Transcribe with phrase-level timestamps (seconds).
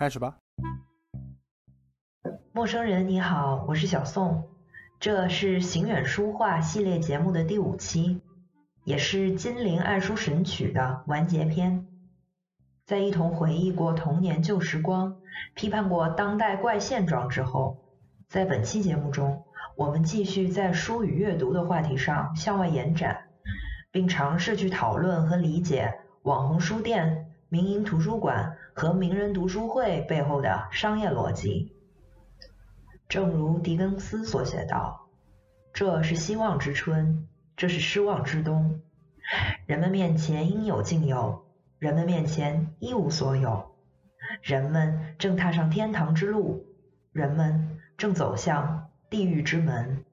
[0.00, 0.38] 开始吧。
[2.52, 4.48] 陌生人你好，我是小宋，
[4.98, 8.22] 这是行远书画系列节目的第五期，
[8.84, 11.86] 也是金陵爱书神曲的完结篇。
[12.86, 15.18] 在一同回忆过童年旧时光，
[15.54, 17.76] 批判过当代怪现状之后，
[18.26, 19.44] 在本期节目中，
[19.76, 23.24] 我们继续在书与阅读的话题上向外延展，
[23.90, 25.92] 并尝试去讨论和理解
[26.22, 31.76] 网红书店、民营图书馆和名人读书会背后的商业逻辑。
[33.08, 35.10] 正如狄更斯所写道
[35.74, 38.80] ：“这是希望之春，这是失望之冬。
[39.66, 41.44] 人们面前应有尽有。”
[41.80, 43.74] 人们面前一无所有，
[44.42, 46.66] 人们正踏上天堂之路，
[47.10, 50.04] 人们正走向地狱之门。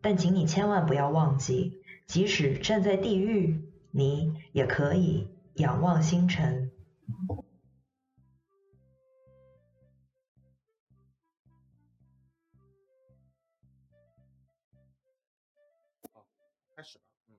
[0.00, 5.28] 但请你千万不要忘记，即使站在地狱，你也可以
[5.60, 6.70] 仰望星辰。
[16.12, 16.26] 好
[16.74, 17.04] 开始吧。
[17.28, 17.36] 嗯，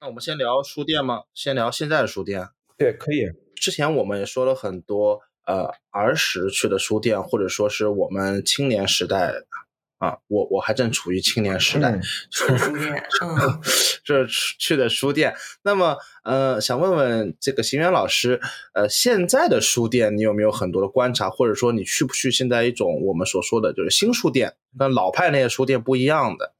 [0.00, 1.24] 那我们先聊书店吗？
[1.34, 2.48] 先聊现在的书店。
[2.78, 3.30] 对，可以。
[3.54, 9.34] 之前我们也说了很多，呃，儿时去的书店，或者说是我们青年时代。
[10.02, 11.96] 啊，我我还正处于青年时代，
[12.28, 13.60] 书店，嗯，
[14.02, 15.32] 这去的书店。
[15.62, 18.40] 那么，呃，想问问这个邢源老师，
[18.74, 26.52] 呃，现在的书店你有没有很多的观察，或者说你去不去现在一种我们所说的就是新书店，跟老派那些书店不一样的？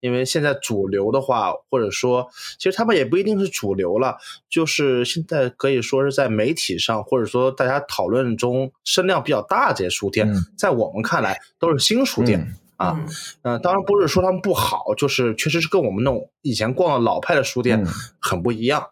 [0.00, 4.18] 因为现在主流的话，或者说其实他们也不一定是主流了，
[4.50, 12.44] 就是现在可以说是在媒体上，或者说大家讨论中声量比较大这些书店，在我们看来都是新书店。
[12.78, 13.04] 啊，
[13.42, 17.84] 嗯，当然不是说他们不好，就是确实是跟我们那种以前逛的老派的书店
[18.20, 18.90] 很不一样。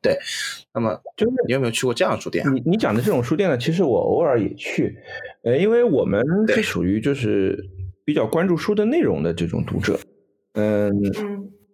[0.00, 0.18] 对，
[0.74, 2.44] 那么就是你有没有去过这样的书店？
[2.52, 4.98] 你你讲的这种书店呢，其实我偶尔也去，
[5.44, 7.56] 呃，因为我们是属于就是
[8.04, 9.96] 比较关注书的内容的这种读者。
[10.54, 10.90] 嗯，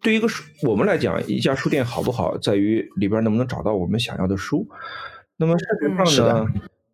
[0.03, 4.69] 对一个书我们来讲，一家书店好不好，在于里边能不能找到我们想要的书。
[5.39, 5.65] 那么事
[6.05, 6.47] 实上呢，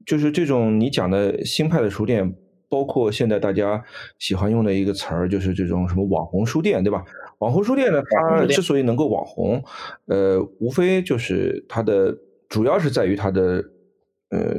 [0.06, 2.36] 就是这种你讲的新派的书店。
[2.74, 3.84] 包括现在大家
[4.18, 7.04] 喜欢用的一个词儿，就是这种什么网红书店，对吧？
[7.38, 9.62] 网红书店呢，它之所以能够网红，
[10.06, 12.18] 呃，无非就是它的
[12.48, 13.64] 主要是在于它的
[14.30, 14.56] 呃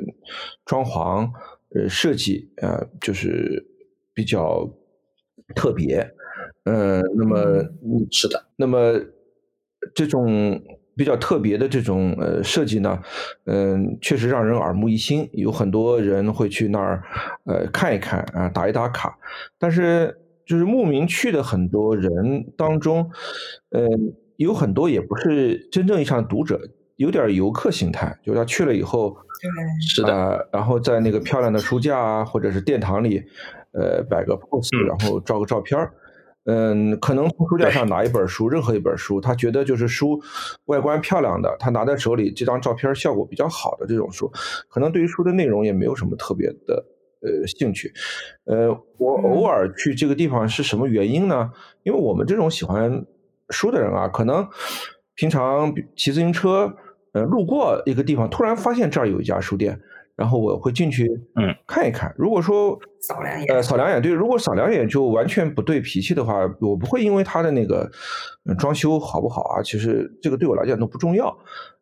[0.66, 1.30] 装潢、
[1.76, 3.66] 呃设计啊，就是
[4.14, 4.66] 比较
[5.54, 6.10] 特别。
[6.64, 7.66] 嗯，那么
[8.12, 8.98] 是的，那么
[9.94, 10.62] 这种。
[10.96, 13.00] 比较特别的这种呃设计呢，
[13.46, 17.04] 嗯，确实让人耳目一新，有很多人会去那儿
[17.46, 19.18] 呃看一看啊，打一打卡。
[19.60, 23.10] 但是就是慕名去的很多人当中，
[23.72, 23.88] 嗯，
[24.38, 26.62] 有很多也不是真正意义上的读者，
[26.96, 29.18] 有点游客心态，就是他去了以后，
[29.82, 33.22] 是的，然后在那个漂亮的书架啊，或者是殿堂里，
[33.74, 35.86] 呃，摆个 pose，然后照个照片儿。
[35.88, 36.05] 嗯，
[37.02, 40.22] 可能从书架上拿一本书，任何一本书，他觉得就是书
[40.66, 44.32] 外观漂亮的，他拿在手里这张照片效果比较好的这种书，
[44.70, 46.86] 可能对于书的内容也没有什么特别的
[47.22, 47.92] 呃兴趣。
[48.46, 48.70] 呃，
[49.00, 51.50] 我偶尔去这个地方是什么原因呢？
[51.82, 53.06] 因为我们这种喜欢
[53.50, 54.48] 书的人啊，可能
[55.16, 56.72] 平常骑自行车
[57.14, 59.82] 呃路过一个地方，突然发现这儿有一家书店。
[60.16, 61.06] 然后我会进去，
[61.36, 62.14] 嗯，看一看。
[62.18, 64.12] 如果说扫两眼，呃，扫两眼，对。
[64.12, 67.92] 如果扫两眼就完全不对脾气的话，我不会因为他的那个
[68.58, 71.38] 装修好不好啊，其实这个对我来讲都不重要。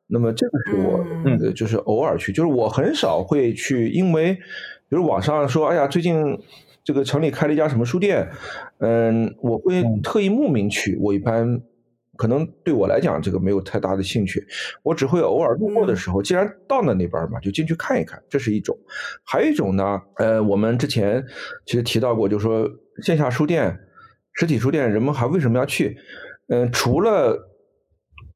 [0.08, 6.40] 那么这个是我，嗯，就是偶尔去，就是我很少会去，因为比如网上说，哎呀，最近
[6.84, 8.28] 这个城里开了一家什么书店，
[8.80, 10.98] 嗯，我会特意慕名去。
[11.02, 11.62] 我一般。
[12.16, 14.46] 可能对我来讲，这个没有太大的兴趣，
[14.84, 18.78] 我只会偶尔路过的时候，既然到了那边嘛，就进去看一看，这是一种。
[19.24, 21.26] 还有一种呢，呃，我们之前
[21.66, 22.70] 其实提到过，就是说
[23.02, 23.80] 线下书店、
[24.34, 25.98] 实体书店，人们还为什么要去？
[26.50, 27.50] 嗯，除了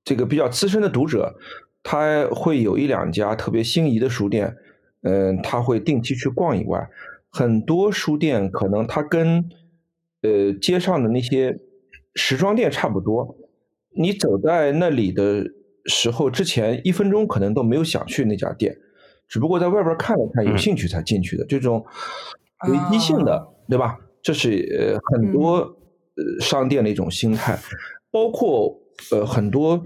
[0.04, 1.36] 这个比较资深的读者，
[1.84, 4.56] 他会有一两家特别心仪的书店，
[5.04, 6.90] 嗯，他会定期去逛以外，
[7.30, 9.48] 很多书店可能它跟
[10.24, 11.60] 呃街上的那些
[12.16, 13.38] 时装店差不多。
[13.98, 15.44] 你走在那里的
[15.86, 18.78] 时候，之前一分钟可能都没有想去那家店，
[19.28, 21.46] 只不过在外边看了看，有兴趣才进去的。
[21.46, 21.86] 这种
[22.66, 23.98] 随机性的，对吧？
[24.22, 27.58] 这是呃很多呃商店的一种心态，
[28.12, 28.78] 包括
[29.12, 29.82] 呃很多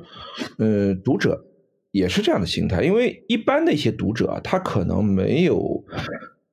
[0.57, 1.45] 呃读者
[1.91, 2.83] 也是这样的心态。
[2.83, 5.83] 因为一般的一些读者啊，他可能没有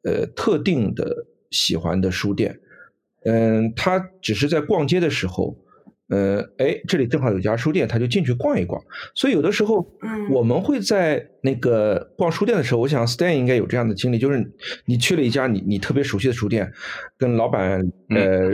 [0.03, 2.61] 呃特定的喜欢的书店，
[3.25, 5.57] 嗯，他只是在逛街的时候。
[6.09, 8.83] 呃，哎，这里正好有家书店，他就进去逛一逛。
[9.15, 14.53] 所以有的时候，嗯我们会在那个逛书店的时候，我想 Stan 应该有这样的经历，就是
[14.87, 16.73] 你去了一家你你特别熟悉的书店，
[17.19, 18.53] 跟老板呃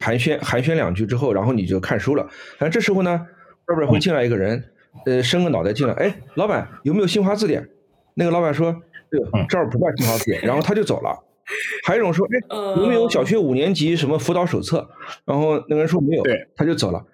[0.00, 2.22] 寒暄寒暄两句之后，然后你就看书了。
[2.58, 3.26] 然后这时候呢，
[3.66, 4.62] 外边会进来一个人，
[5.06, 7.66] 呃，伸个脑袋进来，哎，老板有没有新华字典？
[8.14, 8.70] 那个老板说，
[9.10, 11.18] 这个这儿不卖新华字典，然后他就走了。
[11.84, 14.88] 还有一种说，哎，有没有小学五年级什么辅导手册？
[15.24, 17.04] 然后那个人说没有，对，他就走了。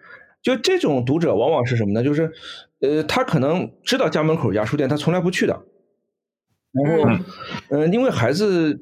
[0.42, 2.02] 就这种读者往往是什么呢？
[2.02, 2.30] 就是，
[2.80, 5.62] 呃，他可能知道家门口有家书店，他从来不去的。
[6.72, 7.10] 然后，
[7.70, 8.78] 嗯、因为孩子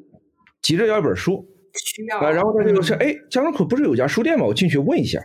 [0.61, 4.45] 急着要一本书，需要啊，然后他就说，哎，家门口不是有家书店吗？
[4.45, 5.21] 我进去问一下。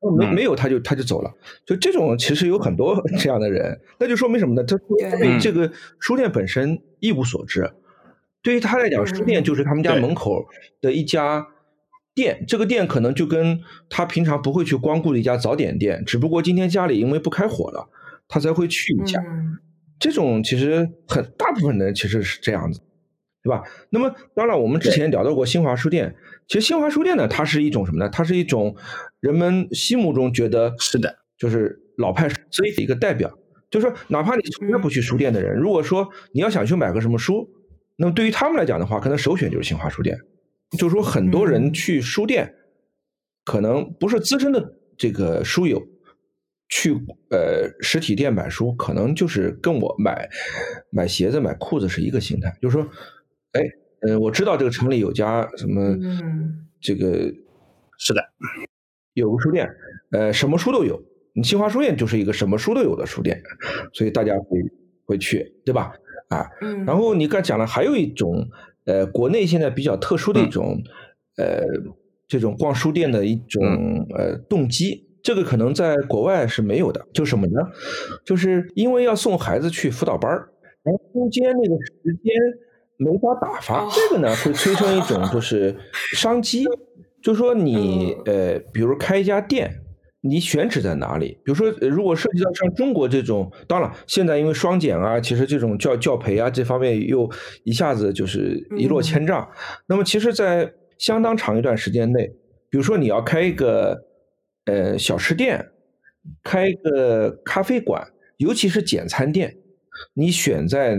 [0.00, 1.30] 哦没没有，他就他就走了。
[1.64, 4.64] 就这种其实有很多 这样的人，那就说明什么呢？
[4.64, 4.76] 他
[5.16, 5.70] 对这个
[6.00, 7.70] 书店本身一无所知。
[8.42, 10.44] 对于他来讲，书店就是他们家门口
[10.80, 11.46] 的一家
[12.14, 17.88] 店，这个店可能就跟他平常不会去光顾的一家早点店，只不过今天家里因为不开火了，
[18.28, 19.20] 他才会去一下。
[19.20, 19.58] 嗯
[20.00, 22.80] 这种其实很大部分人其实是这样子，
[23.40, 23.62] 对吧？
[23.90, 26.16] 那么当然，我们之前聊到过新华书店，
[26.48, 28.10] 其实新华书店呢，它是一种什么呢？
[28.10, 28.74] 它是一种
[29.20, 33.38] 人们心目中觉得是的，就是老派所以的一个代表。
[33.70, 37.48] 就是说，哪怕你从来不去书店的人，如果说你要想去买个什么书，
[37.96, 40.18] 那么对于他们来讲的话，可能首选就是新华书店。
[40.78, 42.54] 就是说，很多人去书店，
[43.44, 45.82] 可能不是资深的这个书友。
[46.74, 46.94] 去
[47.28, 50.26] 呃实体店买书，可能就是跟我买
[50.88, 52.88] 买鞋子、买裤子是一个心态，就是说，
[53.52, 53.60] 哎，
[54.08, 57.30] 呃，我知道这个城里有家什么，嗯这个
[57.98, 58.24] 是的，
[59.12, 59.68] 有个书店，
[60.12, 60.98] 呃，什么书都有。
[61.34, 63.42] 你新华书店就是一个什么书都有的书店，
[63.92, 64.58] 所以大家会
[65.04, 65.92] 会去，对吧？
[66.32, 68.48] 啊，嗯，然后你刚才讲了，还有一种
[68.84, 70.82] 呃，国内现在比较特殊的一种、
[71.36, 71.62] 呃
[72.28, 73.62] 这种逛书店的一种
[74.16, 75.06] 呃动机。
[75.22, 77.60] 这个可能在国外是没有的，就什么呢？
[78.24, 80.48] 就是因为要送孩子去辅导班儿，
[80.82, 82.34] 然后中间那个时间
[82.96, 85.76] 没法打发，哦这个呢会催生一种就是
[86.16, 86.64] 商机，
[87.22, 89.81] 就说你呃，比如开一家店。
[90.24, 91.36] 你选址在哪里？
[91.44, 97.28] 比如说，呃如果涉及到像中国这种，当然现在因为双减啊，其实这种教教培啊这方面又
[97.64, 99.50] 一下子就是一落千丈。
[99.86, 102.28] 那么，其实，在相当长一段时间内，
[102.70, 104.06] 比如说你要开一个
[104.66, 105.70] 呃小吃店，
[106.44, 109.56] 开一个咖啡馆，尤其是简餐店，
[110.14, 110.96] 你选在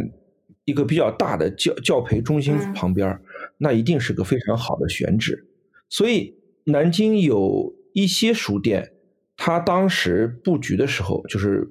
[0.65, 3.21] 一个比较大的教教培中心嗯旁边儿，
[3.57, 5.47] 那一定是个非常好的选址。
[5.87, 6.35] 所以，
[6.65, 8.91] 南京有一些书店，
[9.37, 11.67] 它当时布局的时候，就是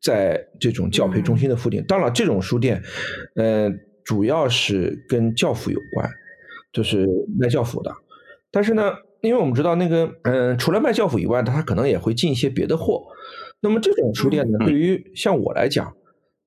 [0.00, 1.84] 在这种教培中心的附近。
[1.86, 2.82] 当然，这种书店，
[3.34, 3.70] 呃，
[4.04, 6.08] 主要是跟教辅有关，
[6.72, 7.06] 就是
[7.38, 7.92] 卖教辅的。
[8.50, 13.04] 但是呢，因为我们知道那个，嗯、除了卖教辅以外，他可能也会进一些别的货。
[13.60, 15.94] 那么这种书店呢，嗯对于像我来讲，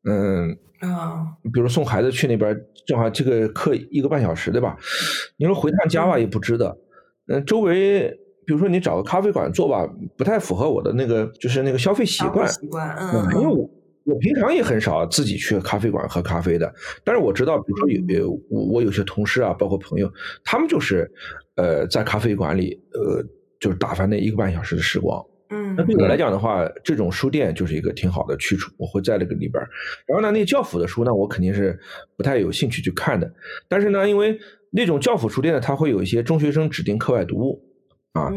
[0.10, 4.78] 嗯，啊，比如送孩子去那边，正好这个课一个半小时，对吧？
[5.38, 6.78] 你说回趟家吧，也不值得。
[7.28, 9.88] 嗯，周围比如说你找个咖啡馆做吧，
[10.18, 12.48] 不太符合我的那个就是那个消费习惯。
[12.48, 13.70] 习惯，嗯嗯，因为我
[14.06, 16.74] 我平常也很少自己去咖啡馆喝咖啡的，
[17.04, 20.12] 但是我知道，比如说有有我我有些同事啊，包括朋友，
[20.44, 21.10] 他们就是
[21.56, 23.24] 呃在咖啡馆里呃
[23.60, 25.24] 就是打发那一个半小时的时光。
[25.50, 29.64] 嗯，那对我来讲的话，这种书店就是一个挺好的去处，我会在那个里边。
[30.08, 31.78] 然后呢，那个教辅的书呢，我肯定是
[32.18, 33.32] 不太有兴趣去看的。
[33.70, 34.36] 但是呢，因为
[34.72, 37.62] 那种教辅书店呢，它会有一些中学生指定课外读物
[38.14, 38.32] 啊，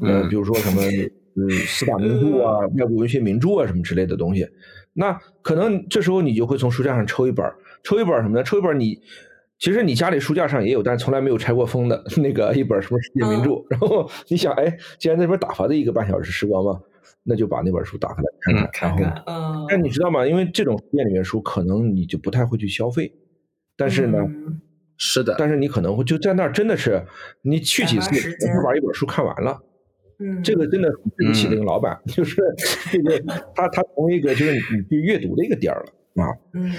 [0.00, 0.82] 嗯比如说什么
[1.34, 4.46] 嗯四大名著啊、外国文学名著啊什么之类的东西。
[4.92, 8.42] 那可能这时候你就会从书架上抽一本儿，抽一本儿什么呢？
[8.44, 9.00] 抽一本儿你
[9.58, 13.64] 其实你家里书架上也有，但从来没有拆过封的 那个一本什么世界名著。
[13.70, 16.80] 然后你想，哎，既然那边打发的一个半小时时光嘛，
[17.22, 18.70] 那就把那本书打开来看看。
[18.72, 19.22] 看然后，
[19.62, 20.26] 嗯，但你知道吗？
[20.26, 23.10] 因为这种书店里面书，可能你就不太会去消费。
[23.76, 24.60] 但是呢，嗯
[25.04, 27.04] 是的，但是你可能会就在那儿，真的是
[27.42, 29.58] 你去几次，打发时间就把一本书看完了。
[30.20, 32.40] 嗯，这个真的很对不起那个老板，就是
[32.92, 33.18] 这个
[33.56, 36.72] 他他从一个就是你你去阅读的一个点儿了啊，嗯，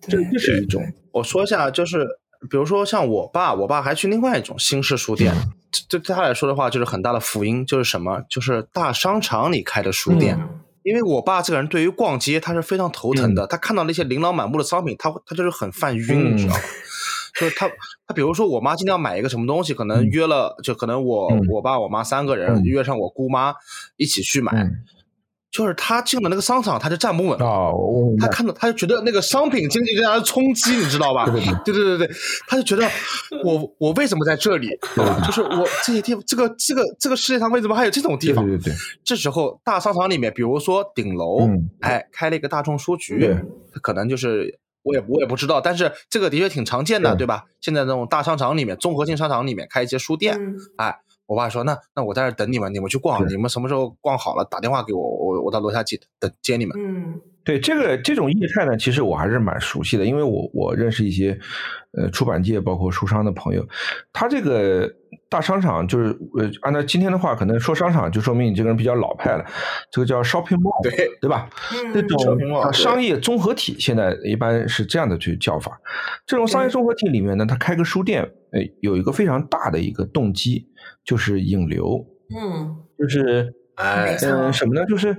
[0.00, 0.80] 这对这是一种
[1.12, 2.06] 我说一下，就是
[2.48, 5.34] 比如说像我爸，我爸还去另外一种新式书店，
[5.72, 8.22] 这这对他来说的话，就是很大的福音，就是什么？
[8.30, 10.36] 就是大商场里开的书店。
[10.38, 16.60] 嗯因为我爸这个人对于逛街他是非常头疼的，他看到那些琳琅满目的商品，他他就是很犯晕，嗯你知道吗？
[17.40, 17.68] 就是他
[18.06, 23.54] 他比如说我妈今天要买一个什么东西，可能约了，就可能我、嗯我爸我妈三个人、嗯约上我姑妈
[23.96, 24.52] 一起去买。
[24.52, 24.72] 嗯
[25.50, 27.72] 就是他进了那个商场，他就站不稳啊。
[28.20, 31.24] 他看到，他就觉得那个商品经济对他的冲击，你知道吧？
[31.64, 32.10] 对对对对
[32.46, 32.86] 他就觉得
[33.42, 34.68] 我我为什么在这里？
[35.24, 38.44] 就是我这些地方，这个这个这个世界上为什么还有这种地方？
[38.46, 38.74] 对对对。
[39.02, 41.48] 这时候大商场里面，比如说顶楼，
[41.80, 43.34] 哎，开了一个大众书局，
[43.82, 47.44] 可能就是我也我也不知道，但是这个的确挺常见的，对吧？
[47.60, 50.38] 现在那种大商场里面，综合性商场里面开一些书店，
[50.76, 50.98] 哎。
[51.28, 61.38] 我爸说：“那那我在这等你们，你们去逛，你们什么时候逛好了打电话给我，我我到楼下接等接你们。”嗯，对这个这种业态呢，其实我还是蛮熟悉的，因为我我认识一些
[61.92, 63.68] 呃出版界包括书商的朋友，
[64.10, 64.90] 他这个
[65.28, 66.06] 大商场就是
[66.38, 69.44] 呃按照今天的话，可能说商场就说明你这个人比较老派了，
[69.90, 71.48] 这个叫 shopping mall，对对吧？
[71.92, 75.80] 这种商业综合体现在一般是这样的去叫法。
[76.26, 80.66] 这种商业综合体里面呢，他开个书店，呃，有一个非常大的一个动机。
[81.04, 82.04] 就是引流，
[82.38, 84.84] 嗯，就是哎，嗯，什么呢？
[84.86, 85.16] 就是，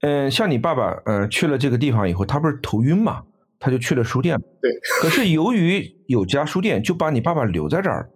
[0.00, 3.22] 嗯，像你爸爸，嗯，去了这个地方以后，他不是头晕嘛，
[3.58, 4.38] 他就去了书店。
[4.60, 4.70] 对。
[5.00, 8.08] 可是由于有家书店，就把你爸爸留在这儿，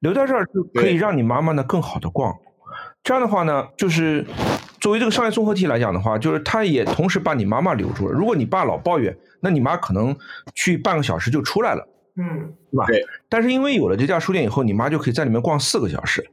[0.00, 2.34] 留在这儿就可以让你妈妈呢更好的逛。
[3.02, 4.26] 这样的话呢，就是
[4.80, 8.12] 作为这个商业综合体来讲的话，就是他也同时把你妈妈留住了。
[8.12, 10.16] 如果你爸老抱怨，那你妈可能
[10.54, 12.86] 去半个小时就出来了，嗯，对吧？
[12.86, 13.04] 对。
[13.28, 16.28] 但是因为有了这家书店以后，你妈就可以在里面逛四个小时。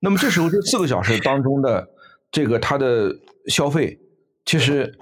[0.00, 1.88] 那么这时候这四个小时当中的
[2.30, 3.14] 这个他的
[3.46, 3.98] 消费，
[4.44, 4.92] 其实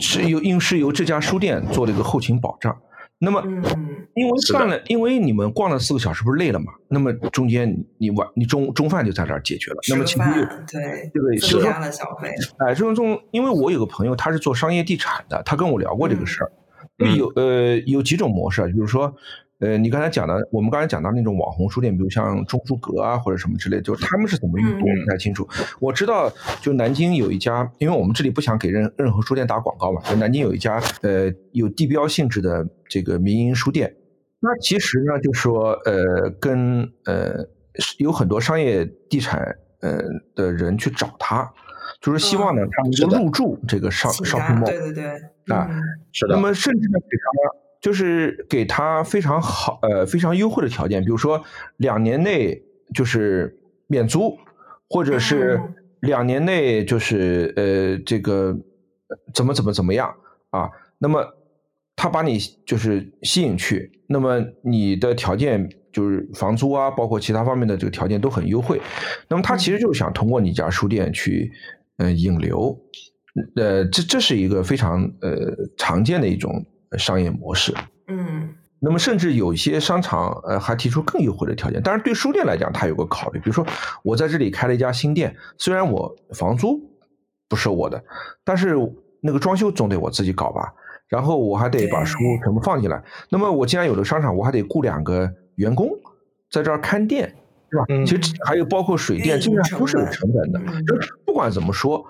[0.00, 2.76] 是由应是由这家书店做了一个后勤保障。
[3.22, 3.42] 那么，
[4.14, 6.72] 因为干了，因为你们逛了四个小时不是累了嘛？
[6.88, 9.78] 那么中间你晚你中中饭就在这儿解决了。
[9.88, 10.24] 那么其实
[10.66, 12.30] 对对增加了消费。
[12.58, 16.50] 哎，这种中，因为我有个朋友他是做商业地产的，他跟我聊过这个事儿。
[17.16, 19.14] 有呃有几种模式，比如说。
[19.60, 25.46] 呃，你刚才讲的，我们刚才讲到那种网红书店，比如像中书阁啊，或者什么之类，就他们是怎么运作，我不太清楚。
[25.78, 33.94] 我知道，就南京有一家，因为我们这里不想给任任何书店打广告嘛，就南京有一家呃有地标性质的这个民营书店。
[34.40, 37.46] 那其实呢，就说呃跟呃
[37.98, 40.00] 有很多商业地产呃
[40.34, 41.52] 的人去找他，
[42.00, 45.68] 就是希望呢他们就入驻这个商商铺 mall，对对对，啊，
[46.12, 46.34] 是的。
[46.34, 47.60] 那么甚至呢给他。
[47.80, 51.42] 就是给他非常好呃非常优惠的条件，比如说
[51.78, 52.62] 两年内
[52.94, 54.36] 就是免租，
[54.88, 55.58] 或者是
[56.00, 58.54] 两年内就是呃这个
[59.32, 60.14] 怎么怎么怎么样
[60.50, 60.68] 啊？
[60.98, 61.24] 那么
[61.96, 68.78] 他把你就是吸引去，那么你的条件就是房租啊，包括其他方面的这个条件都很优惠。
[69.28, 71.50] 那么他其实就是想通过你家书店去
[71.96, 72.78] 嗯引流，
[73.56, 76.62] 呃这这是一个非常呃常见的一种。
[76.98, 77.72] 商业模式，
[78.08, 81.80] 嗯，那么甚至有一些商场，呃，还提出更优惠的条件。
[81.82, 83.64] 当然，对书店来讲，它有个考虑，比如说
[84.02, 86.80] 我在这里开了一家新店，虽然我房租
[87.48, 88.02] 不是我的，
[88.44, 88.74] 但是
[89.20, 90.72] 那个装修总得我自己搞吧。
[91.08, 93.02] 然后我还得把书全部放进来。
[93.30, 95.88] 那么我既然有了商场，我还得雇两个员工
[96.50, 97.34] 在这儿看店，
[97.70, 97.84] 是吧？
[98.06, 100.60] 其实还有包括水电，这些都是有成本的。
[100.82, 102.04] 就不管怎么说，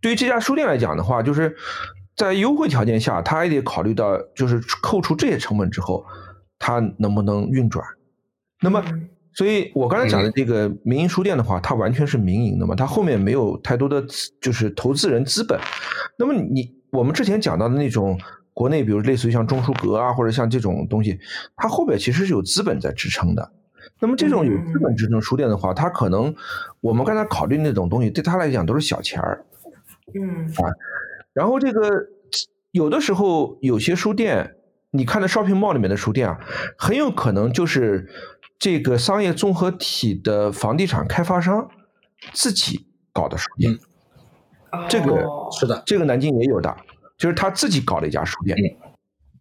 [0.00, 1.56] 对于这家书店来讲的话，就是。
[2.16, 6.04] 在优惠条件下，他还得考虑到，就是扣除这些成本之后，
[6.58, 7.84] 他能不能运转？
[8.62, 8.82] 那么，
[9.34, 14.02] 所以我刚才讲的这个民营书店的话，它完全是民营的嘛，它后面没有太多的
[14.40, 15.60] 就是投资人资本。
[16.18, 18.18] 那么你我们之前讲到的那种
[18.54, 21.18] 国内，比如类似于像中书阁啊，或者像这种东西，
[21.54, 23.52] 它后边其实是有资本在支撑的。
[24.00, 26.34] 那么这种有资本支撑书店的话，它可能
[26.80, 29.44] 我们刚才考虑那种东西，对他来讲都是小钱儿。
[30.14, 30.72] 嗯啊。
[31.36, 31.80] 然后这个
[32.70, 34.56] 有的时候有些书店，
[34.92, 36.40] 你看的 shopping mall 里面的书店啊，
[36.78, 38.08] 很有可能就是
[38.58, 41.68] 这个商业综合体的房地产开发商
[42.32, 43.78] 自己搞的书店。
[44.88, 46.74] 这个是的，这个南京也有的，
[47.18, 48.56] 就是他自己搞了一家书店，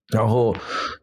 [0.09, 0.53] 然后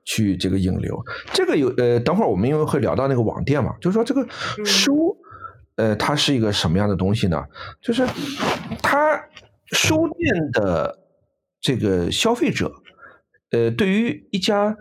[0.04, 1.02] 去这个引流。
[1.32, 4.26] 这个有呃，等会儿我们因为会聊到那个网店嘛，就是说这个
[4.62, 5.16] 书，
[5.76, 7.42] 呃，它是一个什么样的东西呢？
[7.80, 8.06] 就是
[8.82, 9.18] 它。
[9.72, 10.98] 书店的
[11.60, 12.72] 这个消费者，
[13.50, 14.76] 呃，对于一家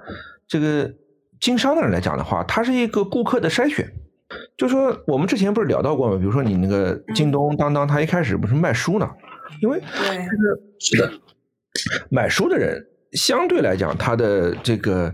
[0.48, 0.94] 这个
[1.40, 3.92] 经商的人来讲的话，它是一个顾客的筛选。
[4.58, 6.18] 就说我们之前不是聊到过吗？
[6.18, 9.10] 比如说你那个京东、当当，它一开始不是卖书呢？
[9.62, 11.12] 因为这个是的，
[12.10, 15.14] 买书的人相对来讲，他的这个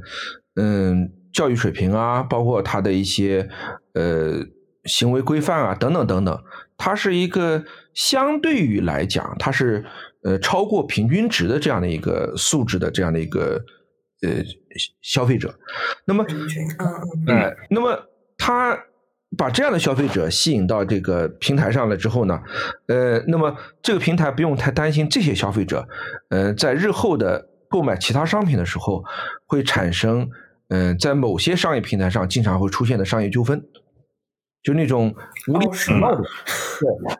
[0.55, 3.50] 嗯教育水平啊，包括他的一些
[3.93, 4.46] 呃
[4.86, 6.43] 行为规范啊，等等等等。
[6.77, 7.65] 它是一个
[7.98, 9.84] 相对于来讲，它是
[10.24, 13.60] 呃超过平均值的这样的一个素质的这样的一个
[14.22, 14.30] 呃
[15.01, 15.58] 消费者。
[16.06, 16.38] 那么，嗯
[17.27, 18.00] 嗯，那么
[18.38, 18.77] 他
[19.36, 22.39] 把这样的消费者吸引到这个平台上了之后呢，
[22.88, 25.88] 呃，那么这个平台不用太担心这些消费者，
[26.30, 29.04] 呃，在日后的购买其他商品的时候
[29.48, 30.30] 会产生，
[30.70, 33.60] 嗯，在某些商业平台上经常会出现的商业纠纷，
[34.62, 35.16] 就那种
[35.48, 37.18] 无理取闹的，对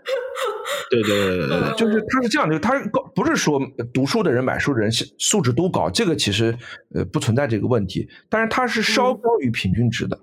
[0.90, 3.60] 对对对对，就是他是这样的，他高不是说
[3.94, 6.58] 读书的人买书的人素质都高，这个其实
[6.94, 10.20] 呃不存在这个问题，但是它是稍高于平均值的。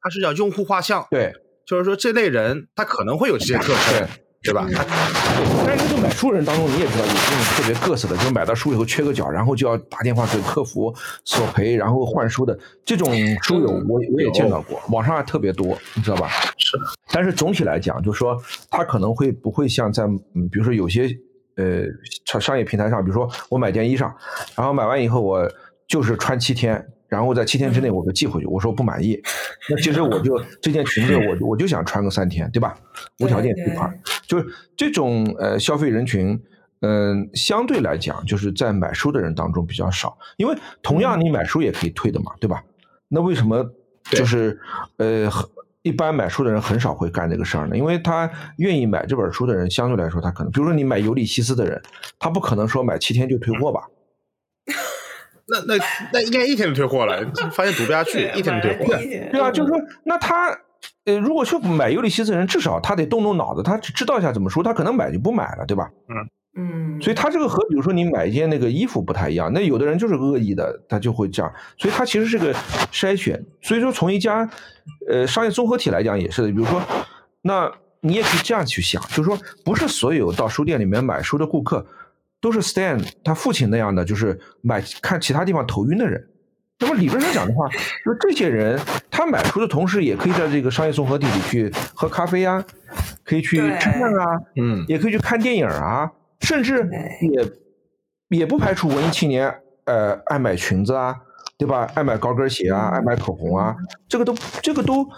[0.00, 1.32] 它是叫用户画像，对，
[1.64, 4.08] 就是说这类人他可能会有这些特征，
[4.42, 4.66] 对吧？
[5.64, 10.92] 但是这个买书人当中，你也知道有这种特别各色的，就是买到书以后缺个角，然后就要打电话给客服
[11.24, 13.08] 索赔，然后换书的这种
[13.42, 16.28] 书友，我我也见到过，网上还特别多，你知道吧？
[16.58, 16.76] 是。
[17.12, 18.36] 但是总体来讲，就是说
[18.68, 21.08] 他可能会不会像在嗯，比如说有些
[21.56, 21.84] 呃
[22.24, 24.12] 商商业平台上，比如说我买件衣裳，
[24.56, 25.48] 然后买完以后我
[25.86, 26.84] 就是穿七天。
[27.12, 29.20] 然后在七天之内我就寄回去，我说不满意，
[29.68, 32.74] 那其实我就 这件裙子我我就想穿个三天，对吧？
[33.20, 36.40] 无条件退款，就是这种呃消费人群，
[36.80, 42.64] 嗯，相对来讲就是在买书的人当中比较少，因为同样你买书也可以退的嘛，对吧？
[43.08, 43.62] 那为什么
[44.04, 44.58] 就是
[44.96, 45.30] 呃
[45.82, 47.76] 一般买书的人很少会干这个事儿呢？
[47.76, 51.78] 因为他愿意买这本书的人相对来说他可能，比如说你买尤利西斯的人，
[52.18, 53.82] 他不可能说买七天就退货吧。
[55.52, 58.96] 那那那应该一天就退货了，发现读不下去，一天就退货。
[59.30, 60.48] 对啊，就是说，那他
[61.04, 65.90] 呃，如果去买尤利西斯人，至少他得动动脑子，他知道一下怎么说，他可能买就不买了，对吧？
[66.08, 66.16] 嗯
[66.56, 67.02] 嗯。
[67.02, 72.54] 所以他这个和比如说你买一件那个衣服不太一样，那有的人就是恶意的，他就会这样，所以他其实是个
[72.92, 73.44] 筛选。
[73.60, 74.48] 所以说，从一家
[75.08, 76.80] 呃商业综合体来讲也是的，比如说，
[77.42, 81.86] 那你也可以这样去想，就是说，不是所有到书店里面买书的顾客。
[82.42, 86.28] 都是 Stan 他父亲那样的，就是买看其他地方头晕的人。
[86.80, 87.68] 那么理论上讲的话，
[88.04, 88.76] 就这些人，
[89.08, 92.64] 他买书的同时，也可以在这个商业综合体里去喝咖啡啊，
[93.24, 96.84] 可以去吃饭啊，嗯，也可以去看电影啊，甚至
[98.30, 101.14] 也也不排除文艺青年，呃，爱买裙子啊，
[101.56, 101.88] 对吧？
[101.94, 103.76] 爱买高跟鞋啊，爱买口红啊，
[104.08, 105.08] 这个都这个都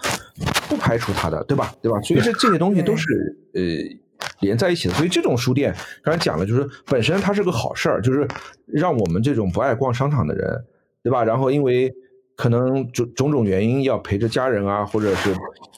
[0.69, 1.73] 不排除他的，对吧？
[1.81, 1.99] 对吧？
[2.01, 4.04] 所以这这些东西都是呃。
[4.41, 8.27] 连在一起的，所以这种书店刚才讲了，就是本身它是个好事儿，就是
[8.67, 10.65] 让我们这种不爱逛商场的人，
[11.03, 11.23] 对吧？
[11.23, 11.93] 然后因为
[12.35, 15.33] 可能种种种原因要陪着家人啊，或者是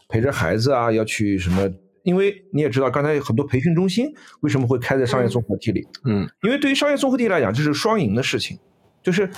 [0.10, 1.70] 陪着孩子啊，要去什么？
[2.04, 4.08] 因为你也知道，刚才有很多培训中心
[4.40, 5.86] 为什么会开在商业综合体里？
[6.06, 8.58] 嗯，因为对于商业综合体来讲，这是双赢的事情，
[9.04, 9.30] 就是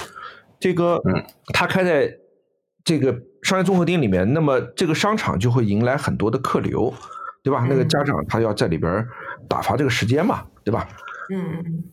[0.60, 2.16] 这个，嗯，它开在
[2.84, 6.94] 这个商业综合体里面，那么这个商场就会迎来很多的客流。
[7.50, 7.66] 对吧？
[7.68, 9.04] 那个家长他要在里边
[9.48, 10.88] 打发这个时间嘛，对吧？
[11.34, 11.84] 嗯嗯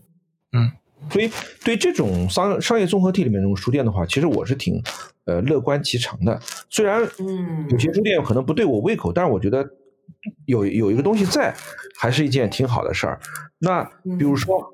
[0.52, 0.72] 嗯。
[1.10, 1.30] 所以
[1.64, 4.82] 对这种商商业综合体里面这种书店的话，其实我是挺
[5.24, 6.38] 呃乐观其成的。
[6.68, 9.66] 虽然嗯有些书店可能不对我胃口，但是我觉得
[10.44, 11.54] 有有一个东西在，
[11.98, 13.18] 还是一件挺好的事儿。
[13.58, 13.82] 那
[14.18, 14.72] 比如说。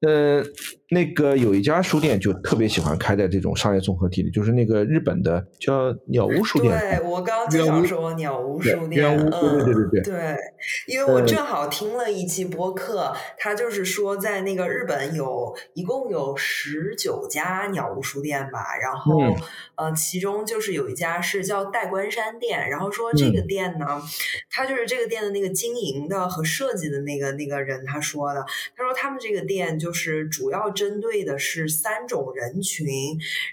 [0.00, 0.44] 呃，
[0.94, 6.78] 那个有一家书店就特别喜欢开在这种商业综合体里，就是那个日本的叫鸟屋书店。
[6.78, 9.30] 对我刚刚就想说鸟屋书店，嗯，
[9.64, 10.36] 对对对对对，
[10.86, 19.18] 因为我正好听了一期播客，他就是说在那个日本有一共有十九家鸟屋书店吧，然后
[19.74, 24.00] 呃，其中就是有一家是叫代官山店，然后说这个店呢，
[24.48, 28.44] 他就是这个店的那个经营的和设计的那个那个人他说的，
[28.76, 29.94] 他说他们这个店就。
[29.94, 32.86] 是主要针对的是三种人群，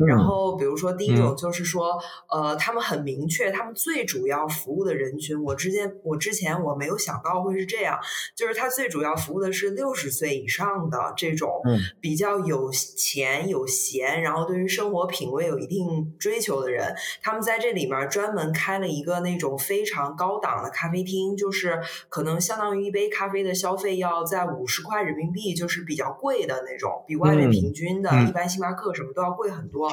[0.07, 1.99] 然后比如说第一种就是说，
[2.31, 7.99] 呃，他们很明确，他们最主要服务的人群，我之前我之前我没有想到会是这样，
[8.35, 11.61] 就是他最主要服务的是六十岁以上的这种
[11.99, 26.31] 比较有钱有闲，然后对于生活品味有一定追求的人，他们在这里面专门开了一个那种非常高档的咖啡厅，就是可能相当于一杯咖啡的消费要在五十块人民币，就是比较贵。
[26.31, 29.89] 贵的那种，比外面平均的一般星巴克什么都要贵很多。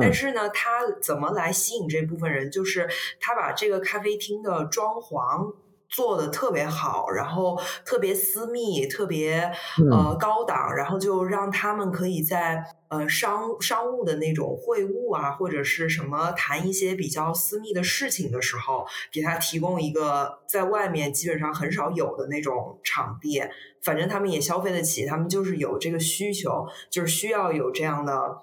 [0.00, 2.50] 但是呢，他怎么来吸引这部分人？
[2.50, 2.88] 就是
[3.20, 5.54] 他把这个咖啡厅的装潢
[5.88, 9.50] 做的特别好，然后特别私密，特别
[9.90, 12.64] 呃高档，然后就让他们可以在。
[12.90, 23.42] 呃，商商务的那种会晤啊，或者是什么谈一些比较私密的事情的时候，给他提供一个在外面基本上很少有的那种场地。
[23.82, 28.38] 反正他们也消费得起，他们就是有这个需求，就是需要有这样的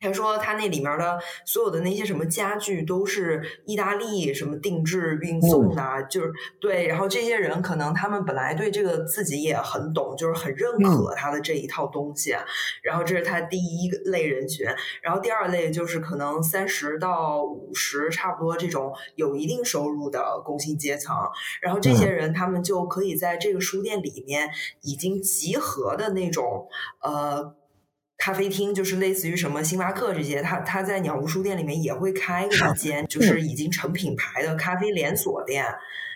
[0.00, 6.86] 他说他那里面的所有的那些什么家具都是意大利什么定制运送的，就是对。
[6.86, 12.34] 然后这些人可能他们本来对这个自己也很懂，就是很认可他的这一套东西。
[12.82, 14.66] 然后这是他第一类人群。
[15.02, 21.14] 然后第二类就是可能三十到五十差不多这种有一定收入的工薪阶层。
[21.60, 24.48] 然后这些人他们就可以在这个书店里面
[24.80, 26.66] 已经集合的那种
[27.02, 27.59] 呃。
[28.20, 35.64] 咖啡厅就是类似于什么星巴克这些，他他在鸟屋书店里面也会开一间，就是已经成品牌的咖啡连锁店，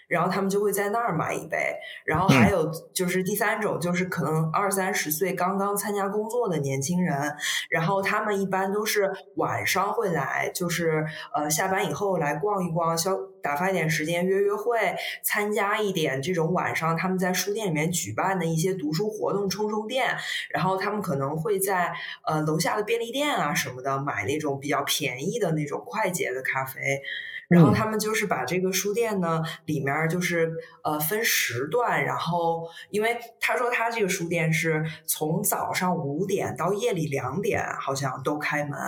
[0.06, 1.56] 然后他们就会在那儿买一杯。
[2.04, 7.34] 然后还有就是第三种，就是可能二三十岁刚刚参加工作的年轻人，
[7.70, 13.18] 然后他们一般都是晚上会来，就是呃下班以后来逛一逛消。
[13.44, 20.16] 打发一点时间约约会，参加一点这种晚上他们在书店里面举办的一些读书活动，充充电。
[20.48, 21.92] 然后他们可能会在
[22.26, 27.02] 呃楼下的便利店啊什么的买那种比较便宜的那种快捷的咖啡。
[27.46, 30.50] 然后他们就是把这个书店呢里面就是
[30.82, 38.78] 呃分时段，然后因为他说他这个书店是从早上五点到夜里两点好像都开门，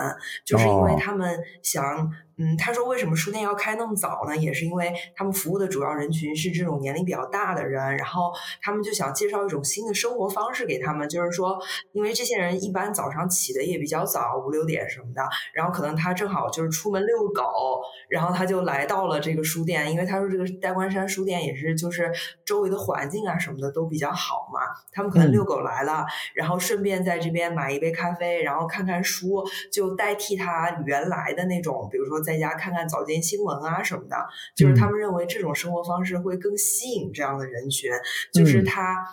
[0.43, 2.11] 就是因为他们想。
[2.39, 4.37] 嗯，他说为什么书店要开那么早呢？
[4.37, 11.57] 也是因为他们服务的主要人群是这种年龄比较大的人，然后他们就想介绍一种新的生活方式给他们，就是说，
[11.93, 22.11] 因为这些人一般早上起的也比较早，五六点什么的，然后可能他正好就是出门遛狗，然后他就来到了这个书店，因为他说这个代官山书店也是就是
[22.45, 24.59] 周围的环境啊什么的都比较好嘛，
[24.91, 32.21] 他们可能遛狗来了，然后顺便在这边买一杯咖啡，然后看看书，就代替他原来的那种，比如说。
[32.27, 34.15] 在家看看早间新闻啊什么的，
[34.55, 37.89] 就是他们认为这种生活方式会更吸引这样的人群。
[38.33, 39.07] 就是他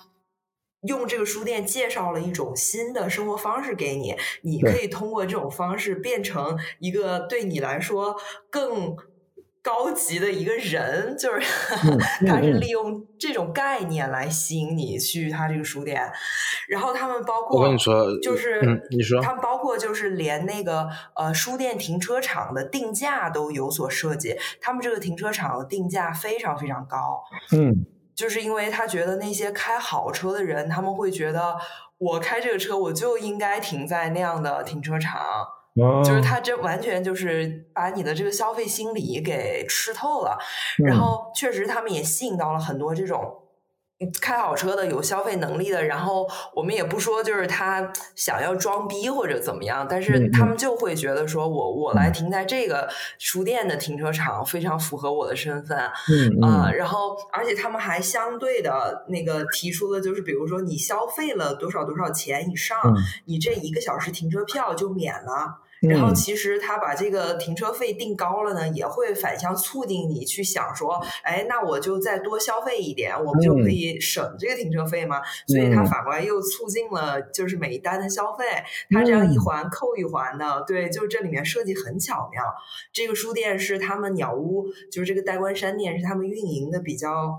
[0.89, 8.17] 用这个书店介绍了一种新的生活方式给你，你可以通过这种方式变成一个对你来说
[8.51, 8.97] 更。
[9.65, 11.41] 高级的一个人，就是
[12.29, 16.03] 他是利用这种概念来吸引你去他这个书店，
[16.69, 19.23] 然后他们包括我跟你说，就是你说。
[19.23, 27.25] 他们包括就是连那个呃书店停车场的定价都有所设计，他们这个停车场的定价非常非常高，
[27.57, 31.57] 嗯，就是因为他觉得那些开好车的人，他们会觉得
[31.97, 35.23] 我开这个车我就应该停在那样的停车场。
[36.05, 40.39] 就是他这完全就是把你的这个消费心理给吃透了，
[40.79, 43.41] 然后确实他们也吸引到了很多这种。
[44.21, 55.79] 开好车的有消费能力的，然后我们也不说就是他想要装逼或者怎么样，但是他们就会觉得说我我来停在这个书店的停车场非常符合我的身份，
[56.43, 62.77] 啊，然后而且他们还相对的那个提出的就是，比如说你消费了多少多少钱以上，
[63.27, 65.61] 你这一个小时停车票就免了。
[65.89, 75.21] 然后其实他把这个停车费定高了呢，也会反向促进你去想说，哎，那我就再多消费一点，我们就可以省这个停车费吗？
[75.47, 78.45] 所以他反过来又促进了就是每一单的消费，
[78.91, 82.43] 他这样一环扣一环的，对，就是这里面设计很巧妙。
[82.93, 87.39] 这个书店是他们鸟屋，就是这个代官山店是他们运营的比较。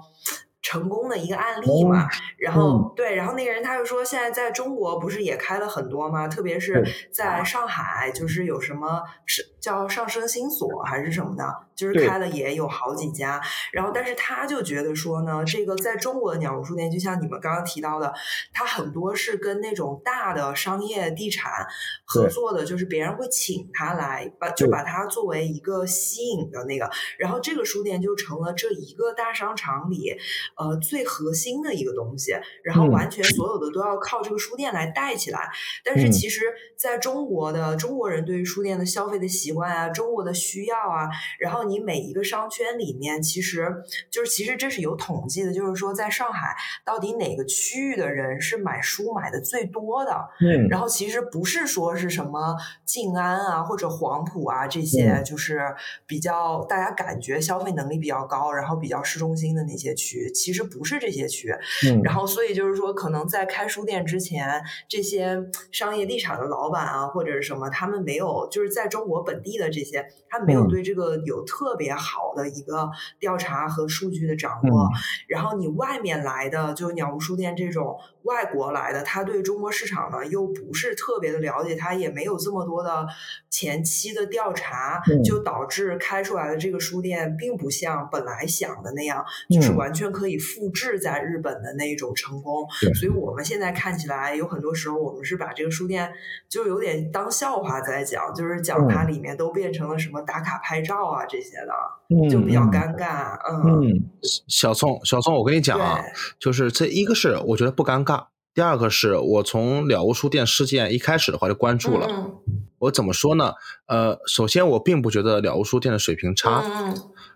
[0.65, 6.27] 成功的一个案例嘛，然后对，然后那个人他就说，现在在中国不是也开了很多吗？
[6.27, 11.43] 特别是在上海，就是有什么是叫上升新所还是什么的，
[11.75, 13.41] 就是开了也有好几家。
[13.71, 18.13] 然后，但是他就觉得说呢，这个在中国的鸟屋书店，就像你们刚刚提到的，
[18.53, 21.65] 它很多是跟那种大的商业地产
[22.05, 30.15] 合作的，就是别人会请他来把就把它作为一个吸引的那个，然后这个书店就成了这一个大商场里。
[30.57, 35.49] 呃，最核心的一个东西，然后完全所有的都要靠这个书店来带起来。
[35.83, 36.41] 但是其实
[36.77, 43.73] 在中国的中国人对于书店的消费的习惯啊，中国的需要啊，然后你每一个商圈里面，其实
[44.11, 50.11] 就是其实这是有统计的，就是说在上海到底哪个区域的人是买书买的最多的。
[50.41, 50.67] 嗯。
[50.67, 55.73] 然后其实不是说是什么静安啊或者黄埔啊这些，就是
[56.05, 60.29] 比较大家感觉消费能力比较高，然后比较市中心的那些区。
[60.33, 61.49] 其实不是这些区，
[61.87, 65.39] 嗯然后所以就是说，可能在开书店之前，这些
[65.71, 74.87] 商业地产的老板啊，或者是什么，他们没有就是在中国本地的这些，他没有对这个有特别好的一个调查和数据的掌握。
[75.27, 83.07] 然后你外面来的，就鸟屋书店这种外国来的，他对中国市场呢又不是特别的了解，他也没有这么多的
[83.49, 90.35] 前期的调查，就导致开出来的这个书店并不像本来想的那样，就是完全可以。
[90.37, 92.67] 复制在日本的那一种成功。
[92.81, 96.11] 对所以我们现在看起来有很多时候，我们是把这个书店
[96.49, 101.73] 就有点当笑话在讲，就是讲它里面都变成了什么打卡拍照啊这些的，
[102.09, 103.39] 嗯就比较嗯尴尬。
[103.49, 105.99] 嗯，嗯小宋，小宋，我跟你讲啊，
[106.37, 112.07] 就是这一个是我觉得不尴尬，第二个是我从了无书店事件一开始的话就关注了。
[112.09, 112.35] 嗯
[112.79, 113.53] 我怎么说呢？
[113.87, 116.93] 呃，首先我并不觉得了无书店的水平差，嗯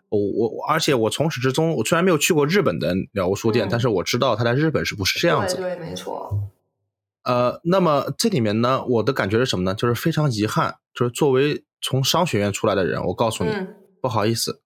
[0.10, 5.56] 我我而且我从始至终，我虽然没有去过日本的了无书店，嗯但是我知道它在日本是不是这样子。
[5.56, 6.52] 对对，没错。
[7.24, 9.74] 呃，那么这里面呢，我的感觉是什么呢？
[9.74, 14.62] 就是非常遗憾，就是作为从商学院出来的人，我告诉你，嗯，不好意思，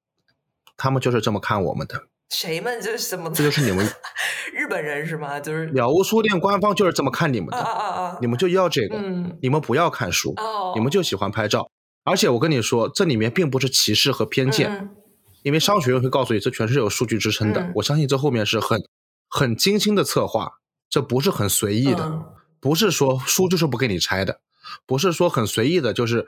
[0.77, 3.29] 他们就是这么看我们的，谁们就是什么？
[3.29, 3.87] 这就是你们
[4.53, 5.39] 日本人是吗？
[5.39, 8.17] 就是了无书店官方就是这么看你们啊的，啊啊！
[8.21, 11.69] 你们就要这个，嗯你们不要看书，哦，你们就喜欢拍照。
[12.03, 14.95] 而且我跟你说，这里面并不是歧视和偏见，嗯
[15.43, 17.61] 因为商学院会告诉你，这全是有数据支撑的。
[17.61, 18.81] 嗯我相信这后面是很
[19.29, 20.53] 很精心的策划，
[20.89, 22.25] 这不是很随意的，嗯
[22.59, 24.39] 不是说书就是不给你拆的，
[24.85, 26.27] 不是说很随意的，就是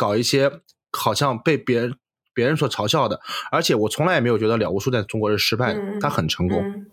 [0.00, 0.50] 搞一些
[0.90, 1.94] 好像被别人
[2.32, 3.20] 别人所嘲笑的。
[3.52, 6.86] 而且我从来也没有觉得了无数在中国是失败的，嗯很成功，嗯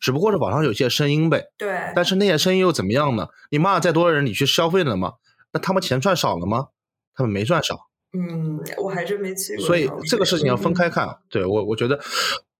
[0.00, 1.44] 只不过是网上有些声音呗。
[1.58, 3.28] 对，但是那些声音又怎么样呢？
[3.50, 5.14] 你骂了再多的人，你去消费了吗？
[5.52, 6.68] 那他们钱赚少了吗？
[7.14, 7.88] 他们没赚少。
[8.16, 9.66] 嗯，我还真没去过。
[9.66, 11.18] 所以这个事情要分开看。
[11.28, 12.00] 对我，我觉得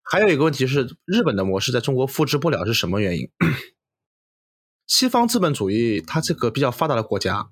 [0.03, 3.29] 还有一个问题是，日本的模式在中国复制不了是什么原因？
[4.87, 7.47] 西方资本主义它这个比较发达的国家，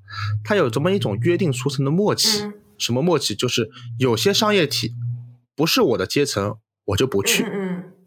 [0.45, 2.43] 它有这么一种约定俗成的默契。
[2.43, 3.37] 嗯什么默契？
[3.37, 4.93] 就是有些商业体
[5.55, 7.47] 不是我的阶层，我就不去，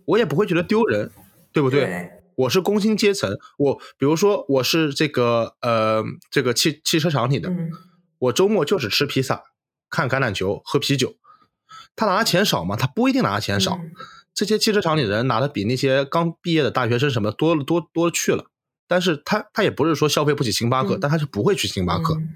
[0.03, 1.11] 我也不会觉得丢人，
[1.53, 1.85] 对不对？
[1.85, 7.71] 对，我是工薪阶层，我比如说我是这个呃这个汽汽车厂里的，嗯
[8.19, 9.43] 我周末就是吃披萨、
[9.89, 11.15] 看橄榄球、喝啤酒。
[11.95, 12.75] 他拿的钱少吗？
[12.75, 13.75] 他不一定拿的钱少。
[13.75, 13.91] 嗯
[14.33, 18.47] 这些汽车厂里的人拿的比那些刚毕业的大学生什么多了多多了去了。
[18.87, 22.35] 但是他他也不是说消费不起星巴克，嗯但他是不会去星巴克，嗯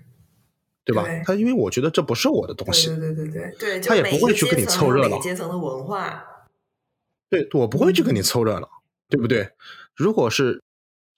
[0.86, 1.04] 对吧？
[1.04, 6.26] 对他因为我觉得这不是我的东西，对对对对他也不会去跟你凑热闹阶层的文化。
[7.30, 8.68] 对我不会去嗯跟你凑热闹，
[9.08, 9.52] 对不对？
[9.96, 10.64] 如果是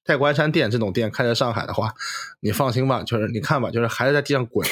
[0.03, 1.93] 太关山店这种店开在上海的话，
[2.41, 4.67] 你放心吧，就是你看吧，就是孩子在地上滚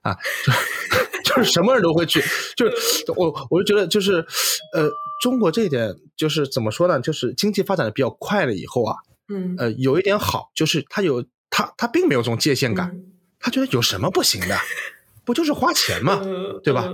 [0.00, 0.16] 啊，
[0.46, 0.52] 就
[1.36, 2.22] 就是什么人都会去，
[2.56, 4.24] 就是我我就觉得就是
[4.72, 4.88] 呃，
[5.20, 6.98] 中国这一点就是怎么说呢？
[7.00, 8.96] 就是经济发展的比较快了以后啊，
[9.28, 13.12] 嗯，呃，有一点好，就是他有他他并没有这种界限感，嗯。
[13.40, 14.58] 他觉得有什么不行的，
[15.24, 16.92] 不就是花钱嘛，嗯对吧？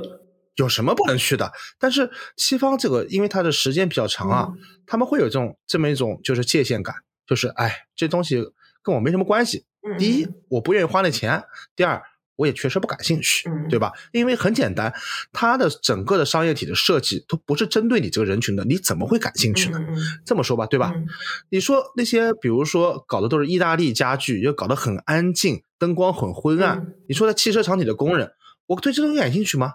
[0.56, 1.52] 有什么不能去的？
[1.78, 4.58] 但是西方这个，因为它的时间比较长啊，嗯。
[4.86, 6.94] 他们会有这种这么一种就是界限感，
[7.26, 8.44] 就是哎，这东西
[8.82, 9.64] 跟我没什么关系。
[9.86, 11.40] 嗯第一，我不愿意花那钱；
[11.74, 12.02] 第二，
[12.36, 13.92] 我也确实不感兴趣，嗯对吧？
[14.12, 14.92] 因为很简单，
[15.32, 19.80] 它的整个的商业体的设计都不是针对你这个人群的，你怎么会感兴趣呢？
[20.24, 20.92] 这么说吧，对吧？
[20.94, 21.06] 嗯
[21.50, 26.78] 你说那些，比如说搞的都是意大利家具，又搞得很安静，灯光很昏暗。
[26.78, 28.32] 嗯你说在汽车厂里的工人，
[28.66, 29.74] 我对这东西感兴趣吗？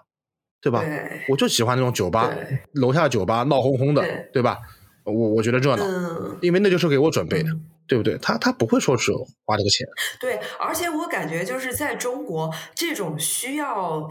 [0.60, 0.84] 对吧？
[1.30, 2.30] 我就喜欢那种酒吧，
[2.72, 4.58] 楼下酒吧闹哄哄的，对对吧？
[5.04, 8.16] 我我觉得热闹，嗯，因为那就是给我准备的，嗯对不对？
[8.18, 9.10] 他他不会说是
[9.44, 9.84] 花这个钱，
[10.20, 14.08] 对，而且我感觉就是在中国，这种需要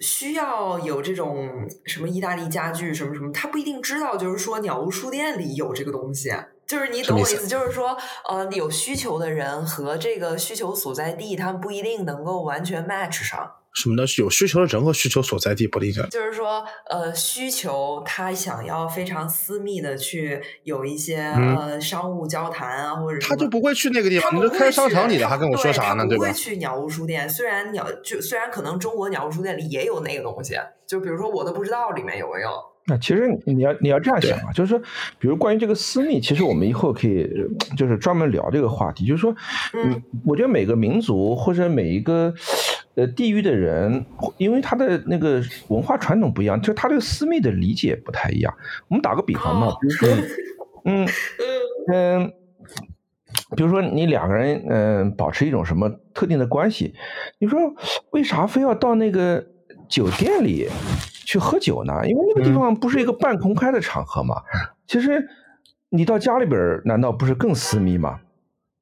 [0.00, 6.32] 需要有这种什么意大利家具什么什么，他不一定知道，就是说鸟屋书店里有这个东西。
[6.66, 7.96] 就是你懂我意思，就是说，
[8.28, 13.50] 呃，有需求的人和这个需求所在地，他们不一定能够完全 match 上。
[13.74, 14.02] 什么呢？
[14.18, 16.08] 有需求的人和需求所在地不一样。
[16.10, 26.04] 就是说，呃，需求他想要非常私密的去有一些、嗯呃商务交谈啊，或者他就不会去那个地方，你就开商场里的，他还跟我说啥呢？
[26.06, 26.16] 对？
[26.16, 26.32] 对吧他不会？
[26.32, 32.50] 去鸟屋书店，虽然鸟就虽然可能中国鸟屋书店里也有那个东西，就比如说我都不知道里面有没有。
[32.86, 34.78] 那其实你要你要这样想啊，就是说，
[35.18, 39.04] 比如关于这个私密，其实我们以后可以呃就是专门聊这个话题。
[39.06, 39.34] 就是说，
[39.74, 42.32] 嗯，我觉得每个民族或者每一个
[42.98, 44.04] 呃地域的人，
[44.36, 48.52] 因为他的那个文化传统不一样，就他对私密的理解不太一样。
[48.88, 50.08] 我们打个比方嘛，哦比如说，
[50.84, 51.08] 嗯
[51.94, 52.32] 嗯。
[53.56, 56.94] 比如说，你两个人嗯、保持一种什么特定的关系，
[57.38, 57.58] 你说
[58.10, 59.42] 为啥非要到那个
[59.88, 60.68] 酒店里
[61.24, 62.06] 去喝酒呢？
[62.06, 64.42] 因为那个地方不是一个半公开的场合嘛。
[64.86, 65.26] 其实
[65.88, 68.20] 你到家里边，难道不是更私密吗？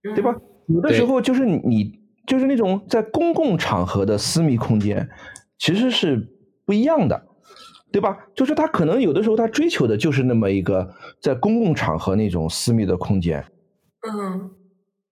[0.02, 0.35] 对吧？
[0.66, 5.09] 有的时候就是你你就是那种在公共场合的私密空间，
[5.59, 6.29] 其实是
[6.65, 7.27] 不一样的，
[7.93, 8.19] 对吧？
[8.35, 13.45] 就是他可能有的时候他追求的就是那么一个在公共场合那种私密的空间。
[14.07, 14.51] 嗯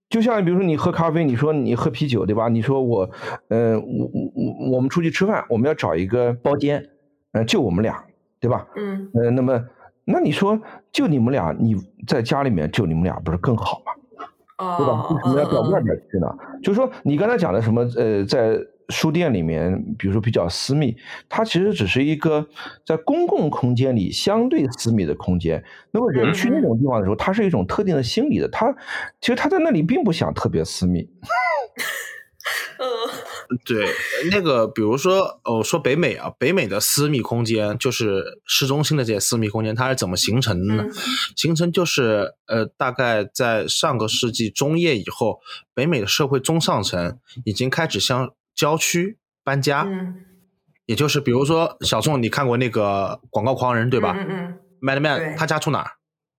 [0.07, 2.47] 就像比如说你喝咖啡，你说你喝啤酒，对吧？
[2.47, 3.09] 你说我，
[3.49, 6.85] 呃，我我我我们出去吃饭，我们要找一个包间，
[7.31, 8.05] 呃，就我们俩，
[8.39, 8.67] 对吧？
[8.77, 9.65] 嗯呃，那么
[10.05, 11.75] 那你说就你们俩，你
[12.07, 13.91] 在家里面就你们俩不是更好吗？
[14.57, 15.07] 对吧？
[15.09, 16.27] 为什么要到外面去呢？
[16.63, 17.81] 就是说，你刚才讲的什么？
[17.97, 18.57] 呃，在
[18.89, 20.95] 书店里面，比如说比较私密，
[21.27, 22.47] 它其实只是一个
[22.85, 25.63] 在公共空间里相对私密的空间。
[25.91, 28.47] 那么人去那种地方的时候，它是一种特定的心理的。
[28.47, 28.71] 他
[29.19, 31.09] 其实他在那里并不想特别私密。
[33.65, 33.87] 对，
[34.31, 40.85] 那个比如说，哦，说北美啊，北美的私密空间就是市中心的这些私密空间，它是怎么形成的呢？
[41.35, 45.39] 形成就是呃，大概在上个世纪中叶以后，
[45.73, 50.15] 北美的社会中上层已经开始向郊区搬家，嗯
[50.85, 54.15] 也就是比如说小宋，你看过那个广告狂人对吧？
[54.15, 55.91] 嗯嗯，Madman，他家住哪儿？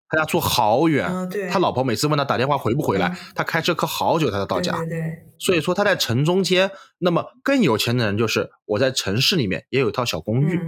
[0.09, 1.11] 他家住好远，
[1.51, 4.77] 他老婆每次问他打电话回不回来，他开车开好久他才到家。
[4.79, 5.23] 对对。
[5.39, 10.61] 所以说他在城中间，那么更有钱的人就是我在城市里面也有一套小公寓，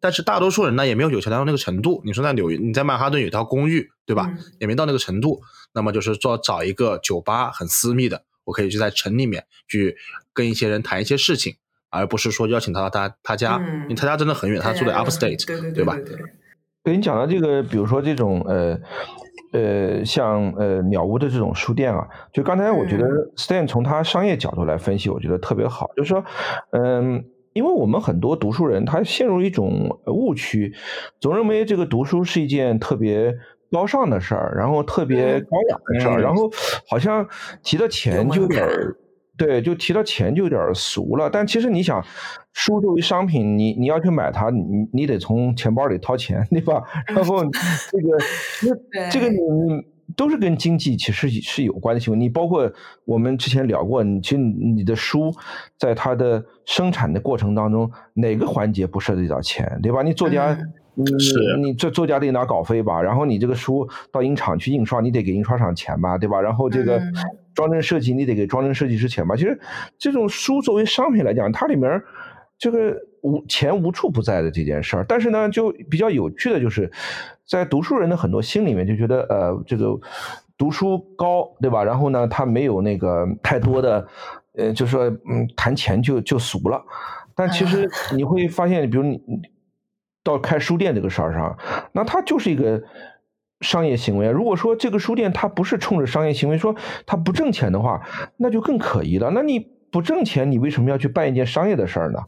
[0.00, 2.02] 但是大多数人呢也没有有钱到那个程度。
[2.04, 4.32] 你说在纽约，你在曼哈顿有一套公寓，对吧？
[4.60, 5.42] 也没到那个程度。
[5.72, 9.96] 那么就是说找一个酒吧很私密的，我可以去在城里面去
[10.32, 11.56] 跟一些人谈一些事情，
[11.90, 15.98] 而不是说邀请他到他他家，因为他家真的很远，他住在 Upstate，对对对吧？
[16.84, 18.78] 给你讲的这个，比如说这种呃
[19.52, 25.90] 呃，像呃鸟屋的这种书店啊，就刚才我觉得 Stan 从他商业角度来分析，我觉得特别好。
[25.96, 26.22] 就是说，
[26.72, 30.74] 嗯，因为我们很多读书人他陷入一种误区，
[31.20, 33.34] 总认为这个读书是一件特别
[33.72, 36.50] 高尚的事儿，然后特别高雅的事儿，然后
[36.86, 37.26] 好像
[37.62, 38.94] 提到钱就有点儿
[39.38, 41.30] 对，就提到钱就有点俗了。
[41.30, 42.04] 但其实你想。
[42.54, 44.62] 书作为商品，你你要去买它，你
[44.92, 46.82] 你得从钱包里掏钱，对吧？
[47.08, 47.44] 然后
[47.90, 49.82] 这个，那这个你你
[50.16, 52.14] 都是跟经济其实是有关的。
[52.14, 52.72] 你包括
[53.04, 55.34] 我们之前聊过，你其实你的书
[55.76, 60.02] 在它的生产的过程当中，哪个环节不涉及到钱，对吧？
[60.02, 60.56] 你作家，
[60.94, 61.04] 你
[61.60, 63.02] 你这作家得拿稿费吧？
[63.02, 66.40] 然后你这个书到印厂去印刷，你得给印刷厂钱吧，对吧？
[66.40, 67.02] 然后这个
[67.52, 69.34] 装帧设计，你得给装帧设计师钱吧？
[69.34, 69.58] 其实
[69.98, 72.00] 这种书作为商品来讲，它里面。
[72.64, 76.90] 这个无钱无处不在的这件事儿，但是呢，就比较有趣的就是，
[77.46, 80.00] 在读书人的很多心里面就觉得，呃，这个
[80.56, 81.84] 读书高，对吧？
[81.84, 84.08] 然后呢，他没有那个太多的，
[84.54, 86.82] 呃，就说，嗯，谈钱就就俗了。
[87.34, 89.20] 但其实你会发现，比如你
[90.22, 91.58] 到开书店这个事儿上，
[91.92, 92.82] 那它就是一个
[93.60, 94.30] 商业行为。
[94.30, 96.74] 如果说这个书店它不是冲着商业行为，说
[97.04, 98.00] 它不挣钱的话，
[98.38, 99.30] 那就更可疑了。
[99.34, 99.58] 那你
[99.90, 102.20] 不挣钱，你为什么要去办一件商业的事儿呢？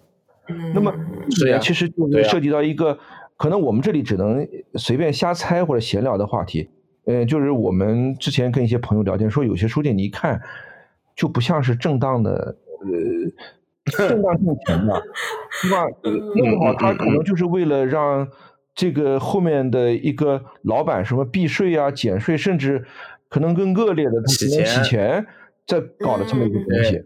[0.75, 0.93] 那么，
[1.31, 2.99] 这其实就涉及到一个
[3.37, 6.71] 可能我们这里只能随便瞎猜或者闲聊的话题。
[7.07, 10.41] 呃，就是我们之前跟一些朋友聊天说，有些书店你一看
[11.15, 15.03] 就不像是正当的，呃，正当挣钱的，
[15.51, 15.87] 是吧？
[16.03, 18.27] 弄不好他可能就是为了让
[18.75, 22.85] 这个后面的一个老板什么避税啊、减税，甚至
[23.29, 25.27] 可能更恶劣的他洗钱、洗钱，
[25.65, 27.01] 在搞了这么一个东西。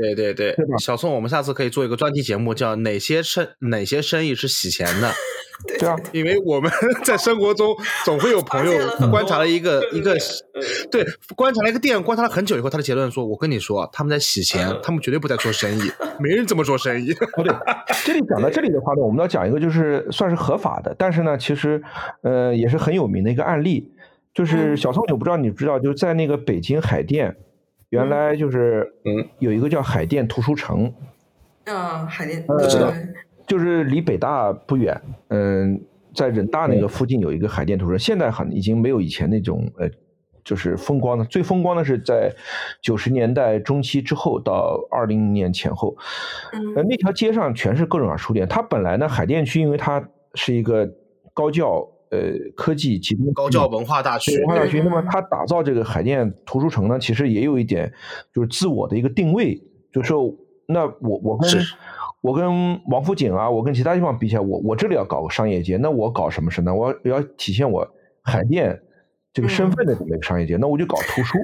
[0.00, 5.12] 对对对，小宋，我们下次可以做一个专题节目，叫哪些生哪些生意是洗钱的？
[5.78, 6.72] 对啊，因为我们
[7.04, 8.78] 在生活中总会有朋友
[9.10, 10.16] 观察了一个一个，
[10.90, 11.04] 对，
[11.36, 15.82] 观察了一个店，观察了很久以后，他的结论说：“我跟你说，他们在洗钱，他们绝对不在做生意，
[16.18, 17.54] 没人这么做生意。”不对，
[18.06, 21.82] 这里讲到这里的话呢，我们要讲一个就是算是合法的，但是呢，其实
[22.22, 23.92] 呃也是很有名的一个案例，
[24.32, 27.36] 就是小宋，我不知道你知道，就是在那个北京海淀。
[27.90, 30.92] 原来就是，嗯，有一个叫海淀图书城，
[31.66, 32.92] 啊，海淀不知道，
[33.46, 35.80] 就是离北大不远，嗯，
[36.14, 39.90] 在人大那个附近有一个海淀图书城，现在很已经没有以前那种呃，
[40.44, 42.32] 就是风光的，最风光的是在
[42.80, 45.96] 九十年代中期之后到二零年前后，
[46.76, 48.46] 呃，那条街上全是各种各样书店。
[48.48, 50.88] 它本来呢，海淀区因为它是一个
[51.34, 51.86] 高教。
[52.10, 54.82] 呃，科技集中高教文化大学，文化大学。
[54.82, 57.92] 那么，它打造这个海淀图书城呢，其实也有一点，
[58.34, 59.54] 就是自我的一个定位，
[59.92, 60.34] 就是说，
[60.66, 61.48] 那我我跟
[62.20, 66.74] 我跟王府井啊，我跟其他地方比起来，我我这里要搞个商业街，那我搞什么事呢？
[66.74, 67.86] 我要体现我
[68.22, 68.76] 海淀
[69.32, 71.38] 这个身份的这么一个商业街，那我就搞图书，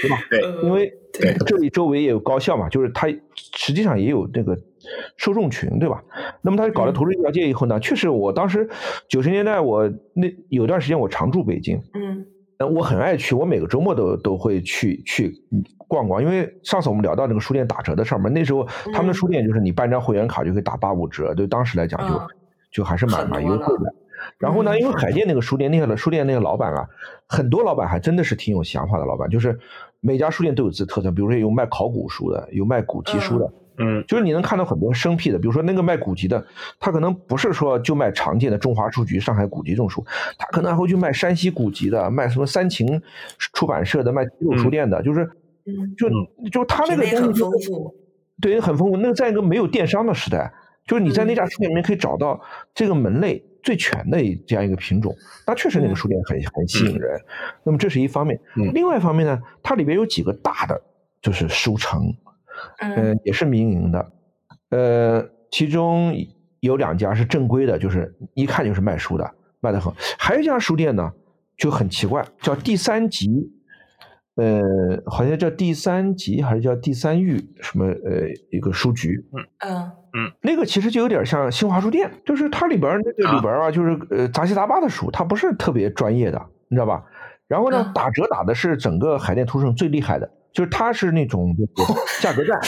[0.00, 0.16] 对吧？
[0.30, 0.92] 对，因为
[1.44, 3.08] 这里周围也有高校嘛，就是它
[3.56, 4.56] 实际上也有那个。
[5.16, 6.02] 受众群对吧？
[6.42, 8.68] 那么他搞了图书一条街以后呢，确实我当时
[9.08, 15.34] 九十年代我那有段时间我常住北京，嗯，我很爱去，我每个周末都都会去去
[15.88, 16.22] 逛逛。
[16.22, 22.20] 因为上次我们聊到那个书店打折的事儿嘛，那时候他们的书店就是你办张会员卡就可以打八五折，对当时来讲就
[22.72, 23.94] 就还是蛮蛮优惠的。
[24.38, 26.88] 然后呢，因为海淀那个书店那个书店那个老板啊，
[27.26, 29.58] 很多老板还真的是挺有想法的老板，就是
[30.00, 33.44] 每家书店都有自己特色，比如说有卖考古书的，有卖古籍书的。
[33.44, 33.52] 嗯，
[34.06, 36.46] 就是你能看到很多生僻的，比如说那个卖古籍的，
[36.78, 40.04] 他可能不是说就卖常见的中华书局、上海古籍这种书，
[40.38, 43.02] 他可能还会去卖山西古籍的，卖什么三秦
[43.38, 45.28] 出版社的，卖齐鲁书店的，就是，
[45.96, 46.08] 就
[46.50, 47.94] 就他那个东西很丰富，
[48.40, 48.96] 对，很丰富。
[48.96, 50.52] 那个在一个没有电商的时代，
[50.86, 52.40] 就是你在那家书店里面可以找到
[52.74, 55.12] 这个门类最全的这样一个品种，
[55.46, 57.20] 那确实那个书店很很吸引人。
[57.64, 58.38] 那么这是一方面，
[58.72, 60.80] 另外一方面呢，它里边有几个大的
[61.20, 62.14] 就是书城。
[62.78, 64.12] 嗯，也是民营的，
[64.70, 66.14] 呃，其中
[66.60, 69.92] 有两家是正规的，就是一看就是卖书的，卖的很。
[70.18, 71.12] 还有一家书店呢，
[71.56, 73.52] 就很奇怪，叫第三集，
[74.36, 74.60] 呃，
[75.06, 79.24] 好像叫第三集还是叫第三域什么呃一个书局。
[79.32, 87.04] 嗯嗯嗯，那个其实就有点像新华书店，就是它里边那个里边啊，就是呃杂七杂八的书，它不是特别专业的，你知道吧？
[87.46, 90.30] 然后呢，打折打的是整个海淀图书城最厉害的。
[90.54, 91.54] 就是它是那种
[92.22, 92.58] 价格战，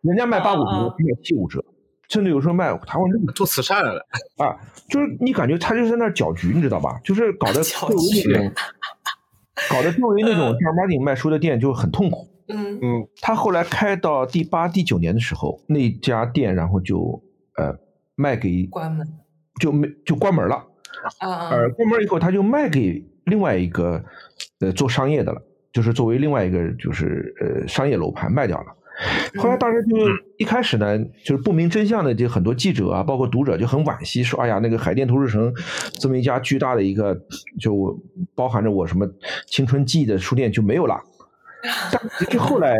[0.00, 1.62] 人家卖八五折，卖七五折，
[2.08, 3.04] 甚至有时候卖他会
[3.34, 4.00] 做慈善了
[4.38, 4.56] 啊！
[4.88, 7.00] 就是你感觉他就在那搅局，你知道吧？
[7.02, 8.52] 就是搞得周围那种，
[9.68, 12.28] 搞得周围那种正儿八经卖书的店就很痛苦。
[12.46, 17.22] 嗯嗯，他后来开到第八、第九年的时候，那家店然后就
[17.56, 17.74] 呃
[18.14, 19.08] 卖给关门，
[19.58, 20.56] 就没就关门了。
[21.18, 24.04] 啊，呃，关门以后他就卖给另外一个
[24.60, 25.42] 呃做商业的了。
[25.74, 28.66] 就是作为另外一个就是呃商业楼盘卖掉了，
[29.42, 29.96] 后来当时就
[30.38, 35.52] 一开始呢，就是不明真相的就很多记者啊，包括读者就很惋惜，说哎呀那个海淀图书城
[35.94, 37.20] 这么一家巨大的一个
[37.60, 38.00] 就
[38.36, 39.04] 包含着我什么
[39.48, 40.94] 青春记忆的书店就没有了。
[41.90, 42.76] 但是后来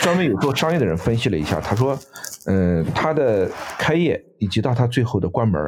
[0.00, 1.98] 专门有做商业的人分析了一下，他说，
[2.46, 5.60] 嗯，他的开业以及到他最后的关门，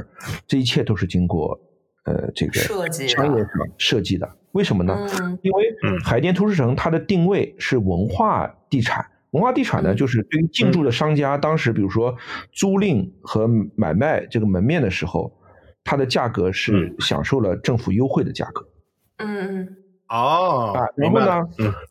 [0.47, 1.61] 这一切都是经过
[2.05, 4.27] 呃这个商业上设计的。
[4.55, 4.97] 为什么呢？
[5.43, 12.15] 因为海淀图书城它的定位是文化地产，文化地产呢，就是对于进驻的商家，当时比如说
[12.53, 15.33] 租赁和买卖这个门面的时候，
[15.83, 18.65] 它的价格是享受了政府优惠的价格。
[19.19, 19.77] 嗯嗯。
[20.09, 20.73] 哦。
[20.73, 21.43] 啊，然后呢，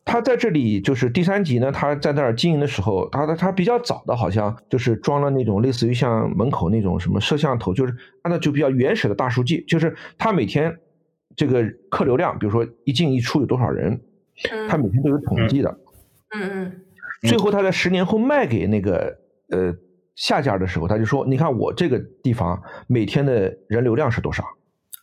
[0.05, 10.74] 他在这里就是第三集呢，他在那儿经营的时候，他的他比较早的，好像就是装了那种类似于像门口那种什么摄像头，就是按照就比较原始的大数据，就是他每天。
[11.36, 13.99] 这个客流量，比如说一进一出有多少人，
[14.69, 15.77] 他每天都有统计的。
[16.36, 16.81] 嗯嗯。
[17.27, 19.17] 最后他在十年后卖给那个
[19.49, 19.73] 呃
[20.15, 24.43] 下家的时候，他就说：“你看我这个地方每天的人流量是多少？”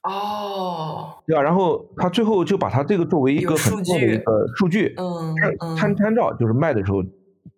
[0.04, 1.14] 哦。
[1.26, 1.42] 对吧？
[1.42, 5.34] 然后他最后就把他这个作为一个很重要的一个数据，嗯
[5.76, 7.02] 参参照，就是卖的时候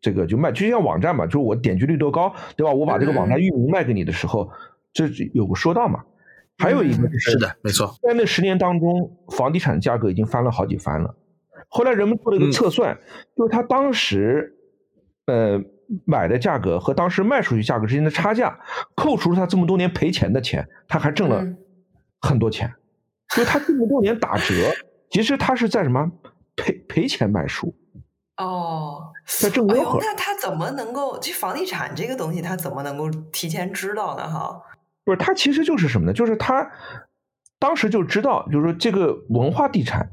[0.01, 2.73] 这个就卖，就像网站嘛，就是我点击率多高，对吧？
[2.73, 4.51] 我把这个网站域名卖给你的时候，
[4.93, 6.05] 这有个说道嘛。
[6.63, 11.15] 还有一个是的，没错，在那十年当中，房地产价格已经翻了好几番了。
[11.69, 12.97] 后来人们做了一个测算，
[13.37, 14.55] 就是他当时
[15.27, 15.61] 呃
[16.05, 18.59] 买的价格和当时卖出去价格之间的差价，
[18.95, 21.45] 扣除了他这么多年赔钱的钱，他还挣了
[22.21, 22.73] 很多钱。
[23.35, 24.55] 就他这么多年打折，
[25.11, 26.11] 其实他是在什么
[26.55, 27.75] 赔赔钱卖书？
[28.37, 29.99] 哦，在挣吆喝。
[30.01, 31.19] 那他怎么能够？
[31.19, 34.29] 这房地产这个东西，他怎么能够提前知道呢？
[34.29, 34.61] 哈？
[35.05, 36.13] 不是，他其实就是什么呢？
[36.13, 36.71] 就是他
[37.59, 40.11] 当时就知道，就是说这个文化地产，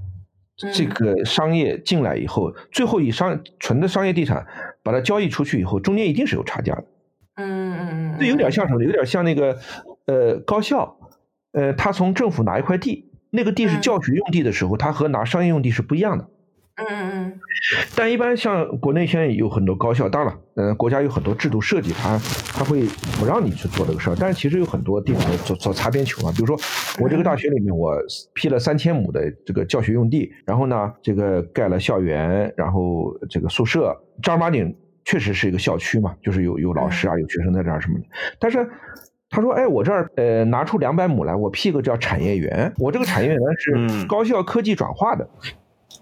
[0.73, 4.47] 这个商业进来以后，最后以商纯的商业地产
[4.83, 6.85] 把它交易出去以后，中间一定是有差价的。
[7.35, 8.17] 嗯嗯嗯。
[8.19, 8.83] 这有点像什么？
[8.83, 9.57] 有点像那个
[10.05, 10.97] 呃高校，
[11.51, 16.29] 呃，他从政府拿一块地，那个地是教学用地的时候，他和拿商业用地是不一样的。
[16.79, 17.39] 嗯嗯嗯，
[17.95, 22.17] 但一般像国内现在有很多高校，当然，嗯，国家有很多制度设计，它
[22.53, 22.83] 它会
[23.19, 24.15] 不让你去做这个事儿。
[24.19, 26.57] 但是其实有很多地方做做擦边球啊，比如说
[27.01, 27.95] 我这个大学里面，我
[28.33, 34.73] 批了三千亩的这个教学用地，然后呢，这个盖了校园，然后这个宿舍，正儿八经
[35.03, 38.05] 确实是一个校区嘛，就是有有老师啊，有学生在这儿什么的。
[38.39, 38.65] 但是
[39.29, 45.25] 他说，哎，我这儿呃拿出两百亩来，我批个叫产业园，我这个产业园是高校科技转化的。
[45.43, 45.51] 嗯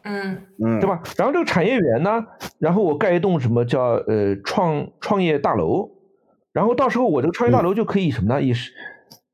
[0.07, 0.41] 嗯。
[0.63, 1.03] 嗯，对吧？
[1.17, 2.25] 然后这个产业园呢，
[2.59, 5.91] 然后我盖一栋什么叫呃创创业大楼，
[6.53, 8.41] 然后到时候我这个创业大楼就可以什么呢？
[8.41, 8.71] 也是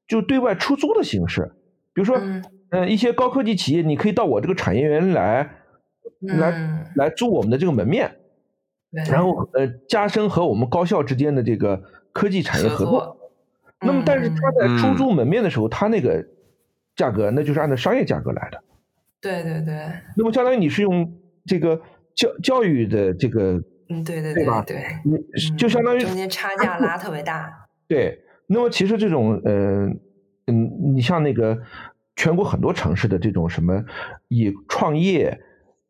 [0.07, 1.53] 就对外出租的形式，
[1.93, 2.43] 比如说嗯。
[2.89, 5.47] 一些高科技企业，你可以到我这个产业园来
[6.21, 8.15] 来来租我们的这个门面，
[9.11, 13.15] 然后呃加深和我们高校之间的这个科技产业合作。
[13.79, 16.25] 那么但是他在出租门面的时候，他那个
[16.95, 18.59] 价格那就是按照商业价格来的。
[19.23, 19.73] 对对对，
[20.17, 21.09] 那么相当于你是用
[21.45, 21.81] 这个
[22.13, 24.61] 教教育的这个，嗯，对对对吧？
[24.67, 27.49] 对，你就相当于中间差价拉特别大。
[27.87, 29.85] 对，那么其实这种，呃，
[30.47, 31.57] 嗯，你像那个
[32.17, 33.85] 全国很多城市的这种什么
[34.27, 35.39] 以创业、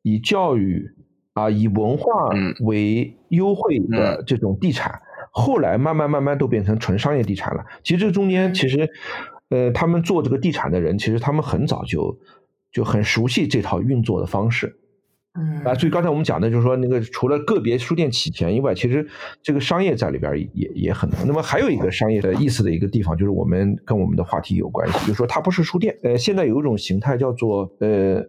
[0.04, 0.92] 以教育
[1.34, 2.30] 啊、以文化
[2.62, 7.66] 为优惠的这种地产，后来慢慢慢慢都变成纯商业地产了。
[7.84, 8.88] 其实这中间其实，
[9.50, 12.20] 呃，他们做这个地产的人，其实他们很早就
[12.74, 14.76] 就很熟悉这套运作的方式。
[15.36, 19.08] 嗯啊，所以刚才我们讲的就是说，那个除了个别书店起钱以外，其实
[19.42, 21.20] 这个商业在里边也也很浓。
[21.26, 25.98] 那么还有一个商业的意思的一个地方，就是我们跟我们的话题有关系，就是说它不是书店。
[26.04, 28.24] 呃，现在有一种形态叫做呃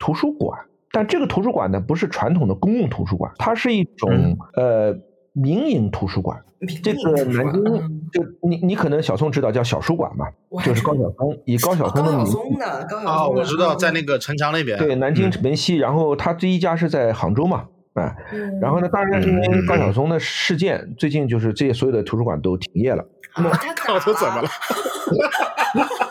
[0.00, 0.58] 图书馆，
[0.90, 4.98] 但这个图书馆呢不是传统的公共图书馆，它是一种呃
[5.40, 6.42] 民营图书馆。
[6.82, 7.64] 这个南京
[8.10, 10.26] 就你你可能小宋知道叫小书馆嘛，
[10.64, 18.12] 就是高晓松以高晓松的名字的高晓松啊，我知道在那个城墙那边，对，南京门西，然后他第一家是在杭州嘛，哎，
[18.60, 23.04] 然后呢，当然因为高晓松的事件，最近就是这些所有的图书馆都停业了。
[23.32, 23.44] 高
[23.86, 24.48] 晓松怎么了？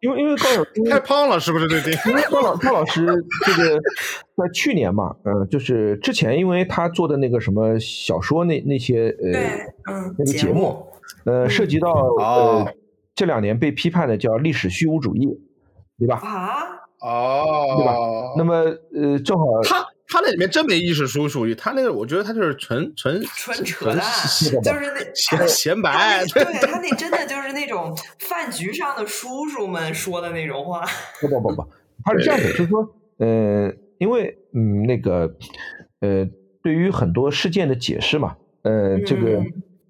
[0.00, 1.92] 因为因为高晓松太胖了，是不是最近？
[2.10, 3.06] 因为高老高老师
[3.44, 3.78] 这个
[4.36, 9.40] 在去年嘛，嗯，就是之前因为他做的那个什么小说那那些呃，
[9.92, 10.86] 嗯，那个节目，
[11.24, 12.74] 呃，涉及到呃
[13.14, 15.28] 这两年被批判的叫历史虚无主义，
[15.98, 16.16] 对吧？
[16.16, 16.62] 啊，
[17.00, 17.94] 哦，对吧？
[18.38, 18.54] 那么
[18.94, 24.02] 呃，正好他他那里面真没意识书属于他那个，我觉得他就是纯纯纯扯淡，
[24.62, 30.84] 就是那闲闲白， 对他那真的就是那种饭局上的叔叔们说的那种话。
[31.20, 31.64] 不不不不，
[32.04, 35.36] 他是这样的，就是说，呃，因为嗯，那个
[36.00, 36.26] 呃，
[36.62, 39.40] 对于很多事件的解释嘛，呃，这个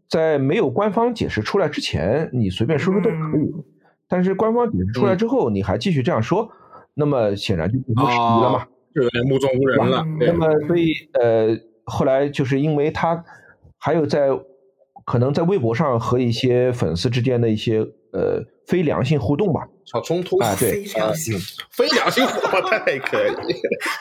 [0.08, 3.50] 在没有官方解释出来之前，你随便说说都可以，
[4.06, 6.50] 但是官方解释出来之后，你还继续这样说，
[6.92, 8.66] 那么显然就不合时宜了嘛。
[9.00, 10.04] 就有点目中无人了。
[10.18, 13.24] 那么，所以呃，后来就是因为他
[13.78, 14.28] 还有在
[15.06, 17.78] 可能在微博上和一些粉丝之间的一些
[18.12, 21.38] 呃非良性互动吧，小冲突啊，对，非良性，
[21.70, 23.32] 非良性互动太可以，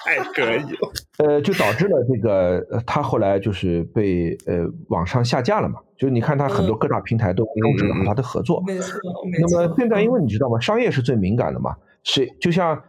[0.05, 0.91] 太可以了。
[1.25, 8.61] 呃，就导致了这个他后来就是被呃网上下架了嘛，就是你看他很多各大平台都终止了和他的合作。
[8.67, 8.99] 没错，
[9.39, 12.83] 那么现在因为你知道吗，商业是最敏感的嘛，是就像。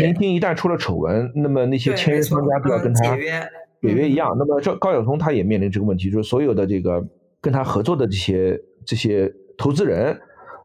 [0.00, 4.36] 明星一旦出了丑闻，那么那些签约商家都要跟他解约一样。
[4.38, 7.04] 那么这高晓松他也面临这个问题，就是所有的这个
[7.40, 10.16] 跟他合作的这些这些投资人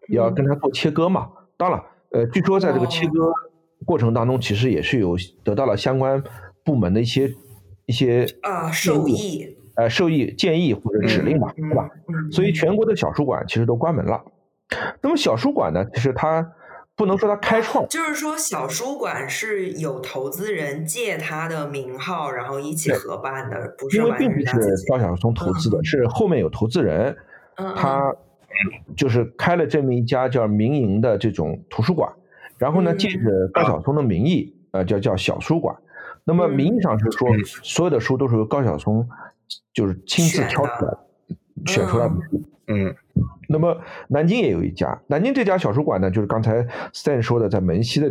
[0.09, 1.29] 要跟他做切割嘛。
[1.57, 1.81] 当然，
[2.11, 3.31] 呃，据说在这个切割
[3.85, 6.23] 过程当中，其实也是有得到了相关
[6.63, 7.31] 部门的一些
[7.87, 11.89] 一些啊受益，呃受益建议或者指令吧，对吧？
[12.31, 14.21] 所以全国的小书馆其实都关门了。
[15.01, 16.53] 那么小书馆呢，其实它。
[16.95, 24.45] 不能说他开创，就是说小书馆是有投资人借他的名号，然后一起合办的，不是因为并不是
[24.87, 27.17] 高晓松投资的，是后面有投资人，
[27.75, 28.13] 他
[28.95, 32.13] 就是开了这么一家叫民营的这种图书馆，
[32.59, 35.75] 然后呢借着高晓松的名义，呃叫叫小书馆，
[36.23, 37.29] 那么名义上是说
[37.63, 39.09] 所有的书都是由高晓松
[39.73, 40.97] 就是亲自挑出来
[41.65, 42.95] 选出来的书，嗯。
[43.49, 48.09] 那么南京也有一家，南京这家小书馆呢，就是刚才 Stan 说的，在门西的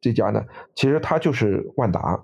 [0.00, 0.44] 这家呢，
[0.74, 2.22] 其实它就是万达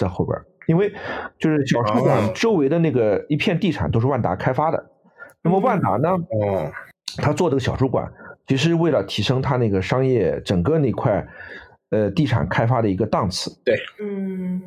[0.00, 0.36] 在后边，
[0.66, 0.92] 因为
[1.38, 4.90] 就是小书馆周围的那个一片地产都是万达开发的。
[5.42, 6.72] 那么万达呢，哦，
[7.18, 8.12] 他做这个小书馆，
[8.46, 11.26] 其实为了提升他那个商业整个那块
[11.90, 13.50] 呃地产开发的一个档次。
[13.64, 14.60] 对，嗯，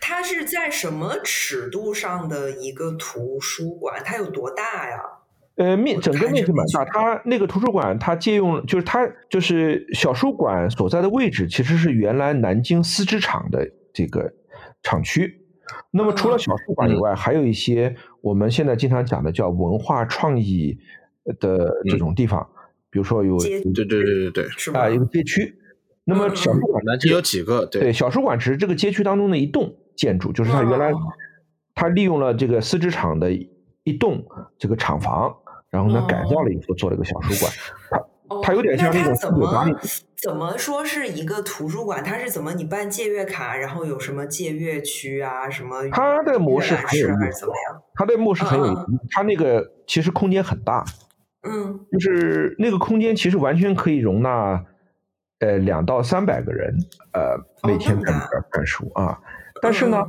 [0.00, 4.02] 它是在什么尺度上的一个图书馆？
[4.04, 4.98] 它有多大呀？
[5.60, 14.32] 呃，面整个面积蛮大，它那个图书馆，它借用就是它就是小书馆所在的位置，其实是原来南京丝织厂的这个
[14.82, 15.42] 厂区。
[15.90, 20.78] 那么除了小书馆以外，还有一些我们现在经常讲的叫文化创意
[21.38, 22.48] 的这种地方，
[22.88, 25.54] 比如说有对对对对对啊一个街区。
[26.04, 27.66] 那么小书馆南京有几个？
[27.66, 30.90] 对，小书馆只是这个街区当中的一栋建筑，就是它原来
[31.74, 34.24] 它利用了这个丝织厂的一栋
[34.58, 35.36] 这个厂房。
[35.70, 37.52] 然后呢，改造了以后做了个小书馆，
[37.88, 39.80] 它它有点像那种怎么
[40.20, 42.02] 怎么说是一个图书馆？
[42.02, 45.48] 它是怎么你办借阅卡，然后有什么借阅区啊？
[45.48, 45.88] 什么？
[45.90, 47.82] 它的模式很有意思，怎么样？
[47.94, 50.84] 它的模式很有意思，它那个其实空间很大，
[51.48, 54.64] 嗯，就是那个空间其实完全可以容纳
[55.38, 56.76] 呃两到三百个人，
[57.12, 59.20] 呃每天在里边看书啊。
[59.62, 60.04] 但是呢，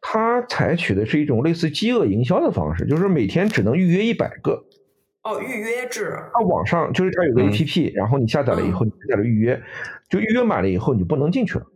[0.00, 4.64] 它采取的是一种类似饥饿营销的方式，就是每天只能预约一百个。
[5.26, 6.16] 哦，预约制。
[6.32, 9.60] 它网上就是它有个 A P P，然后你下载了以后，你在这预约，
[10.08, 11.66] 就预约满了以后，你就不能进去了。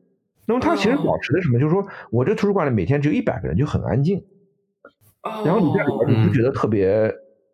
[0.47, 1.59] 那么它其实保持的什么？
[1.59, 4.19] 就是说我这图书馆里每天只有一百个人，就很安静。
[5.25, 5.43] 哦。
[5.45, 7.13] 然后你在里边你不觉得特别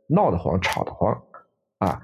[0.09, 1.22] 闹得慌、吵得慌
[1.78, 2.03] 啊？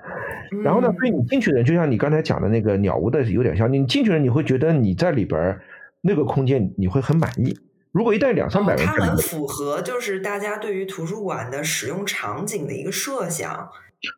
[0.64, 5.60] 然后呢，所以你进去的人，就像你刚才讲的那个鸟屋的有点像，你进去了你会觉得你在里边
[6.00, 7.58] 那个空间你会很满意。
[7.92, 13.68] 如果一旦两三百人，它很符合就是大家对于图书馆的使用场景的一个设想，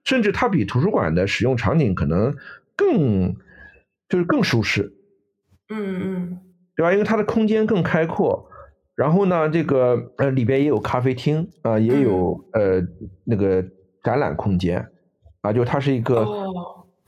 [0.04, 2.36] 甚至它比图书馆的使用场景可能
[2.76, 3.34] 更
[4.08, 4.94] 就是更舒适。
[5.68, 6.38] 嗯嗯，
[6.76, 6.92] 对吧？
[6.92, 8.48] 因为它的空间更开阔，
[8.94, 12.80] 然后呢，这个呃里边也有咖啡厅啊，也有呃
[13.24, 13.64] 那个
[14.04, 14.88] 展览空间
[15.40, 16.24] 啊，就它是一个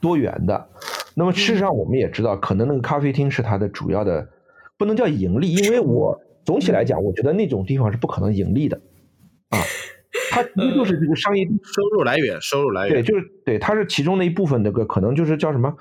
[0.00, 0.68] 多元的。
[1.14, 4.28] 那么事实上我们也知道，可能那个咖啡厅是它的主要的，
[4.76, 6.20] 不能叫盈利，因为我。
[6.46, 8.80] 总体来讲，我觉得那种地方是不可能盈利的，
[9.50, 9.58] 啊，
[10.30, 15.76] 它其实就是这个商业 收入来源，收入来源，对，就是对，它是其中的一部分，那个可能就是叫什么，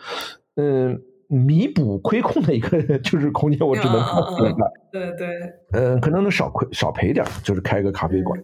[0.55, 0.99] 嗯，
[1.30, 4.57] 弥补亏空的一个 就是空间，我只能这么说。
[4.91, 5.28] 对对，
[5.72, 8.43] 嗯，可能能少亏少赔点，就是开个咖啡馆。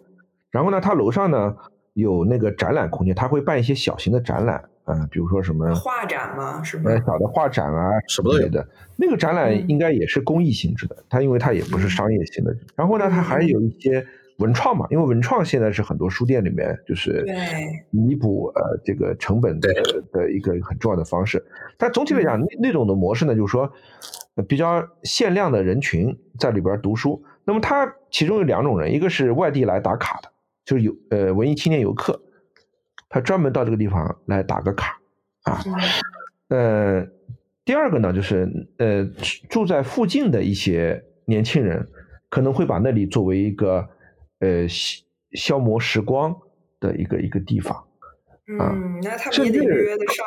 [0.51, 1.55] 然后呢，它楼上呢
[1.93, 4.65] 有那个展览空间，它会办一些小型的展览。
[4.85, 6.61] 嗯，比如说什么画展嘛？
[6.63, 6.91] 是吗？
[7.05, 8.67] 小的画展啊，什么都有的。
[8.97, 12.55] 那个展览应该也是公益性质的，它因为它也不是商业性的。
[12.75, 14.05] 然后呢，它还有一些
[14.37, 17.25] 文创嘛，因为文创现在是很多书店里面就是
[17.91, 19.69] 弥补呃这个成本的
[20.11, 21.45] 的一个很重要的方式。
[21.77, 23.71] 但总体来讲，那那种的模式呢，就是说
[24.47, 27.23] 比较限量的人群在里边读书。
[27.43, 30.29] 那么它其中有两种人，一个是外地来打卡的，
[30.65, 32.19] 就是有呃文艺青年游客。
[33.13, 34.97] 他专门到这个地方来打个卡
[35.43, 35.59] 啊，
[36.47, 37.05] 呃，
[37.65, 39.05] 第二个呢，就是呃
[39.49, 41.85] 住在附近的一些年轻人
[42.29, 43.85] 可能会把那里作为一个
[44.39, 45.03] 呃消
[45.33, 46.33] 消磨时光
[46.79, 47.85] 的一个一个地方
[48.47, 50.25] 嗯，那他们也得约得上。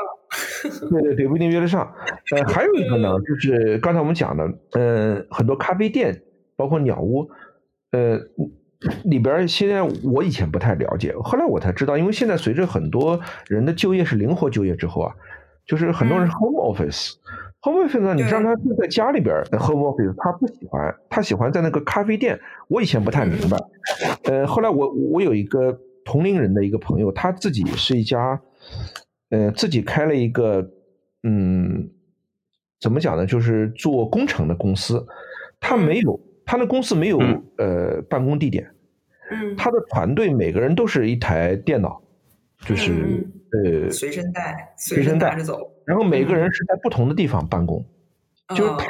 [0.90, 1.90] 对对对，不一定约得上。
[2.36, 6.22] 呃，还有一个呢，就是刚才我们讲的，嗯，很多咖啡店，
[6.54, 7.30] 包括鸟屋，
[7.92, 8.20] 呃。
[9.04, 15.14] 里边现在我以前不太了解，后来我才知道，因为现在随着很多人的就业是灵活就业之后啊，
[15.66, 22.38] 就是很多人 home office，home office 呢，你让他住在家里边 home office，他不喜欢，他喜欢在那个咖啡店。
[22.68, 23.56] 我以前不太明白，
[24.24, 28.40] 呃，后来我我有一个同龄人的一个朋友，他自己是一家，
[29.30, 30.70] 呃，自己开了一个，
[31.22, 31.90] 嗯，
[32.80, 35.06] 怎么讲呢，就是做工程的公司，
[35.60, 36.20] 他没有。
[36.46, 37.18] 他的公司没有
[37.58, 38.70] 呃办公地点，
[39.30, 42.02] 嗯，他的团队每个人都是一台电脑，
[42.60, 45.34] 就是呃随身带，随身带。
[45.36, 47.84] 着走，然后每个人是在不同的地方办公，
[48.54, 48.86] 就是他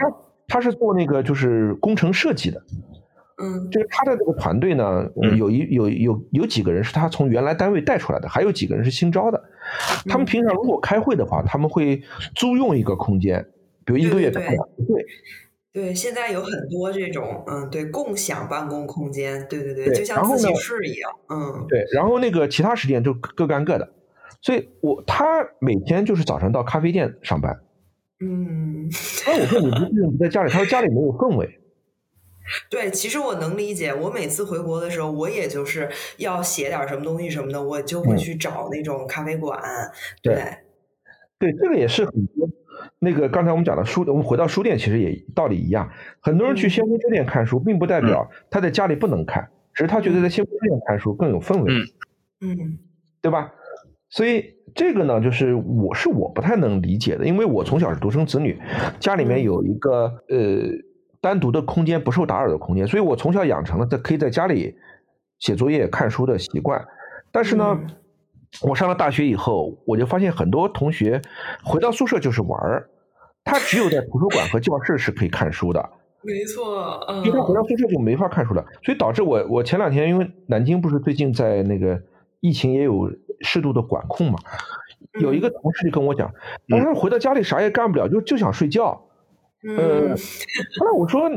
[0.48, 2.60] 他是做那个就是工程设计的，
[3.42, 9.42] 嗯，就是他的这个团队呢，有一有有有几个人是他从原来单位带出来的，还有几个人是新招的，
[10.06, 12.02] 他们平常如果开会的话，他们会
[12.34, 13.46] 租用一个空间，
[13.84, 15.04] 比如一个月的两次会。
[15.74, 23.92] 对，现在有很多这种，嗯，对，共享办公空间，对对对，就像自习室一样，嗯，对，然后那个其他时间就各干各的，
[24.40, 25.24] 所以我他
[25.58, 27.60] 每天就是早上到咖啡店上班，
[28.20, 28.88] 嗯，
[29.26, 30.50] 那我说你为什么不在家里？
[30.52, 31.60] 他说家里没有氛围。
[32.70, 39.60] 对，其实我能理解，我每次回国的时候，我也就是要写点什么东西什么的，我就会去找那种咖啡馆，
[40.22, 40.34] 对，
[41.36, 42.48] 对，这个也是很多。
[43.04, 45.88] 那个刚才我们讲的书，我们回到书店，其实也道理一样。
[46.20, 51.72] 很多人去先锋书店看书，并不代表他在家里不能看，只是他觉得在先锋书店看书更有氛围，
[52.40, 52.78] 嗯，
[53.22, 53.52] 对吧？
[54.08, 54.44] 所以
[54.74, 58.58] 这个呢，就是我是我不太能理解的，因为我从小是独生子女，
[58.98, 60.62] 家里面有一个呃
[61.20, 64.74] 单独的空间，不受打扰的空间，所以我从小养成了在可以在家里
[65.38, 66.84] 写作业、看书的习惯。
[67.30, 67.80] 但是呢。
[68.62, 71.20] 我上了大学以后，我就发现很多同学
[71.64, 72.88] 回到宿舍就是玩儿，
[73.44, 75.90] 他只有在图书馆和教室是可以看书的。
[76.26, 82.00] 没错，因为他回到宿舍就没法看书了，所以导致我我前两天因为南京不是最近在那个
[82.40, 84.38] 疫情也有适度的管控嘛，
[85.20, 86.32] 有一个同事就跟我讲，
[86.66, 89.02] 他说回到家里啥也干不了，就就想睡觉。
[89.68, 90.14] 呃，
[90.80, 91.28] 后来我说，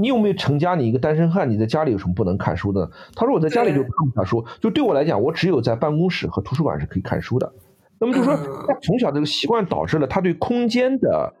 [0.00, 0.76] 你有没有成家？
[0.76, 2.88] 你一个单身汉，你在家里有什么不能看书的？
[3.16, 7.52] 他说我在家里就看不下书，就对我来讲，我只有在办公室和图书馆是可以看书的。
[7.98, 11.34] 那么就说他从小这个习惯导致了他对空间的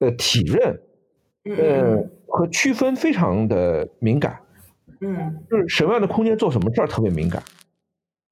[0.00, 0.80] 呃体认，
[1.56, 4.38] 呃和区分非常的敏感，
[5.00, 7.42] 嗯，就是什么样的空间做什么事儿特别敏感，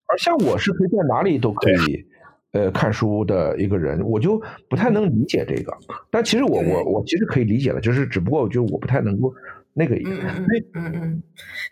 [0.06, 2.06] 而像我是可以在哪里都可以。
[2.52, 4.40] 呃，看书的一个人，我就
[4.70, 5.76] 不太能理解这个。
[6.10, 9.30] 但其实我我我其实可以理解了，就是只不过我觉得我不太能够
[9.76, 9.94] 那个。
[9.94, 11.22] 嗯嗯嗯嗯，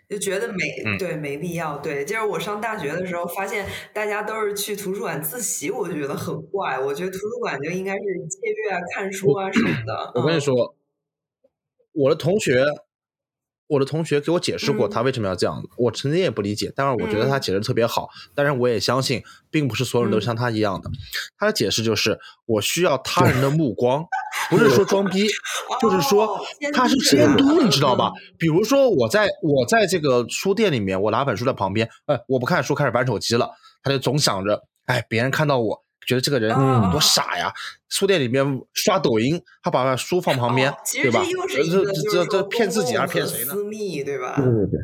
[0.07, 1.77] 就觉得没对没必要。
[1.79, 6.79] 对，就是我上大学的时候发现大家都是去图书馆自习，我就觉得很怪。
[6.79, 7.99] 我觉得图书馆就应该是
[8.29, 10.11] 借阅啊、看书啊什么的。
[10.15, 10.75] 我跟你说，
[11.91, 12.65] 我的同学。
[13.67, 18.09] 我的同学给我解释过他为什么要这样，我曾经也不理解，但是我觉得他解释特别好。
[18.35, 20.91] 但是我也相信，并不是所有人都像他一样的。
[21.35, 24.05] 他的解释就是：我需要他人的目光，
[24.49, 25.27] 不是说装逼，
[25.81, 26.39] 就是说
[26.73, 28.11] 他是监督，你知道吧？
[28.37, 33.49] 比如说我在我在这个书店里面，我拿本书在旁边，哎，我不看书，开始玩手机了，
[33.83, 35.85] 他就总想着，哎，别人看到我。
[36.07, 36.53] 觉得这个人
[36.91, 37.51] 多傻呀！
[37.89, 40.71] 书店里面刷抖音，他把书放旁边，
[41.01, 41.23] 对吧？
[41.49, 43.53] 这这这这骗自己还是骗谁呢？
[43.53, 44.35] 私密对吧？
[44.37, 44.79] 对对对，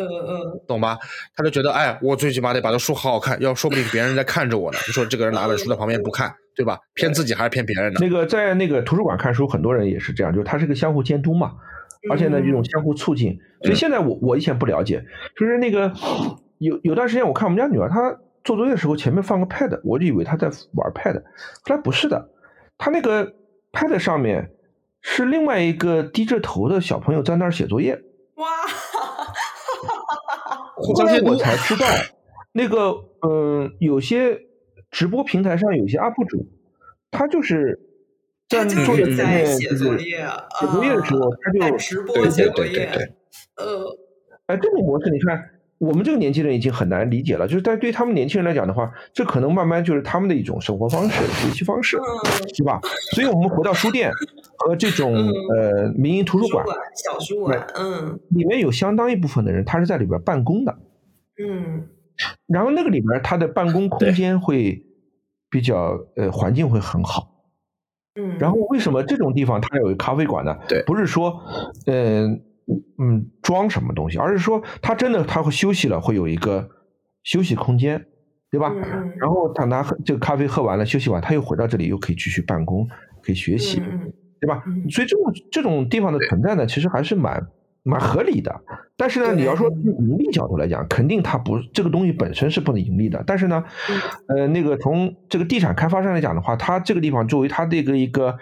[0.00, 0.98] 嗯嗯，懂吧？
[1.34, 4.78] 他就觉得，哎，我最起码得把这书好好看，要说不定别人在看着我呢。
[4.86, 6.78] 你说这个人拿本书在旁边不看，对吧？
[6.94, 8.00] 骗自己还是骗别人的？
[8.00, 11.52] 那个在那个图书馆看书，很多人也是这样，就是他是个相互监督嘛，
[12.10, 13.38] 而且呢，这种相互促进。
[13.62, 15.04] 所以现在我我以前不了解，
[15.38, 15.92] 就是那个
[16.58, 18.18] 有有段时间，我看我们家女儿她。
[18.44, 21.14] 做作业的时候，前面放个 pad，我就以为她在玩 pad，
[21.64, 22.30] 后来不是的，
[22.78, 23.34] 她那个
[23.72, 24.52] pad 上面
[25.02, 28.00] 是另外一个低着头的小朋友在那儿写作业。
[28.36, 28.46] 哇！
[30.76, 31.86] 后来我才知道，
[32.52, 34.40] 那个嗯，有些
[34.90, 36.46] 直播平台上有些 UP 主，
[37.10, 37.80] 他就是
[38.48, 40.18] 在作业前面写作业，
[40.60, 42.88] 写作业的时候他就直播写作业。
[43.56, 43.96] 呃，
[44.46, 45.50] 哎，这种模式你看。
[45.78, 51.98] 我们这个年轻人已经很难理解了，就是但对他们年轻人来讲的话，这可能慢慢就是他们的一种生活方式、学习方式，
[52.56, 52.80] 对吧？
[53.14, 54.10] 所以，我们回到书店
[54.56, 56.64] 和这种呃民营图书馆、
[57.04, 60.74] 小书馆，嗯，里面有相当一部分的人，他是在里边办公的，
[61.44, 61.86] 嗯，
[62.46, 64.82] 然后那个里边他的办公空间会
[65.50, 67.28] 比较呃环境会很好，
[68.14, 70.56] 嗯，然后为什么这种地方它有咖啡馆呢？
[70.68, 71.42] 对，不是说
[71.84, 72.42] 嗯。
[72.98, 76.68] 嗯，装什么东西，而是说他真的他会休息了，会有一个
[77.22, 78.04] 休息空间，
[78.50, 78.74] 对吧？
[79.18, 82.88] 然后他拿这个咖啡喝完了，休息完，他又回到这里，又可以继续办公，
[83.22, 83.80] 可以学习，
[84.40, 84.64] 对吧？
[84.90, 87.46] 所以这种这种地方的存在呢，其实还是蛮
[87.84, 88.52] 蛮合理的。
[88.96, 93.22] 但是呢，你要说从盈利角度来讲，肯定它不这个东西本身是不能盈利的。
[93.24, 93.62] 但是呢，
[94.26, 98.36] 呃，那个从这个地产开发商来讲的话，它这个地方作为它的一个一个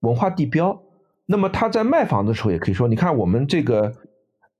[0.00, 0.82] 文化地标。
[1.26, 3.92] 那么他在卖房子的时候也可以说，你看我们这个，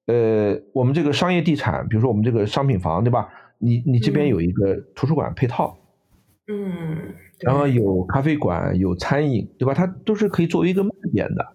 [0.07, 3.29] 呃，我们这个商业地产，比如说我们这个商品房，对吧？
[3.59, 5.79] 你你这边有一个图书馆配套，
[6.49, 9.75] 嗯，然后有咖啡馆，有餐饮，对吧？
[9.75, 11.47] 它都是可以作为一个卖点的。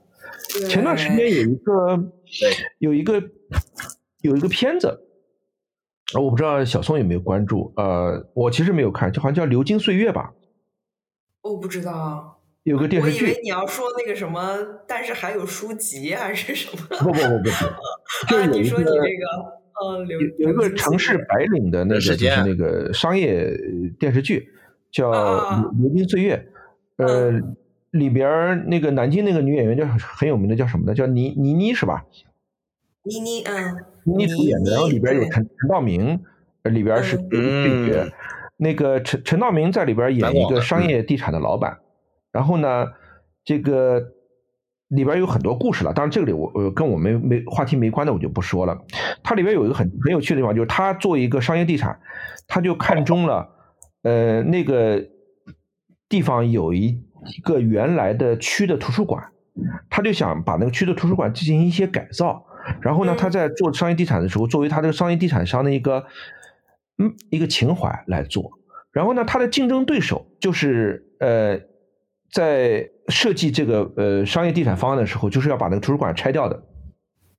[0.70, 2.12] 前段时间有一个，
[2.80, 3.22] 有一个
[4.22, 5.01] 有一个片子，
[6.18, 10.34] 我不知道小宋有没有关注，呃，我其实没有看，就好像叫《流金岁月》吧。
[11.41, 12.36] 我不知道。
[12.68, 16.97] 有个电视剧，我以为你要说那个什么，但是还有书籍还是什么？
[16.99, 18.76] 不不不不，就有一个，
[19.80, 20.05] 呃，
[20.38, 23.49] 有一个城市白领的那个就是那个商业
[23.97, 24.49] 电视剧，
[24.91, 25.09] 叫
[25.82, 26.45] 《流金岁月》。
[27.05, 27.39] 呃，
[27.91, 30.93] 里边那个南京那个女演员叫很有名的，叫什么呢？
[30.93, 32.03] 叫倪倪妮是吧？
[33.03, 34.72] 倪妮，嗯，倪妮主演的。
[34.72, 36.20] 然后里边有陈陈道明，
[36.63, 38.11] 里边是配角。
[38.57, 41.78] 那个陈陈道明在里边演一个商业地产的老板。
[42.38, 42.85] 然后呢，
[43.43, 43.99] 这个
[44.89, 45.91] 里边有很多故事了。
[45.91, 48.77] 当然，这个里我呃跟我们没话题没关的，我就不说了。
[49.23, 51.99] 它里边有一个很很有趣的地方，就是他做一个商业地产，
[52.47, 53.49] 他就看中了
[54.03, 55.03] 呃那个
[56.07, 56.89] 地方有一
[57.25, 59.31] 一个原来的区的图书馆，
[59.89, 62.45] 他就想把那个区的图书馆进行一些改造。
[62.81, 66.05] 然后呢，他在做商业地产的时候，作为他这个商业地产商的一个
[66.99, 68.51] 嗯一个情怀来做。
[68.91, 71.61] 然后呢，他的竞争对手就是呃。
[72.32, 76.63] 在设计这个呃商业地产方案的时候，就是要把那个图书馆拆掉的。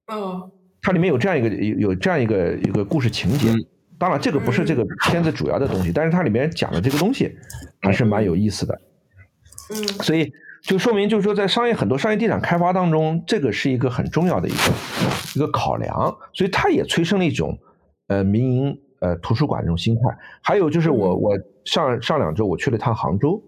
[0.07, 3.53] 哦，它里面有这样一个有有这样一个一个故事情节。
[3.99, 7.37] 当然，这个不是这个片子主要的东西，但是它里面讲的这个东西
[7.81, 8.81] 还是蛮有意思的。
[9.71, 10.33] 嗯，所以
[10.63, 14.73] 就说明，就是说，在商业很多商业地产开发当中，这个是一个很重要的一个
[15.35, 16.17] 一个考量。
[16.33, 17.59] 所以它也催生了一种
[18.07, 20.03] 呃民营呃图书馆这种心态。
[20.43, 23.43] 还有就是我我上上两周我去了趟杭州。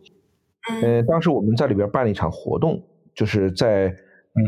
[0.83, 2.83] 呃，当时我们在里边办了一场活动，
[3.15, 3.97] 就是在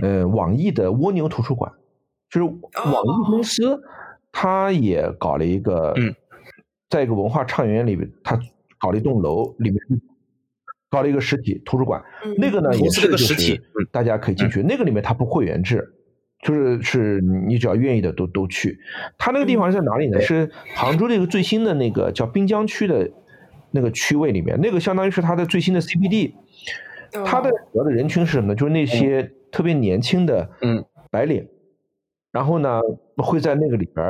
[0.03, 1.73] 呃网易的蜗牛图书馆，
[2.29, 3.83] 就是网易公司，
[4.31, 5.95] 它也搞了一个，
[6.91, 8.39] 在一个文化畅园里面，它
[8.79, 9.81] 搞了一栋楼，里面
[10.91, 12.03] 搞了一个实体图书馆。
[12.37, 13.59] 那个呢也是个实体，
[13.91, 14.63] 大家可以进去。
[14.63, 15.95] 那个里面它不会员制，
[16.43, 18.79] 就是是你只要愿意的都都去。
[19.17, 20.21] 它那个地方是在哪里呢？
[20.21, 23.11] 是杭州的一个最新的那个叫滨江区的。
[23.73, 26.35] 那个区位里面，那个相当于是它的最新的 CBD，
[27.25, 28.55] 它的主要的人群是什么呢？
[28.55, 30.85] 就是那些特别年轻的嗯。
[31.11, 31.47] 白领，
[32.31, 32.81] 然后呢
[33.19, 34.07] 会在那个里边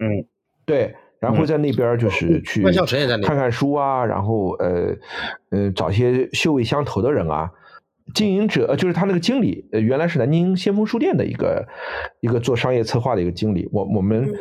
[0.00, 0.24] 嗯。
[0.64, 4.96] 对，然后会在那边就是去看看书啊，然后呃
[5.50, 7.50] 嗯找些臭味相投的人啊，
[8.14, 11.68] 经营者就是他那个经理，呃原来是南京先锋书店的一个
[12.20, 14.32] 一个做商业策划的一个经理，我我们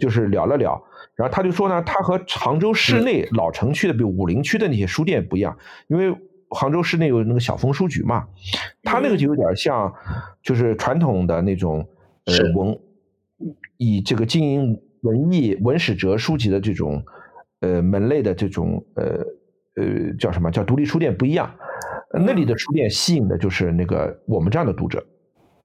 [0.00, 0.82] 就是聊了聊。
[1.16, 6.16] 然后他就说呢，他和杭州市内老城区的，比如武陵区的那些书店不一样，因为
[6.50, 8.26] 杭州市内有那个小枫书局嘛，
[8.82, 9.92] 他那个就有点像，
[10.42, 11.88] 就是传统的那种
[12.24, 12.78] 呃文，
[13.76, 17.04] 以这个经营文艺文史哲书籍的这种
[17.60, 19.04] 呃门类的这种呃
[19.76, 21.54] 呃叫什么叫独立书店不一样，
[22.26, 25.06] 那里的书店吸引的就是那个我们这样的读者，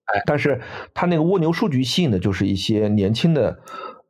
[0.06, 0.60] 哎，但是
[0.94, 3.60] 他那个蜗牛书局吸引的就是一些年轻的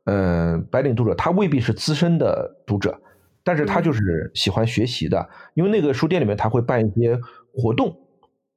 [0.04, 3.00] 嗯白领读者，他未必是资深的读者。
[3.42, 7.18] 但是他就是喜欢学习的，因为那个书店里面他会办一些
[7.54, 7.96] 活动，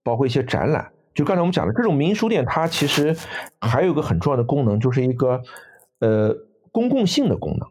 [0.04, 0.92] 包括一些展览。
[1.16, 3.16] 就刚才我们讲的这种民营书店，它其实
[3.62, 5.42] 还有一个很重要的功能，就是一个
[6.00, 6.36] 呃
[6.72, 7.70] 公共性的功能。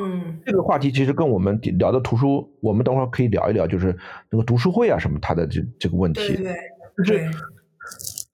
[0.00, 3.96] 嗯，这个话题其实跟我们聊的图书，我们等会儿可以聊一聊，就是
[4.30, 6.36] 那个读书会啊什么它的这这个问题。
[6.36, 6.54] 对对，
[6.96, 7.30] 就是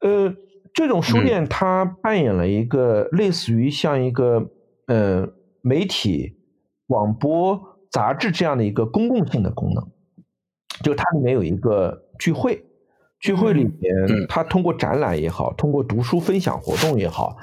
[0.01, 0.35] 呃
[0.75, 4.51] 这种书店它扮演了一个类似于像一个
[4.87, 5.29] 呃
[5.63, 6.39] 媒体
[6.87, 7.73] 广播。
[7.91, 9.89] 杂志这样的一个公共性的功能，
[10.83, 12.65] 就它里面有一个聚会，
[13.21, 17.37] 聚会里面，它通过展览也好，通过读书分享活动也好，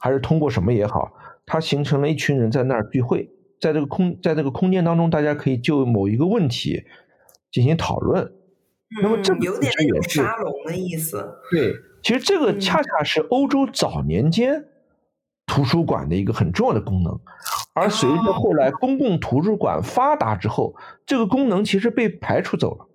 [0.00, 1.12] 还是通过什么也好，
[1.44, 3.28] 它形成了一群人在那儿聚会，
[3.60, 6.84] 在这个空，在这个空间当中，大家可以就某一个问题
[7.52, 8.32] 进行讨论。
[9.02, 11.34] 那么这有点那种沙龙的意思。
[11.50, 14.64] 对，其实这个恰恰是欧洲早年间。
[15.48, 17.18] 图书馆的一个很重要的功能，
[17.74, 20.76] 而随着后来公共图书馆发达之后，
[21.06, 22.86] 这个功能其实被排除走了。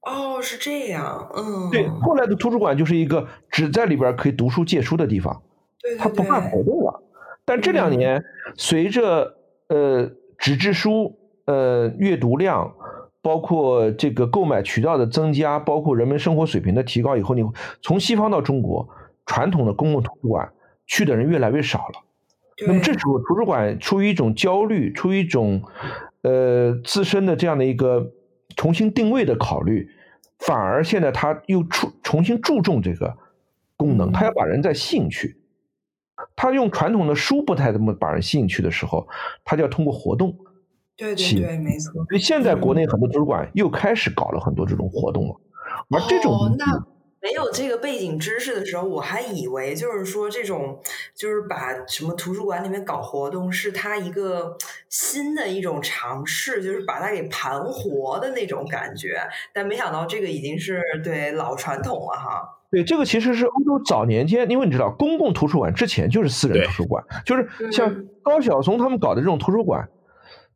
[0.00, 5.42] 哦，是这样，嗯，对，后来的图书馆就是一个只在里边可以读书借书的地方，
[5.82, 7.02] 对，它不办活动了。
[7.44, 8.24] 但这两年，
[8.56, 9.36] 随着
[9.68, 12.72] 呃纸质书呃阅读量，
[13.20, 17.44] 包括这个购买渠道的增加，包括人们生活水平的提高以后，你
[17.82, 18.88] 从西方到中国，
[19.26, 20.50] 传统的公共图书馆。
[20.88, 22.02] 去的人越来越少了，
[22.66, 25.62] 那么这时候图书馆出于一种焦虑，出于一种
[26.22, 28.14] 呃自身的这样的一个
[28.56, 29.90] 重新定位的考虑，
[30.38, 33.18] 反而现在他又出重新注重这个
[33.76, 35.36] 功能，他要把人再吸引去。
[36.34, 39.06] 他用传统的书不太怎么把人吸引去的时候，
[39.44, 40.34] 他就要通过活动。
[40.96, 41.92] 对对对，没错。
[42.06, 45.36] 所以现在国内很多图书馆又开始搞了很多这种活动了，
[45.90, 46.56] 而这种。
[47.20, 50.80] 没有这个背景知识的时候，我还以为就是说这种
[51.16, 54.56] 就是把什么图书馆里面搞活动是他一个
[54.88, 59.20] 新的一种尝试，就是把它给盘活的那种感觉。
[59.52, 62.60] 但没想到这个已经是对老传统了哈。
[62.70, 69.88] 对，这个其实是欧洲早年间，因为你知道，公共图书馆之前就是私人图书馆，就是像高晓松他们搞的这种图书馆，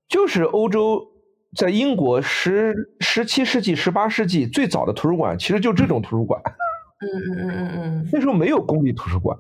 [0.09, 1.12] 就是欧洲。
[1.57, 6.41] 在英国十十七世纪、十八世纪最早的图书馆，其实就这种图书馆。
[7.01, 8.09] 嗯嗯嗯嗯嗯。
[8.13, 9.37] 那时候没有公立图书馆。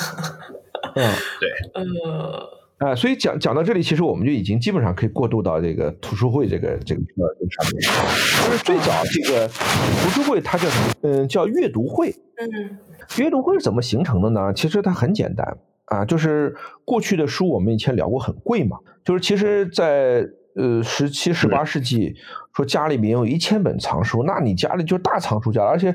[0.96, 1.50] 嗯，对。
[1.74, 2.48] 呃。
[2.78, 7.80] 啊，所以讲讲到这里，其实我们就已经基本上可以过渡到这个图书会这个这个呃上面。
[7.80, 10.92] 就是最早这个图书会，它叫什么？
[11.02, 12.10] 嗯，叫阅读会。
[12.36, 12.76] 嗯。
[13.18, 14.52] 阅读会是怎么形成的呢？
[14.52, 18.78] 其实它很简单啊，就是过去的书我们以前聊过，很贵嘛。
[19.04, 20.26] 就是其实，在
[20.56, 22.14] 呃，十七、十八世纪，
[22.54, 25.92] 说家里面有一千本藏书，那你家里就是大藏书家，而且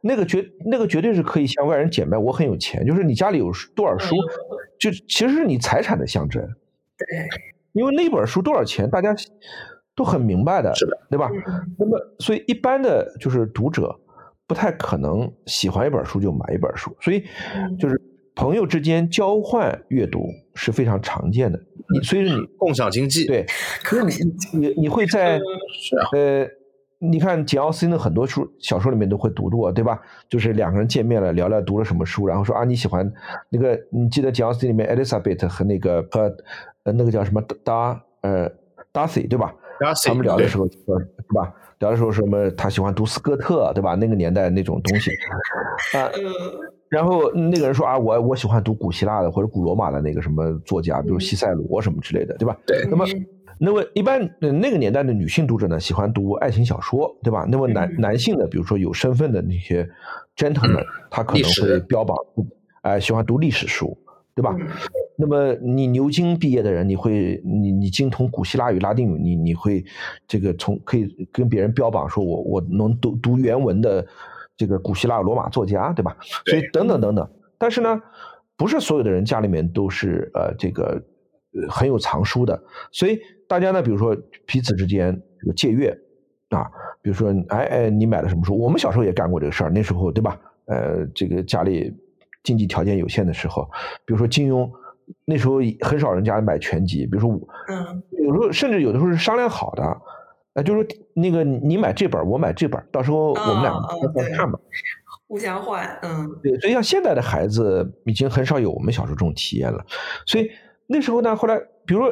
[0.00, 4.14] 那个绝那个绝对是可以向外人简卖，我很有钱，就是你家里有多少书，
[4.78, 6.40] 就其实是你财产的象征。
[6.96, 7.06] 对，
[7.72, 9.14] 因为那本书多少钱，大家
[9.94, 11.28] 都很明白的，是的，对吧？
[11.76, 13.98] 那么，所以一般的就是读者
[14.46, 17.24] 不太可能喜欢一本书就买一本书，所以
[17.78, 18.00] 就是。
[18.36, 21.58] 朋友之间交换阅读是非常常见的，
[21.92, 23.44] 你所以说你共享经济对，
[23.82, 24.12] 可是你
[24.58, 25.40] 你你会在
[26.12, 26.46] 呃，
[26.98, 29.98] 你看简奥斯汀的很多书小说里面都会读过，对吧？
[30.28, 33.10] 就是两个人见面了，聊聊读了什么书，然后说啊你喜欢
[33.50, 36.36] 那个，你记得简奥斯汀里面 Elizabeth 和那个和
[36.84, 38.50] 呃那个叫什么达呃
[38.92, 39.54] Darcy 对吧？
[40.06, 41.52] 他们聊的时候说是吧？
[41.78, 43.94] 聊的时候什么他喜欢读斯科特对吧？
[43.94, 45.10] 那个年代那种东西
[45.96, 46.10] 啊。
[46.88, 52.56] 然后那个人说啊，我我喜欢读古希腊的或者古罗马的那个什么作家，比如西塞罗什么之类的，对吧？
[52.64, 52.86] 对。
[52.88, 53.04] 那么，
[53.58, 57.44] 那么一般那个年代的女性读者呢，喜欢读爱情小说，对吧？
[57.50, 59.88] 那么男男性的，比如说有身份的那些
[60.36, 62.16] gentleman，他可能会标榜，
[62.82, 63.98] 哎，喜欢读历史书，
[64.36, 64.56] 对吧？
[65.16, 69.84] 那么你牛津毕业的人，你会你你精通古希腊语、拉丁语，你你会
[70.28, 74.06] 这个从可以跟别人标榜说我我能读读原文的。
[74.56, 76.16] 这个古希腊、罗马作家，对吧？
[76.46, 77.28] 所以等等等等。
[77.58, 78.00] 但是呢，
[78.56, 81.02] 不是所有的人家里面都是呃这个
[81.68, 82.62] 很有藏书的。
[82.92, 85.90] 所以大家呢，比如说彼此之间这个借阅
[86.50, 86.70] 啊，
[87.02, 88.58] 比如说哎哎，你买了什么书？
[88.58, 90.40] 我们小时候也干过这个事儿，那时候对吧？
[90.66, 91.94] 呃，这个家里
[92.42, 93.68] 经济条件有限的时候，
[94.04, 94.70] 比如说金庸，
[95.24, 97.30] 那时候很少人家买全集，比如说
[97.68, 99.82] 嗯，有时候甚至有的时候是商量好的。
[100.56, 103.78] 呃，就是那个你买这本，我买这本，到时候我们俩
[104.34, 104.58] 看吧，
[105.28, 109.84] 互相换，嗯，对，所以像现在的孩子已经很少有我们小时候这种体验了，
[110.24, 110.50] 所以
[110.86, 112.10] 那时候呢，后来比如说，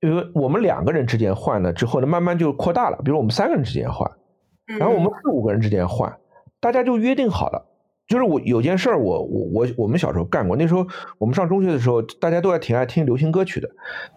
[0.00, 4.10] 比如我们两个人之间换了之后呢，慢慢就扩大了，比如我们三个人之间换，
[4.78, 6.16] 然后我们四五个人之间换，
[6.60, 7.66] 大家就约定好了，
[8.08, 10.86] 就是我有件事儿，我我我我们小时候干过，那时候
[11.18, 13.68] 我们上中学的时候，大家都还挺爱听流行歌曲的，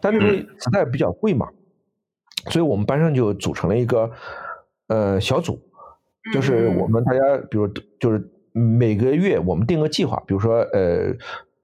[0.01, 1.45] 但那时候磁带比较贵嘛。
[2.47, 4.09] 所以我们班上就组成了一个
[4.87, 5.61] 呃小组，
[6.33, 7.19] 就是我们大家，
[7.49, 7.67] 比如
[7.99, 11.13] 就是每个月我们定个计划，比如说呃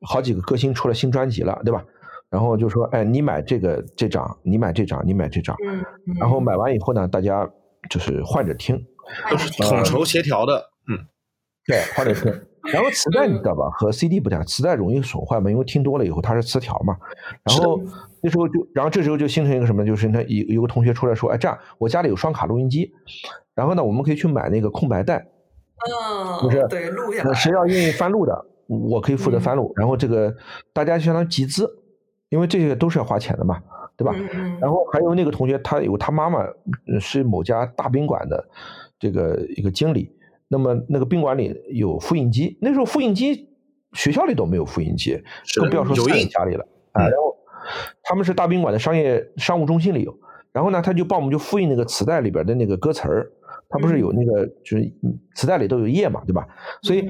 [0.02, 1.84] 好几个歌星出了新专辑了，对吧？
[2.30, 5.56] 然后就说，哎，你买这个这张，你买这张，你买这张，
[6.20, 7.50] 然后买完以后呢，大家
[7.90, 8.84] 就是换着听，
[9.30, 11.06] 都是统筹协调的，嗯，
[11.66, 12.34] 对，换着听。
[12.72, 13.70] 然后磁带你知道吧？
[13.72, 16.96] 和 CD 不一样，磁带容易损坏嘛，因为听多了以后它是磁条嘛。
[17.44, 17.80] 然后
[18.22, 19.86] 那时候就，然后这时候就形成一个什么？
[19.86, 22.92] 就是那有有个同学出来说：“哎，这样我家里有双卡录音机，
[23.54, 27.34] 然后呢，我们可以去买那个空白带，嗯，就是对录下来。
[27.34, 29.72] 谁要愿意翻录的，我可以负责翻录。
[29.76, 30.34] 然后这个
[30.74, 31.70] 大家相当于集资，
[32.30, 33.62] 因为这些都是要花钱的嘛，
[33.96, 34.14] 对吧？
[34.60, 36.40] 然后还有那个同学，他有他妈妈
[37.00, 38.44] 是某家大宾馆的
[38.98, 40.12] 这个一个经理。”
[40.48, 43.50] 那么那个宾馆里有复印机，那时候复印机
[43.94, 45.20] 学校里都没有复印机，
[45.60, 47.02] 更不要说在家里了啊。
[47.02, 47.36] 然后
[48.04, 50.16] 他们是大宾馆的商业商务中心里有，
[50.54, 53.32] 然后呢他就帮我们就复印那个磁带里边的那个歌词儿，
[53.70, 54.94] 他不是有那个就是
[55.34, 56.48] 磁带里都有页嘛，对吧？
[56.84, 57.10] 所以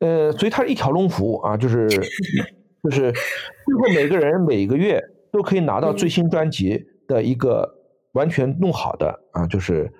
[0.00, 1.88] 呃，所以它是一条龙服务啊，就是
[2.84, 5.02] 就是最后每个人每个月
[5.32, 7.66] 都可以拿到最新专辑的一个
[8.12, 9.90] 完全弄好的啊，就是。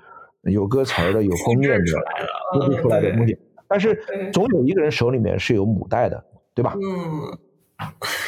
[0.51, 3.37] 有歌词的，有封面的，录出来的东西。
[3.69, 3.99] 但是
[4.33, 6.25] 总有一个人手里面是有母带的，
[6.55, 6.75] 对吧？
[6.75, 7.39] 嗯。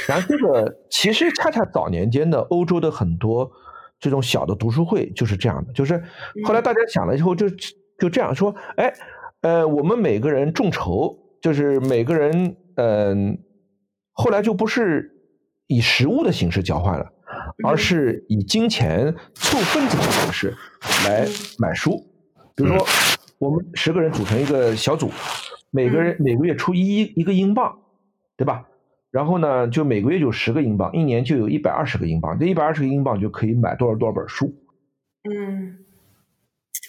[0.06, 3.50] 然后这个其实恰恰早年间的欧洲的很多
[3.98, 6.00] 这种小的读书会就是这样的，就是
[6.44, 7.48] 后来大家想了以后就
[7.98, 8.92] 就这样说：哎，
[9.40, 13.38] 呃，我们每个人众筹，就是每个人，嗯，
[14.12, 15.10] 后来就不是
[15.66, 17.06] 以实物的形式交换了，
[17.66, 20.54] 而是以金钱凑份子的形式
[21.06, 21.26] 来
[21.58, 22.06] 买书。
[22.60, 22.86] 比如说，
[23.38, 25.10] 我们十个人组成一个小组，
[25.70, 27.78] 每个人每个月出一一个英镑，
[28.36, 28.66] 对吧？
[29.10, 32.38] 然后呢，就每个月就十个英镑，一年就有一百二十个英镑。
[32.38, 34.54] 这一百二十个英镑就可以买多少多少本书。
[35.24, 35.78] 嗯，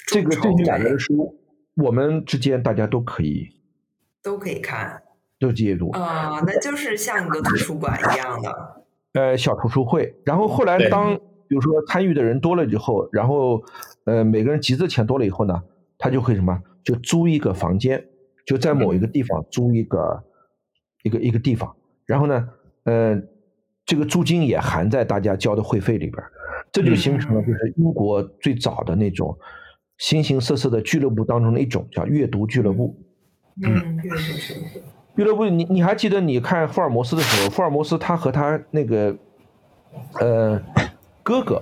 [0.07, 1.39] 这个这买来的书，
[1.78, 3.47] 我们之间大家都可以
[4.22, 5.01] 都可以看，
[5.39, 8.84] 都阅读啊，那就是像一个图书馆一样的。
[9.13, 10.13] 呃，小图书会。
[10.26, 11.17] 然后后来当。
[11.52, 13.62] 比如说参与的人多了以后，然后，
[14.06, 15.62] 呃，每个人集资钱多了以后呢，
[15.97, 18.02] 他就会什么，就租一个房间，
[18.45, 20.24] 就在某一个地方租一个
[21.04, 21.76] 一个一个地方，
[22.06, 22.47] 然后呢，
[22.86, 23.22] 呃，
[23.86, 26.24] 这个租金也含在大家交的会费里边，
[26.72, 29.38] 这就形成了就是英国最早的那种
[29.97, 32.97] 形形色色的俱乐部当中的一种，叫阅读俱乐部。
[33.62, 34.80] 嗯，阅读俱乐部。
[35.18, 39.18] 俱乐部，你你还记得你看福尔摩斯的时候，福尔摩斯他和他那个，
[40.22, 40.64] 呃。
[41.24, 41.61] 哥哥，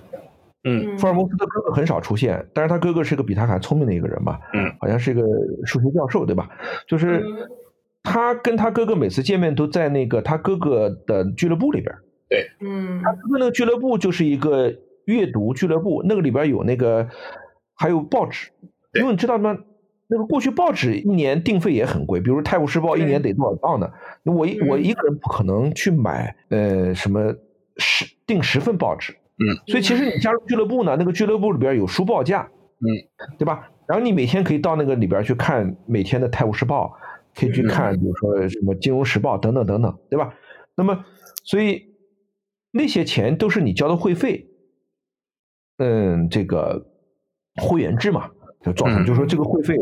[0.64, 5.22] 嗯，福尔摩斯的哥哥很少出现，但是他哥哥是个比他还聪明的一个人吧，嗯，好像是一个
[5.66, 6.50] 数学教授，对吧？
[6.88, 7.24] 就是
[8.04, 11.96] 他跟他哥哥每次见面都在那个他哥哥的俱乐部里边，
[12.30, 14.74] 对，嗯，他哥哥那个俱乐部就是一个
[15.06, 17.08] 阅读俱乐部，那个里边有那个
[17.76, 18.50] 还有报纸，
[18.94, 19.58] 因为你知道吗？
[20.12, 23.92] 那个过去报纸一年定费也很贵，比如《泰晤士报》一年得多少磅呢？
[24.24, 27.32] 我一我一个人不可能去买呃什么
[27.78, 29.16] 十订十份报纸。
[29.42, 32.88] 嗯，所以其实你加入俱乐部呢，那个俱乐部里边有书报价，嗯，
[33.38, 33.72] 对吧？
[33.88, 36.94] 然后你每天可以到那个里边去看每天的《泰晤士报》，
[37.40, 40.34] 可以去看，比如说什么《金融时报》等等等等，对吧？
[40.76, 41.06] 那么，
[41.46, 41.86] 所以
[42.72, 44.46] 那些钱都是你交的会费，
[45.78, 46.86] 嗯，这个
[47.62, 48.30] 会员制嘛，
[48.62, 49.76] 就造成，就是说这个会费，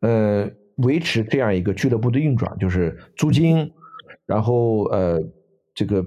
[0.00, 3.72] 呃，维持这样一个俱乐部的运转，就是租金，
[4.26, 5.22] 然后呃，
[5.72, 6.04] 这个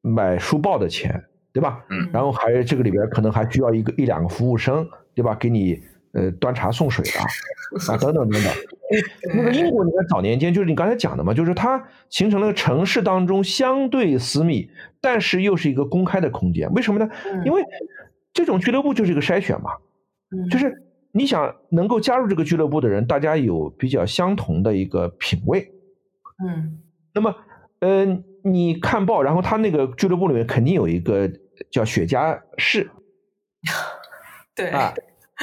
[0.00, 1.24] 买书报的钱。
[1.52, 1.84] 对吧？
[1.90, 5.34] 嗯，然后还这个里边可能还需要一个一两个服务生，对吧？
[5.34, 5.82] 给你
[6.12, 7.20] 呃端茶送水的
[7.92, 8.52] 啊，等等等等。
[9.34, 14.70] 那个英国你看早年间就是你刚才讲的嘛，就是它形成了城市当中相对私密，
[15.00, 16.72] 但是又是一个公开的空间。
[16.72, 17.10] 为什么呢？
[17.44, 17.62] 因为
[18.32, 19.70] 这种俱乐部就是一个筛选嘛，
[20.50, 20.72] 就是
[21.12, 25.68] 你想能够加入这个俱乐部的人，大家有比较相同的一个品味。
[26.46, 26.78] 嗯，
[27.12, 27.34] 那么
[27.80, 28.24] 嗯。
[28.44, 31.30] 你看报，然后他那个俱乐部里面肯定有一个
[31.70, 32.90] 叫雪茄室，
[34.54, 34.92] 对啊，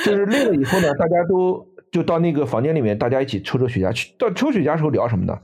[0.04, 3.91] 就是累了以后呢，大家都就到那个房间里面，大家一起抽抽雪茄。
[3.93, 5.39] 去到抽雪茄时候聊什么呢？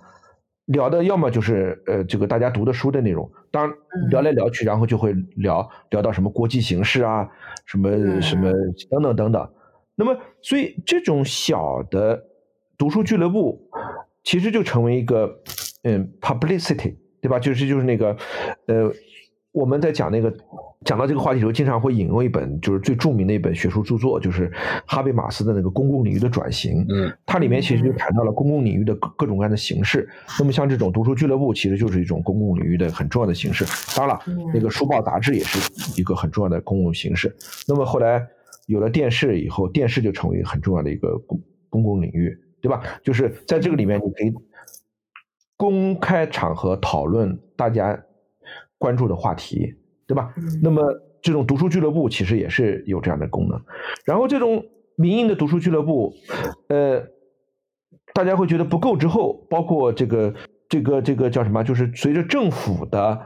[0.68, 3.78] 聊的要么就是呃这个大家读的书的内容，当然
[4.10, 7.30] 聊来聊去，然后就会聊聊到什么国际形势啊，
[7.66, 8.50] 什么什么
[8.90, 9.54] 等等等等。
[9.96, 12.24] 那么，所以这种小的
[12.78, 13.70] 读书俱乐部，
[14.24, 15.42] 其实就成为一个
[15.84, 17.40] 嗯 publicity，对吧？
[17.40, 18.16] 就是就是那个
[18.68, 18.92] 呃。
[19.54, 20.36] 我们在讲那个
[20.84, 24.52] 讲到这个话题的时候，经常会引用一本就是最著名的一本学术著作，就是
[24.88, 26.84] 哈贝马斯的那个公共领域的转型。
[26.90, 30.10] 嗯，它里面其实就谈到了公共领域的各各种各样的形式。
[30.40, 33.64] 那么像这种读书俱乐部，其实就是一种公共领域的很重要的形式。
[33.96, 37.32] 当然了，那个书报杂志也是一个很重要的公共形式。
[37.68, 38.26] 那么后来
[38.66, 42.82] 有了电视以后，电视就成为很重要的一个公公共领域，对吧？
[43.04, 44.34] 就是在这个里面，你可以
[45.58, 48.04] 公开场合讨论大家。
[48.80, 49.74] 关注的话题，
[50.06, 50.34] 对吧？
[50.62, 50.84] 那么
[51.22, 53.58] 这种读书俱乐部其实也是有这样的功能。
[54.04, 54.62] 然后这种
[54.98, 56.14] 民营的读书俱乐部，
[56.68, 57.02] 呃，
[58.14, 60.34] 大家会觉得不够之后，包括这个
[60.68, 61.64] 这个这个叫什么？
[61.64, 63.22] 就是随着政府的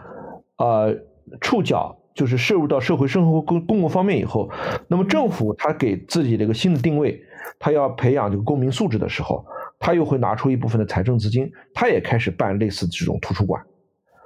[0.60, 0.96] 呃
[1.42, 4.48] 触角，就是摄入到社会生活公公共方面以后，
[4.88, 7.20] 那么政府他给自己的一个新的定位，
[7.58, 9.44] 他要培养这个公民素质的时候，
[9.80, 13.64] 他又会拿出一部分的财政资金，他也开始办类似这种图书馆。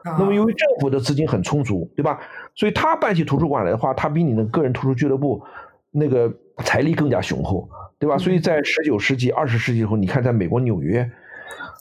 [0.04, 2.20] 那么，由于政府的资金很充足，对吧？
[2.56, 5.44] 所以他办起图书馆来的话，他比你的个人图书俱乐部
[5.92, 6.34] 那个
[6.64, 8.18] 财力更加雄厚，对吧？
[8.18, 11.08] 所以在十九世纪、二十世纪以后，你看，在美国纽约，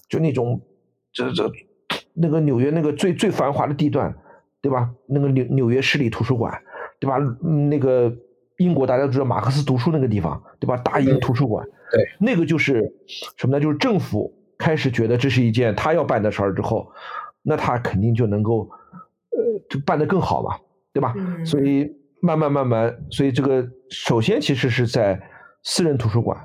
[0.09, 0.61] 就那种
[1.13, 1.51] 这这
[2.13, 4.15] 那个纽约那个最最繁华的地段，
[4.61, 4.91] 对吧？
[5.07, 6.61] 那个纽纽约市立图书馆，
[6.99, 7.17] 对吧？
[7.71, 8.15] 那个
[8.61, 10.77] 英国大家都知道马克思读书那个地方，对吧？
[10.77, 12.93] 大英图书馆，对，那个就是
[13.37, 13.61] 什么呢？
[13.61, 16.93] 就是政府开始觉得这是一件他要办的事儿之后。
[17.43, 18.69] 那他肯定就能够，
[19.31, 19.39] 呃，
[19.71, 20.59] 就办得更好嘛，
[20.93, 21.15] 对吧？
[21.43, 21.91] 所以
[22.21, 25.19] 慢慢慢慢，所以这个首先其实是在
[25.63, 26.39] 私人图书馆，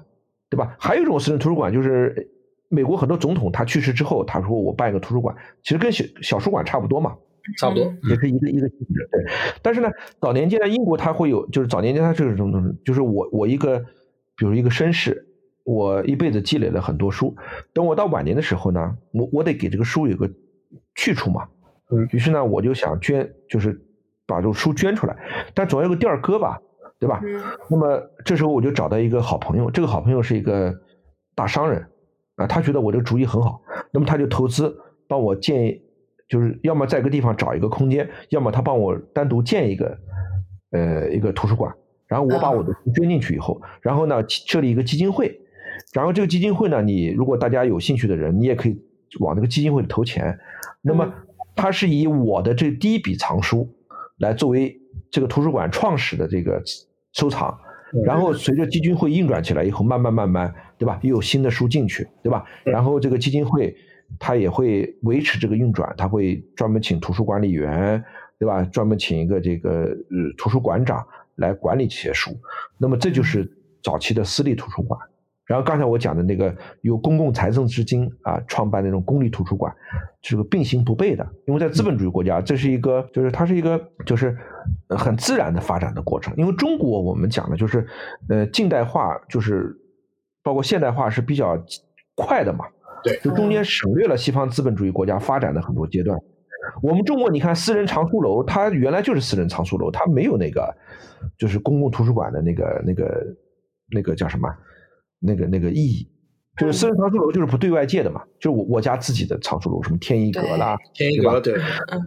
[0.49, 0.74] 对吧？
[0.80, 2.32] 还有一种私人图书馆，就是
[2.70, 7.13] 美国很多总统他去世之后，他说我办一个图书馆，其实跟小小书馆差不多嘛，
[7.57, 9.07] 差不多也是一个一个性质。
[9.11, 9.23] 对，
[9.61, 9.89] 但是呢，
[10.19, 13.79] 早年间在，英国它会有，就是早年间它这种东西，就是我我一个，
[14.35, 15.27] 比如一个绅士，
[15.63, 17.35] 我一辈子积累了很多书，
[17.73, 20.29] 等我到晚年的时候呢，我我得给这个书有个。
[20.97, 21.47] 去处嘛，
[22.11, 23.79] 于是呢，我就想捐，就是
[24.25, 25.15] 把这个书捐出来，
[25.53, 26.57] 但总要有个地儿搁吧，
[26.99, 27.21] 对吧？
[27.69, 30.73] 那么这时候我就找到一个好朋友，这个好朋友是一个
[31.35, 31.85] 大商人
[32.37, 34.73] 啊，他觉得我这个主意很好，那么他就投资
[35.07, 35.79] 帮我建，
[36.28, 39.97] 就是要么在一个地方找一个空间，要么他帮我单独建一个
[40.71, 41.73] 呃一个图书馆，
[42.07, 45.39] 然后我把我的书捐进去以后，然后呢设立一个基金会，
[45.93, 48.82] 然后这个基金会呢，你如果大家有兴趣的人，你也可以
[49.19, 50.38] 往那个基金会里投钱。
[50.82, 51.13] 那么，
[51.55, 53.67] 它是以我的这第一笔藏书
[54.19, 56.61] 来作为这个图书馆创始的这个
[57.13, 57.57] 收藏，
[58.03, 60.99] 然后随着基金会运转起来以后，慢慢慢慢，对吧？
[61.01, 62.45] 又有新的书进去，对吧？
[62.63, 63.76] 然后这个基金会
[64.20, 68.03] 它也会维持这个运转，它会专门请图书管理员，
[68.39, 68.64] 对吧？
[68.64, 72.32] 专门请一个这个呃图书馆长来管理这些书。
[72.78, 73.49] 那么这就是
[73.84, 74.99] 早期的私立图书馆。
[75.45, 79.72] 然后刚才我讲的那个由公共财政资金啊创办那种公立图书馆，
[80.24, 81.24] 是个并行不悖的。
[81.45, 84.36] 因为在资本主义国家，这是一个就是它是一个就是
[84.89, 86.34] 很自然的发展的过程。
[86.36, 87.86] 因为中国我们讲的就是
[88.28, 89.78] 呃近代化就是
[90.41, 91.64] 包括现代化是比较
[92.16, 92.66] 快的嘛，
[93.06, 96.20] 对，就中间省略了西方资本主义国家发展的很多阶段。
[96.82, 100.76] 我们中国你看私人藏书楼，它原来就是私人藏书楼，它没有那个
[101.38, 103.26] 就是公共图书馆的那个那个
[103.91, 104.49] 那个叫什么？
[105.18, 106.08] 那个那个意义，
[106.58, 112.01] 就是私人藏书楼就是不对外借的嘛，就是我我家自己的藏书楼，什么天一阁啦，天一阁对，嗯，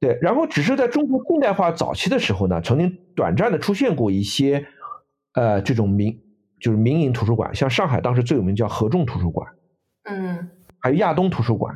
[0.00, 0.18] 对。
[0.20, 4.66] 然后只是在中国近代化早期的时候呢，曾经短暂的出现过一些
[5.34, 6.18] 呃这种民
[6.58, 9.46] 就是民营图书馆，像上海当时最有名叫合众图书馆，
[10.08, 10.48] 嗯，
[10.78, 11.74] 还有亚东图书馆，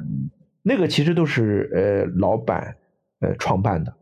[0.62, 2.76] 那个其实都是呃老板
[3.20, 3.95] 呃创办的，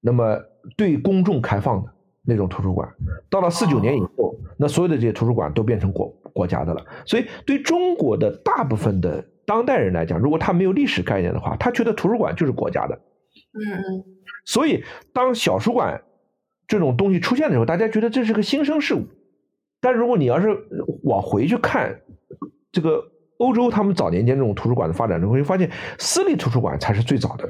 [0.00, 0.38] 那么
[0.76, 1.92] 对公众开放的
[2.22, 2.88] 那种图书馆，
[3.28, 6.14] 到了四九年以后，那所有的这些图书馆都变成国。
[6.32, 12.94] 国家的了，所以对中国的大部分的当代人来讲，如果他没有历史概念的话，他觉得图书馆就是国家的。
[12.94, 14.04] 嗯嗯。
[14.44, 16.00] 所以当小书馆
[16.68, 19.08] 这种东西出现的时候，大家觉得这是个新生事物。
[19.80, 20.56] 但如果你要是
[21.02, 22.00] 往回去看
[22.70, 23.02] 这个
[23.40, 27.48] 欧洲他们早年间这种图书馆的发展，中会发现私立图书馆才是最早的。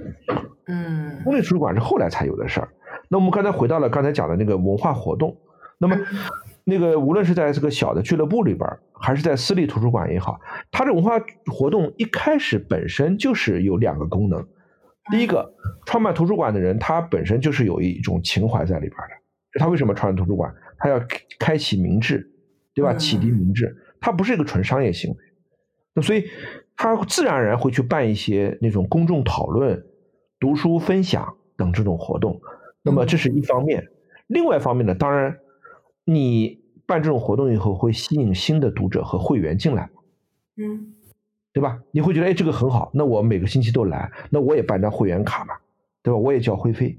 [0.67, 1.21] 嗯。
[1.25, 2.69] 公立图书馆是后来才有的事儿。
[3.09, 5.37] 那我们刚才回到了刚才讲的那个文化活动，
[5.79, 5.97] 那么。
[6.63, 10.39] 那个无论是在这个小的俱乐部里边，还是在私立图书馆也好，
[10.71, 11.19] 它的文化
[11.51, 14.47] 活动一开始本身就是有两个功能。
[15.11, 15.53] 第一个，
[15.87, 19.59] 创办图书馆的人他本身就是有一种情怀在里边的。
[19.59, 20.55] 他为什么创办图书馆？
[20.79, 21.01] 他要
[21.41, 22.31] 开启民智，
[22.75, 22.95] 对吧？
[22.95, 25.17] 启迪民智，它不是一个纯商业行为。
[25.95, 26.29] 那所以
[26.77, 29.85] 他自然而然会去办一些那种公众讨论、
[30.39, 32.41] 读书分享等这种活动。
[32.83, 33.89] 那么这是一方面，
[34.27, 35.39] 另外一方面呢，当然
[36.05, 39.91] 你办这种活动以后会吸引新的读者和会员进来，
[40.57, 40.95] 嗯，
[41.53, 41.81] 对吧？
[41.91, 45.61] 你会觉得哎这个很好，那我每个星期都来，那我也办张会员卡吧，
[46.03, 46.19] 对吧？
[46.19, 46.99] 我也交会费，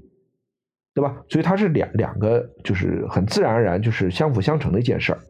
[0.94, 1.24] 对吧？
[1.28, 5.20] 所以它是两两个，就是很自然而然就是相辅相成的一件事儿。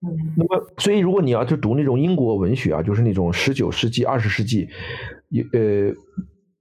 [0.00, 4.68] 嗯，那么所以如果你要去读那种英国文学啊，就是那种十九世纪、二十世纪，
[5.28, 5.94] 有呃。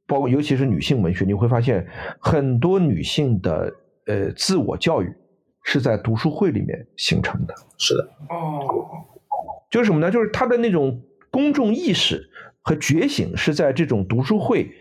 [0.10, 1.86] 包括尤其是女性文学，你会发现
[2.22, 5.14] 很多女性的呃自我教育
[5.64, 7.54] 是在读书会里面形成的。
[7.78, 8.66] 是的，哦，
[9.70, 10.10] 就是什么呢？
[10.10, 12.30] 就是她的那种公众意识
[12.62, 14.72] 和觉醒是在这种读书会，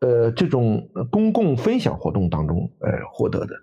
[0.00, 3.54] 呃，这种公共分享活动当中呃获得的。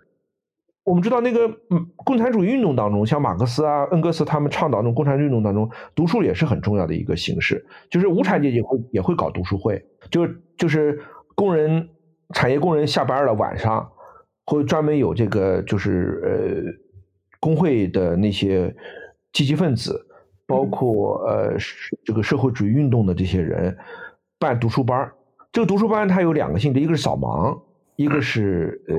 [0.84, 7.66] 我们知道那个嗯，共产主义运动当中，像马克思啊、恩格斯他们倡导那种共产主义运动当中，读书也是很重要的一个形式。
[7.90, 9.82] 就是无产阶级会也会搞读书会，
[10.12, 10.28] 就
[10.58, 11.00] 就是
[11.36, 11.88] 工人、
[12.34, 13.90] 产业工人下班了晚上，
[14.46, 16.74] 会专门有这个就是呃
[17.40, 18.76] 工会的那些
[19.32, 20.06] 积极分子，
[20.46, 21.56] 包括呃
[22.04, 23.78] 这个社会主义运动的这些人
[24.38, 25.10] 办读书班
[25.54, 27.58] 这个读书班它有两个性质，一个是扫盲，
[27.96, 28.96] 一个是呃。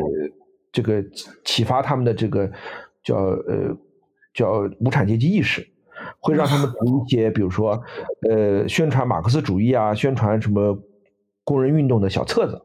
[0.74, 1.00] 这个
[1.44, 2.50] 启发他们的这个
[3.04, 3.78] 叫呃
[4.34, 5.64] 叫无产阶级意识，
[6.18, 7.80] 会让他们读一些， 比如说
[8.28, 10.76] 呃宣传马克思主义啊，宣传什么
[11.44, 12.60] 工人运动的小册子。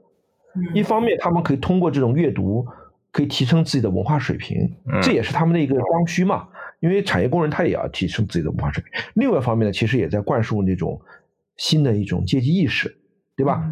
[0.73, 2.65] 一方面，他们可以通过这种阅读，
[3.11, 4.57] 可以提升自己的文化水平，
[5.03, 6.47] 这也是他们的一个刚需嘛。
[6.79, 9.03] 因为产业工人他也要提升自己的文化水平。
[9.13, 10.99] 另外一方面呢，其实也在灌输那种
[11.57, 12.97] 新的一种阶级意识，
[13.37, 13.63] 对吧？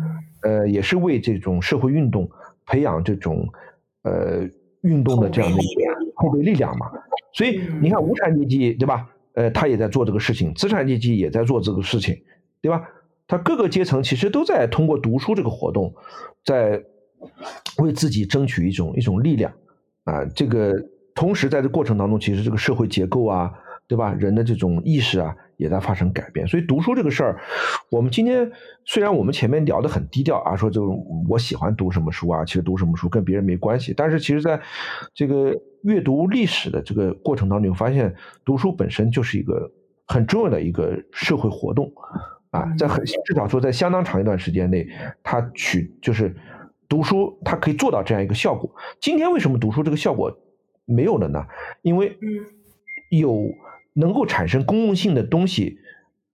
[0.43, 2.29] 呃，也是为这种社会运动
[2.67, 3.49] 培养这种。
[4.07, 4.49] 呃，
[4.81, 5.81] 运动的这样的一个
[6.15, 6.89] 后备力量嘛，
[7.33, 9.09] 所以你看无产阶级对吧？
[9.33, 12.15] 呃，他也在做这个事情，资产阶级也在做这个事情，
[12.61, 12.87] 对吧？
[13.27, 15.93] 他各个阶层其实都在通过读书这个活动，
[16.45, 16.81] 在
[17.79, 19.51] 为自己争取一种一种力量
[20.05, 20.23] 啊。
[20.33, 20.73] 这个
[21.13, 23.51] 同时在这过程当中，其实这个社会结构啊，
[23.87, 24.13] 对吧？
[24.13, 25.35] 人的这种意识啊。
[25.57, 27.41] 也在发生改变，所以读书这个事儿，
[27.89, 28.51] 我们今天
[28.85, 30.87] 虽然我们前面聊的很低调啊，说就
[31.27, 34.61] 我喜欢读什么书啊，其实读什么书跟别人没关系，但是其实在
[35.15, 38.13] 这个阅读历史的这个过程当中，发现
[38.45, 39.71] 读书本身就是一个
[40.05, 41.91] 很重要的一个社会活动
[42.51, 44.87] 啊，在很至少说在相当长一段时间内，
[45.23, 46.35] 它取就是
[46.87, 48.69] 读书它可以做到这样一个效果。
[49.01, 50.37] 今天为什么读书这个效果
[50.85, 51.43] 没有了呢？
[51.81, 52.15] 因为
[53.09, 53.49] 有。
[53.97, 55.79] 能够产生公共性的东西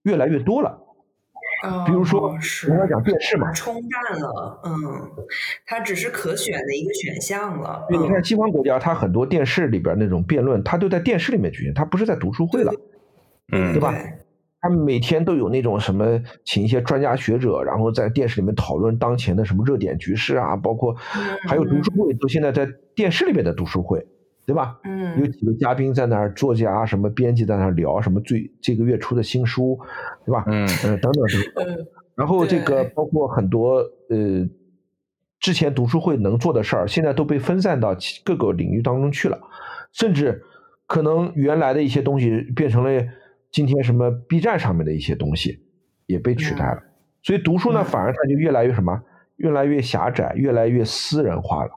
[0.03, 0.77] 越来越多了，
[1.87, 2.35] 比如说
[2.69, 4.73] 我要讲电视嘛，冲淡了，嗯，
[5.65, 7.87] 它只是可选的一个选项了。
[7.89, 12.73] 你看西方国家，它很多电视里边那种辩论，它都在电视里面举行，它不是在读书会了，
[13.53, 13.95] 嗯，对吧？
[14.59, 20.95] 他们每天都有那种什么，请一些专家学者，然后在电视里面讨论当前的什么热点局势啊，包括
[21.47, 24.05] 还有读书会，都现在在电视里面的读书会。
[24.45, 24.77] 对吧？
[24.83, 29.79] 嗯，有几个嘉宾在那儿，作家什么编辑在那儿聊什么最这个月出的新书，
[30.25, 30.43] 对吧？
[30.47, 31.87] 嗯嗯等等等。
[32.15, 33.77] 然后这个包括很多
[34.09, 34.47] 呃，
[35.39, 39.39] 之前读书会能做的事儿，现在都被分散到各个领域当中去了，
[39.93, 40.43] 甚至
[40.87, 43.03] 可能原来的一些东西变成了
[43.49, 45.63] 今天什么 B 站上面的一些东西
[46.05, 46.83] 也被取代了。
[47.23, 49.01] 所以读书呢，反而它就越来越什么，
[49.37, 51.71] 越来越狭窄，越来越私人化了。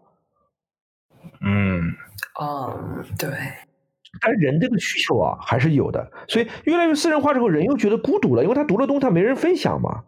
[1.41, 1.95] 嗯。
[2.41, 3.31] 嗯，对，
[4.21, 10.05] 但人这个需求啊还是有的，所以越来越私人化之后，人又觉得孤独了，因为他读了东西他没人分享嘛，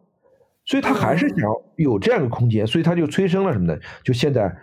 [0.65, 3.79] 所以他还是想要有这样一个空间，所以他就催生了什么呢？
[4.03, 4.55] 就现在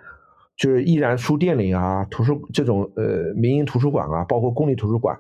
[0.57, 5.17] 就是依然书店里啊、图书这种呃民营图书馆啊，包括公立图书馆，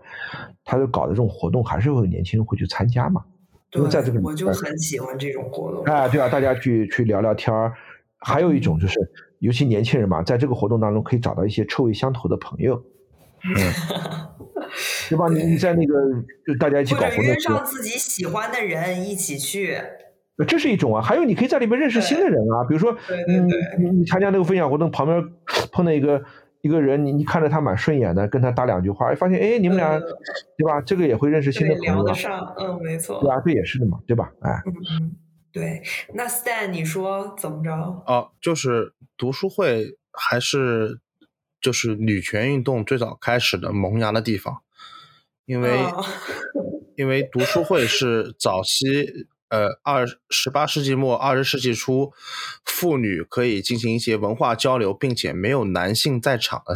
[0.63, 3.23] 他就搞的这种活动，还是会有年轻人会去参加嘛。
[3.71, 5.83] 因为在这个我就很喜欢这种活动。
[5.83, 7.73] 哎，对啊，大家去去聊聊天儿，
[8.25, 8.99] 还有一种就是。
[9.39, 12.81] 尤其年轻人嘛，在这个活动当中可以找到一些臭味相投的朋友，
[13.45, 13.53] 嗯，
[15.09, 15.27] 对吧？
[15.27, 15.93] 你你在那个
[16.47, 19.77] 就大家一起搞活动，约上自己喜欢的人一起去，
[20.47, 21.01] 这是一种啊。
[21.01, 22.95] 还有你可以在里面认识新的人啊，比如说，
[23.27, 23.47] 嗯，
[23.77, 25.21] 你你参加那个分享活动，旁边
[25.71, 26.23] 碰到一个
[26.61, 30.81] 一个人，你你看着他蛮顺眼的，跟他搭两句话，发现哎，你们俩对吧？
[30.81, 34.31] 这个也会认识新的朋友，聊得上，嗯，没错，对啊，这也是的嘛，对吧？
[34.41, 35.15] 哎，嗯嗯。
[35.55, 35.81] 对，
[36.13, 37.71] 那 Stan，你说怎么着？
[37.71, 40.99] 哦，就是读书会还是
[41.61, 44.63] 就是女权运动最早开始的萌芽的地方，
[45.45, 45.79] 因为
[46.97, 52.11] 因为读书会是早期呃二十八世纪末二十世纪初
[52.65, 56.75] 妇女可以进行一些文化交流，并且没有男性在场的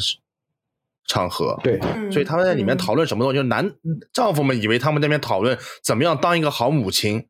[1.06, 1.60] 场合。
[1.62, 3.76] 对，所以他们在里面讨论什么东西，就男
[4.14, 7.28] 丈夫们以为他们那边讨论怎么样当一个好母亲。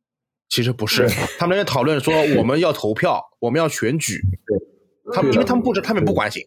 [0.50, 1.08] 其实不是，
[1.38, 4.20] 他们在讨论说我们要投票，我们要选举。
[4.48, 6.44] 对，他们因为他们不知，他们不关心。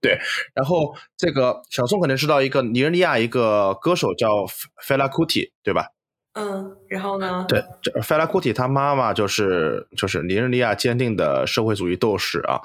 [0.00, 0.18] 对，
[0.54, 4.46] 然后这个小宋可能知道一个尼日利亚一个歌手叫
[4.86, 5.88] Fela Kuti，对吧？
[6.34, 7.46] 嗯，然后呢？
[7.48, 12.60] 对，这 Fela Kuti 他妈妈就是就是尼日利亚坚定的社会主义斗士啊，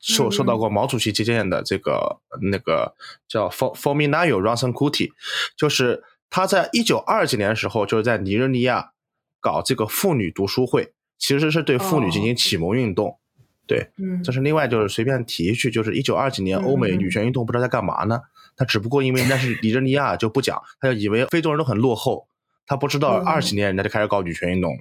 [0.00, 2.94] 受受到过毛主席接见的这个那个
[3.26, 5.10] 叫 For Forminayo Ranson Kuti，
[5.56, 8.92] 就是他在一九二几年的时候就是在尼日利亚
[9.40, 13.18] 搞这个妇女读书会，其实是对妇女进行启蒙运动。
[13.66, 18.20] 对，嗯，这是另外就是随便提一句，就是一九二几年欧美女权运动不知道在干嘛呢？
[18.56, 22.28] 他只不过因为那是尼日利亚就不讲，他就以为非洲人都很落后，
[22.64, 24.78] 他不知道二几年人家就开始搞女权运动了。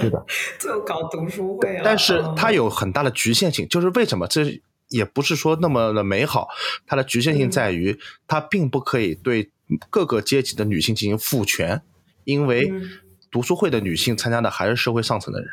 [0.00, 0.24] 对的，
[0.58, 1.82] 就搞读书会啊。
[1.84, 6.48] 但是它有很大的局限性，就是为什么这也不是说那么的美好，
[6.84, 7.96] 它的局限性在于
[8.26, 9.50] 它并不可以对
[9.88, 11.80] 各个阶级的女性进行赋权，
[12.24, 12.72] 因为
[13.36, 15.48] 读书会的女性参加的还是社会上层的人。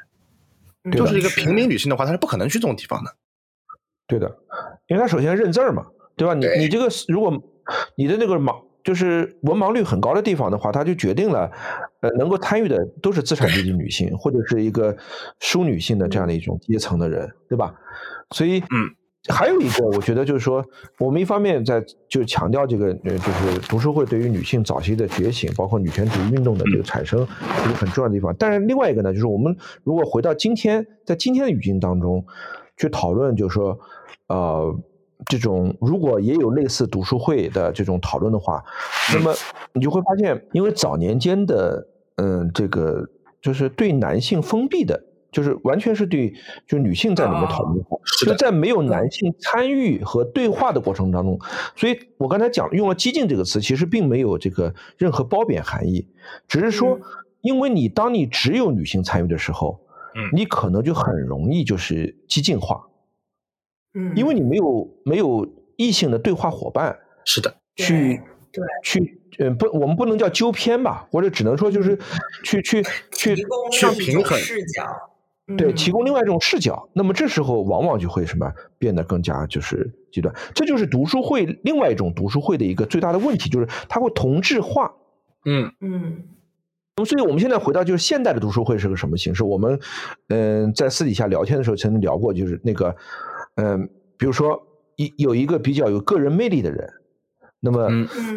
[0.93, 3.13] 就是一个平民女性的话，她是不可能去这种地方的。
[4.07, 4.37] 对的，
[4.87, 5.85] 因为她首先认字儿嘛，
[6.15, 6.33] 对吧？
[6.33, 7.43] 你你这个如果
[7.97, 11.51] 你的那个盲就是文盲率很高的地方的话，它就决定了，
[11.99, 14.95] 呃，能够参与的都是资产阶级女性或者是一个
[15.41, 17.75] 淑女性的这样的一种阶层的人，对吧？
[18.31, 18.95] 所以，嗯，
[19.29, 20.65] 还有一个，我觉得就是说，
[20.99, 28.35] 我们一方面在就强调这个，呃，就是读书会对于女性早期的觉醒，包括女权主义运动的这个产生，一个很重要的地方。
[28.37, 32.25] 但是另外一个呢，就是我们如果回到今天，在今天的语境当中
[32.77, 33.79] 去讨论，就是说，
[34.27, 34.75] 呃。
[35.29, 38.61] 这种如果也有类似读书会的这种讨论的话，
[39.13, 39.33] 那么
[39.71, 41.87] 你就会发现，因为早年间的
[42.17, 43.07] 嗯，这个
[43.41, 45.01] 就是对男性封闭的，
[45.33, 46.33] 就是完全是对
[46.65, 47.83] 就女性在里面讨论
[48.25, 51.37] 就在没有男性参与和对话的过程当中，
[51.75, 56.07] 所以我刚才讲用了“激进”这个词，其实并没有这个任何褒贬含义，
[56.47, 56.99] 只是说，
[57.41, 59.81] 因为你当你只有女性参与的时候，
[60.15, 62.87] 嗯，你可能就很容易就是激进化。
[63.95, 71.97] 嗯，因为你没有没有异性的对话伙伴，是的，去对去嗯不，我们不能叫纠偏吧，或者只能说就是
[72.43, 73.35] 去去去
[73.71, 74.83] 去平衡视角，
[75.57, 76.89] 对，提供另外一种视角。
[76.93, 84.93] 那么这时候往往就会什么变得更加就是极端，这就是读书会另外一种读书会的一个最大的问题，就是它会同质化。
[85.45, 86.23] 嗯嗯。
[86.95, 89.43] 那么，所以我们现在回到就是现代的读书会是个什么形式？
[89.43, 89.79] 我们
[90.27, 92.95] 嗯在私底下聊天的时候曾经聊过，就是那个。
[93.55, 94.65] 嗯，比如说
[94.95, 96.89] 一有一个比较有个人魅力的人，
[97.59, 97.87] 那么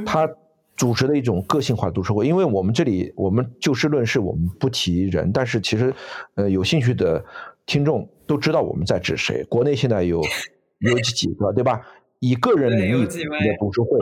[0.05, 0.29] 他
[0.77, 5.95] 组织的一种个性化读书会，因为我们这里我们就事论事，我们不提人，但是其实
[6.35, 7.25] 呃有兴趣的
[7.67, 9.43] 听众都知道我们在指谁。
[9.45, 10.21] 国内现在有
[10.81, 11.81] 有几个对吧？
[12.21, 13.99] 以个人名义的读书会，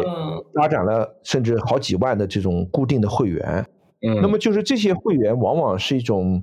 [0.55, 3.67] 发展了甚至好几万的这种固定的会员。
[4.07, 6.43] 嗯，那么就是这些会员往往是一种，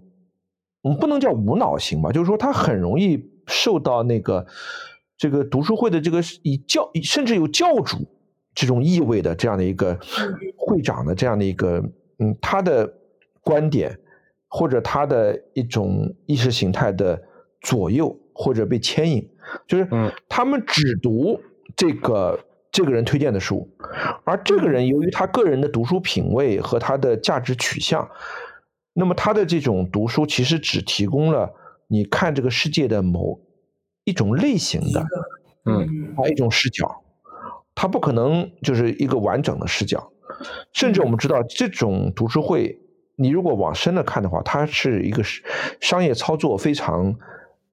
[0.81, 3.29] 我们不能叫无脑型吧，就是说他很容易。
[3.47, 4.45] 受到那个
[5.17, 7.97] 这个读书会的这个以教甚至有教主
[8.53, 9.97] 这种意味的这样的一个
[10.57, 11.83] 会长的这样的一个
[12.19, 12.93] 嗯他的
[13.41, 13.97] 观点
[14.47, 17.21] 或者他的一种意识形态的
[17.61, 19.29] 左右或者被牵引，
[19.67, 19.87] 就是
[20.27, 21.39] 他们只读
[21.75, 22.39] 这个
[22.71, 23.69] 这个人推荐的书，
[24.23, 28.09] 而这个人由于他个人的读书品味和他的价值取向，
[28.93, 31.53] 那么他的这种读书其实只提供了。
[31.87, 33.39] 你看这个世界的某
[34.05, 35.05] 一种类型的，
[35.65, 37.03] 嗯，啊一种视角，
[37.75, 40.11] 它不可能就是一个完整的视角。
[40.73, 42.79] 甚至我们知道，这种读书会，
[43.15, 45.21] 你如果往深了看的话，它是一个
[45.79, 47.13] 商业操作非常，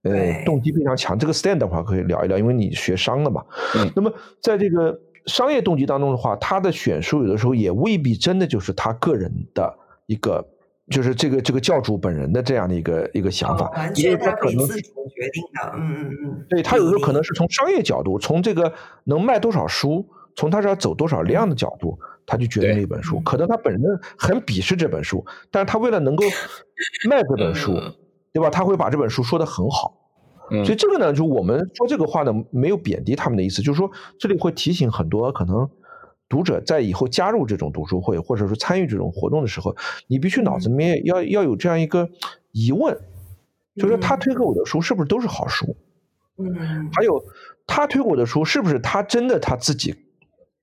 [0.02, 1.18] 呃，动机非常强。
[1.18, 3.44] 这个 stand 的话可以聊一聊，因为你学商的嘛。
[3.76, 3.90] 嗯。
[3.96, 4.12] 那么
[4.42, 10.46] 在这个商业动机当中的话，他的选书有的时候也未必真的就是他个人的一个。
[10.90, 16.46] 就是这个这个教主本人的这样的一个一个想法，完全他可能自主决定的，嗯嗯嗯。
[16.48, 18.72] 对他有时候可能是从商业角度，从这个
[19.04, 23.20] 能卖多少书，从他这走多少量的角度，他就决定了一本书。
[23.20, 23.82] 可能他本人
[24.16, 26.24] 很鄙视这本书，但是他为了能够
[27.08, 27.74] 卖这本书，
[28.32, 28.48] 对吧？
[28.48, 29.94] 他会把这本书说的很好。
[30.48, 35.68] 所以这个呢，就我们说这个话呢，没有贬低他们的意思，就是说这里会提醒很多可能。
[36.28, 39.74] 读者在以后加入这种读书会，或者说参与这种活动的时候，
[40.06, 42.10] 你必须脑子里面要要有这样一个
[42.52, 42.98] 疑问，
[43.76, 45.76] 就是说他推给我的书是不是都是好书？
[46.36, 47.24] 嗯，还有
[47.66, 49.94] 他推我的书是不是他真的他自己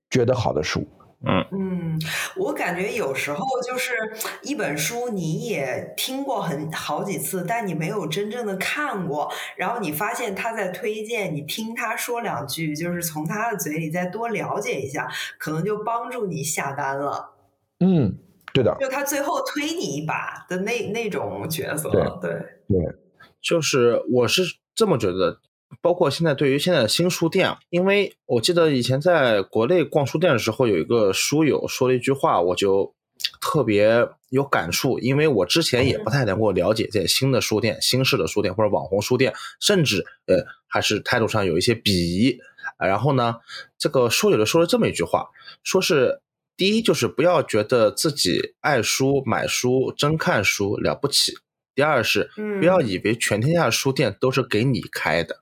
[0.08, 0.86] 觉得好的书？
[1.24, 2.00] 嗯嗯，
[2.36, 3.94] 我感觉有时候就是
[4.42, 9.32] 一本书，你也听过很好几次，但你没有真正的看过。
[9.56, 17.34] 然后你发现他在推荐，你听他说两句，就是从他的嘴里再多了解一下，可能就帮助你下单了。
[17.80, 18.18] 嗯，
[18.52, 22.30] 对的，就他最后推你一把的那那种角色，对对
[22.68, 22.94] 对，
[23.40, 24.42] 就是我是
[24.74, 25.40] 这么觉得，
[25.80, 32.94] 包括现在对于现在的新书店，因为我记得以前在国内逛书店的时候，有一个书友说了一句话，我就
[33.40, 42.38] 特别有感触，因为我之前也不太能够了解这些新的书店、新式的书店或者网红书店，甚至呃还是态度上有一些鄙夷。
[42.78, 43.36] 然后呢，
[43.78, 45.28] 这个书友就说了这么一句话，
[45.62, 46.20] 说是
[46.56, 51.32] 第一就是不要觉得自己爱书、买书、真看书了不起。
[51.74, 55.40] 第二是不要以为全天下书店都是给你开的，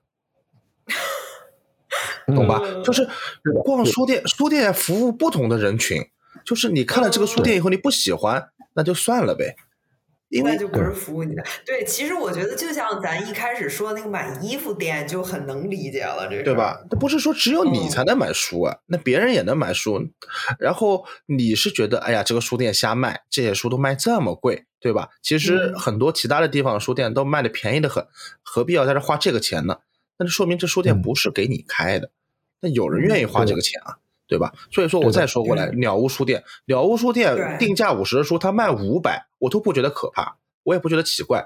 [2.35, 2.59] 懂吧？
[2.83, 3.07] 就是
[3.63, 6.01] 逛书店，书店服务不同的人群。
[6.43, 9.55] 就是你看了这个书店以后你不喜欢，那就算了呗。
[10.29, 11.43] 因为就不是服务你的。
[11.65, 16.83] 对，其实我觉得就像咱一开始说那个买衣服店，就很能理解了，这对吧？
[16.89, 20.09] 那不是说只有你才能买书啊，那别人也能买书。
[20.59, 25.09] 然后你是觉得，哎呀，这个书店瞎卖，这些书都卖这么贵，对吧？
[25.21, 28.05] 其实很多其他的地方书店都卖的便宜的很，
[28.43, 29.77] 何必要在这花这个钱呢？
[30.17, 32.11] 那就说明这书店不是给你开的。
[32.61, 33.97] 那有人愿意花这个钱啊，
[34.27, 34.53] 对吧？
[34.71, 39.27] 所以说我再说过来，鸟屋书店，鸟屋书店定价五十的书，他卖五百。
[39.39, 41.45] 我都不觉得可怕，我也不觉得奇怪。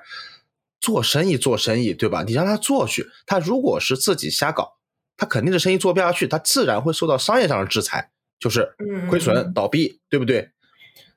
[0.79, 2.23] 做生意做生意，对吧？
[2.25, 4.77] 你让他做去，他如果是自己瞎搞，
[5.17, 8.73] 他肯定是生意做不下去，他自然会受到商业上的制裁，就是
[9.09, 10.49] 亏损倒闭，对不对？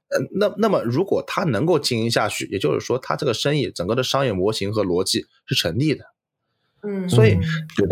[0.08, 6.04] 呃，那那么如果他能够经营下去，也就是说他这个生意整个的商业模型和逻辑是成立的。
[6.82, 7.38] 嗯，所以，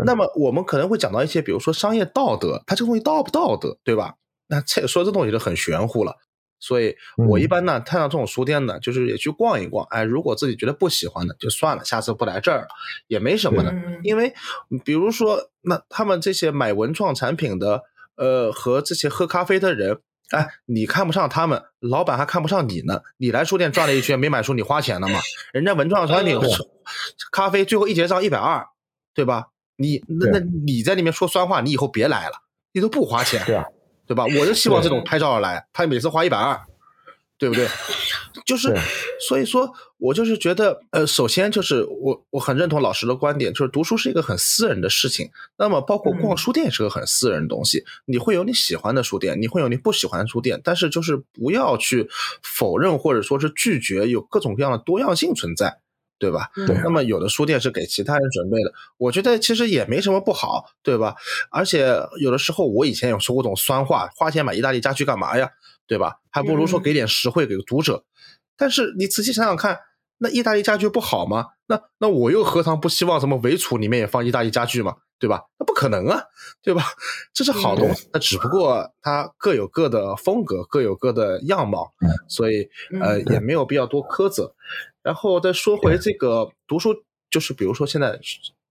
[0.04, 4.14] 那么我们可能会讲到一些，比如说商业道德，它这个东西道不道德，对吧？
[4.48, 6.16] 那这说这东西就很玄乎了。
[6.62, 6.94] 所以
[7.28, 9.86] 我一般呢，看到这种书店呢，就是也去逛一逛。
[9.90, 12.68] 哎，如果自己觉得不喜欢的，就算了，下次不来这儿了，
[13.06, 13.72] 也没什么的。
[14.02, 14.34] 因为
[14.84, 17.84] 比如说，那他们这些买文创产品的，
[18.16, 20.00] 呃，和这些喝咖啡的人，
[20.32, 23.00] 哎，你看不上他们，老板还看不上你呢。
[23.16, 25.18] 你来书店转了一圈没买书，你花钱了吗？
[25.54, 26.38] 人家文创产品
[27.32, 28.66] 咖啡最后一结账一百二，
[29.14, 29.46] 对吧？
[29.76, 32.34] 你那那你在里面说酸话，你以后别来了，
[32.72, 33.44] 你都不花钱。
[33.46, 33.64] 对啊。
[34.06, 34.24] 对吧？
[34.24, 36.60] 我就希望这种拍照而来，他每次花一百二，
[37.38, 37.68] 对不对？
[38.44, 38.76] 就是，
[39.28, 45.30] 所以说，我就是觉得，呃，首先就是我我很认同老师的观点，就是读书是一个很私人的事情。
[45.56, 47.84] 那么，包括逛书店也是个很私人的东西。
[48.04, 52.10] 你会有你喜欢的书店，你会有你不喜欢的书店，但是就是不要去
[52.42, 55.78] 否认或者说是拒绝有各种各样的多样性存在。
[56.20, 56.50] 对吧？
[56.54, 56.76] 对。
[56.84, 61.16] 那么有的书店是给其他人准备的，我觉得其实也没什么不好，对吧？
[61.50, 65.50] 而且有的时候我以前有说过这种酸话，花钱买意大利家具干嘛呀？
[65.86, 66.18] 对吧？
[66.30, 68.04] 还不如说给点实惠给读者。
[68.56, 69.78] 但是你仔细想想看，
[70.18, 71.46] 那意大利家具不好吗？
[71.66, 74.96] 那那我又何尝不希望什么围橱里面也放意大利家具嘛？
[75.18, 75.42] 对吧？
[75.58, 76.22] 那不可能啊，
[76.62, 76.82] 对吧？
[77.34, 81.92] 这是好东西，那只不过它各有各的风格，各有各的样貌，
[82.28, 82.68] 所以
[83.02, 84.54] 呃也没有必要多苛责。
[85.02, 88.20] 然后再说回这个读书，就是比如说现在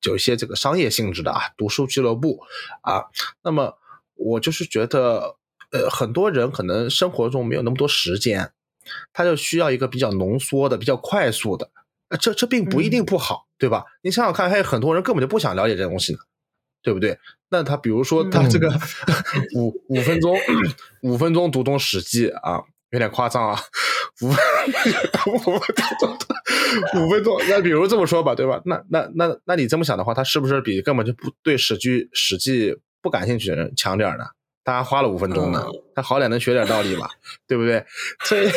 [0.04, 2.40] 有一些这个商业性质的啊，读书俱乐部
[2.82, 3.06] 啊，
[3.44, 3.78] 那么
[4.16, 5.36] 我就是觉得，
[5.72, 8.52] 呃，很多人可能生活中没有那么多时间，
[9.12, 11.72] 他就需要一个比较浓缩的、比较快速的，
[12.20, 13.86] 这这并不一定不好，对吧？
[14.04, 16.20] 你想想看，还有很多人根本就不想了解这东西呢，
[16.84, 17.18] 对不对？
[17.50, 18.70] 那他比如说他这个
[19.58, 20.38] 五五分钟
[21.02, 22.64] 五分钟读懂《史记》啊。
[22.92, 23.60] 有点夸张啊，
[24.22, 26.18] 五五分钟，
[26.96, 27.40] 五分钟。
[27.48, 28.62] 那比如这么说吧，对吧？
[28.66, 32.72] 那那那那你这么想的话，他是不是比根本就不对《史记》《史记》
[33.02, 34.26] 不感兴趣的人强点呢？
[34.64, 37.10] 他还花了五分钟呢，他好歹能学点道理吧，
[37.48, 37.84] 对不对？
[38.24, 38.50] 所以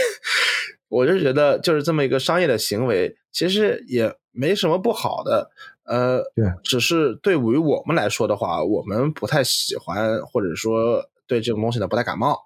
[0.89, 5.51] 我就觉得，就是这么一个商业的行为，其实也没什么不好的。
[5.85, 12.39] 呃，对，只是对于我们来说的话，我们不太喜欢，或者说对这种东西呢不太感冒。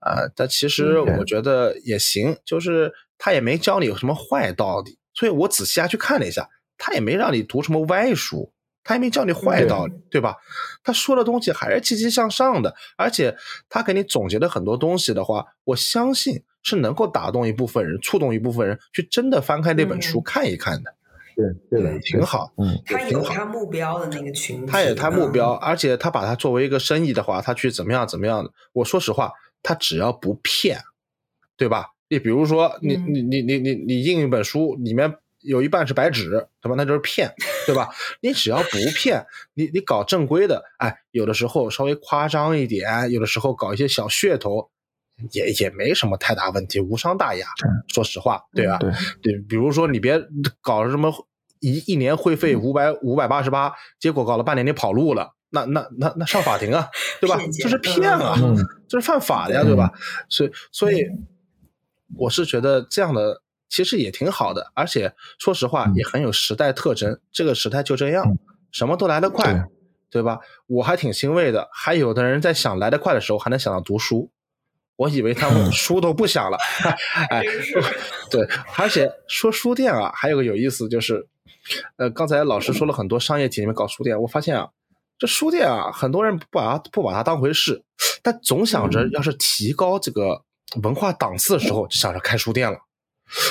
[0.00, 6.48] 啊，但其实我觉得也行，就是他也没教你有什么坏道理，所以我仔细下去看了一下，
[6.78, 8.52] 他也没让你读什么歪书，
[8.82, 10.36] 他也没教你坏道理，对吧？
[10.82, 13.36] 他说的东西还是积极向上的，而且
[13.68, 20.94] 他给你总结的很多东西的话，我相信是能够打动一部分人，触动一部分人去真的翻开那本书看一看的。
[21.70, 22.52] 对，对，挺好。
[22.56, 28.50] 嗯，他有他目标的那个群体，他有他目标，而且他把它作为一个生意的话，他去怎么样怎么样的？
[28.72, 29.30] 我说实话。
[29.62, 30.80] 他只要不骗，
[31.56, 31.88] 对吧？
[32.08, 36.74] 你比如说，你你你你你你印一本书，里面有一半是白纸，对吧？
[36.76, 37.32] 那就是骗，
[37.66, 37.88] 对吧？
[38.20, 39.24] 你只要不骗，
[39.54, 44.70] 你你搞正规的，哎，有的时候稍微夸张一点，有的时候搞一些小噱头，
[45.32, 47.46] 也也没什么太大问题，无伤大雅。
[47.88, 48.78] 说实话，对吧？
[49.22, 50.20] 对，比如说你别
[50.60, 51.12] 搞什么
[51.60, 55.34] 一一年会费五百五百八十八，结果搞了半年你跑路了。
[55.50, 56.88] 那那那那上法庭啊，
[57.20, 57.38] 对吧？
[57.62, 58.34] 这是骗啊，
[58.88, 59.92] 这是犯法的呀，对吧？
[60.28, 61.04] 所以所以
[62.16, 67.20] 我是觉得这样的其实也挺好的，而且说实话也很有时代特征。
[67.30, 68.24] 这个时代就这样，
[68.72, 69.68] 什么都来得快，
[70.10, 70.40] 对吧？
[70.66, 74.30] 我还挺欣慰的，还有的人在想来得快的时候还能想到读书。
[74.96, 76.58] 我以为他们书都不想了，
[77.30, 77.42] 哎，
[78.30, 78.46] 对，
[78.76, 81.26] 而且说书店啊，还有个有意思就是，
[81.96, 84.68] 呃，刚才老师说了很多商业体里面搞书店，我发现啊，
[85.20, 87.84] 这书店啊，很多人不把它不把它当回事，
[88.22, 90.42] 但总想着要是提高这个
[90.82, 92.78] 文化档次的时候，就想着开书店了。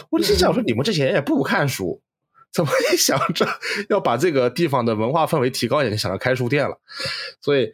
[0.09, 2.01] 我就想说，你们这些人也不看书，
[2.51, 3.47] 怎么也想着
[3.87, 6.77] 要把这个地方的文化氛围提高一点，就想着开书店了？
[7.39, 7.71] 所以。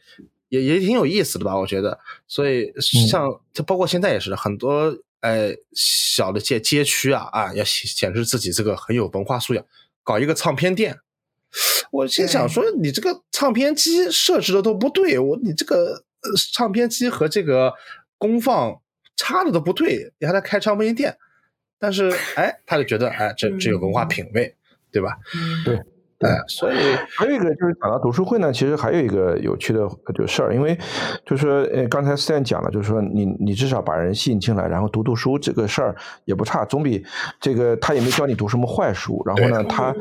[0.50, 9.66] 也也挺有意思的吧，我觉得，所以像就包括现在也是很多呃小的街街区啊啊，要显示自己这个很有文化素养，
[10.04, 11.00] 搞一个唱片店。
[11.92, 16.04] 我心想说，你这个唱片机设置的都不对，我你这个
[16.54, 17.74] 唱片机和这个
[18.18, 18.80] 功放
[19.16, 21.18] 插的都不对，你还在开唱片店，
[21.80, 24.56] 但是 哎，他就觉得哎，这这有文化品位，
[24.92, 25.18] 对吧？
[25.64, 25.80] 对。
[26.20, 26.78] 哎，所以
[27.16, 29.82] 还有一个就是讲到读书会呢，其实还有一个有趣的
[30.16, 30.76] 就事儿，因为
[31.26, 37.06] 就是说，呃，刚才思燕讲了，就是说你你至少把人吸引进来，然后读读书这个事儿也不差，总比
[37.42, 39.94] 这个他也没教你读什么坏书，然后呢，他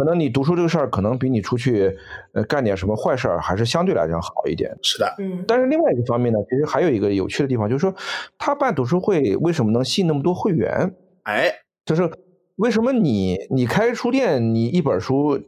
[0.00, 1.94] 可能你读书这个事儿可能比你出去
[2.32, 4.74] 呃干点什么坏事儿还是相对来讲好一点。
[4.82, 5.44] 是的，嗯。
[5.46, 7.94] 但是另外一个方面呢，其实还有一个有趣的地方，就是说
[8.38, 10.94] 他办读书会为什么能吸引那么多会员？
[11.24, 11.52] 哎，
[11.84, 12.10] 就是
[12.56, 15.38] 为什么你你开书店，你一本书。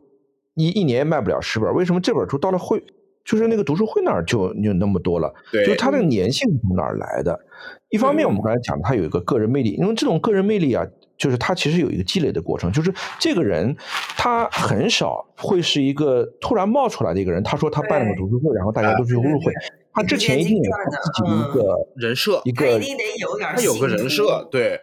[0.54, 2.84] 一一年卖不了十本，为什么这本书到了会，
[3.24, 5.32] 就是那个读书会那儿就就那么多了？
[5.50, 7.40] 对，就是它的粘性从哪儿来的？
[7.88, 10.86] 一方面我们刚才讲，它有一个个人魅力，因为这种个人魅力啊，
[11.22, 13.76] 就是他其实有一个积累的过程，就是这个人
[14.16, 17.40] 他很少会是一个突然冒出来的一个人。
[17.44, 19.52] 他说他办了个读书会，然后大家都去入会，
[19.92, 24.80] 他之前一定有自己的一个人设，一个一定得有点，他有个人设，对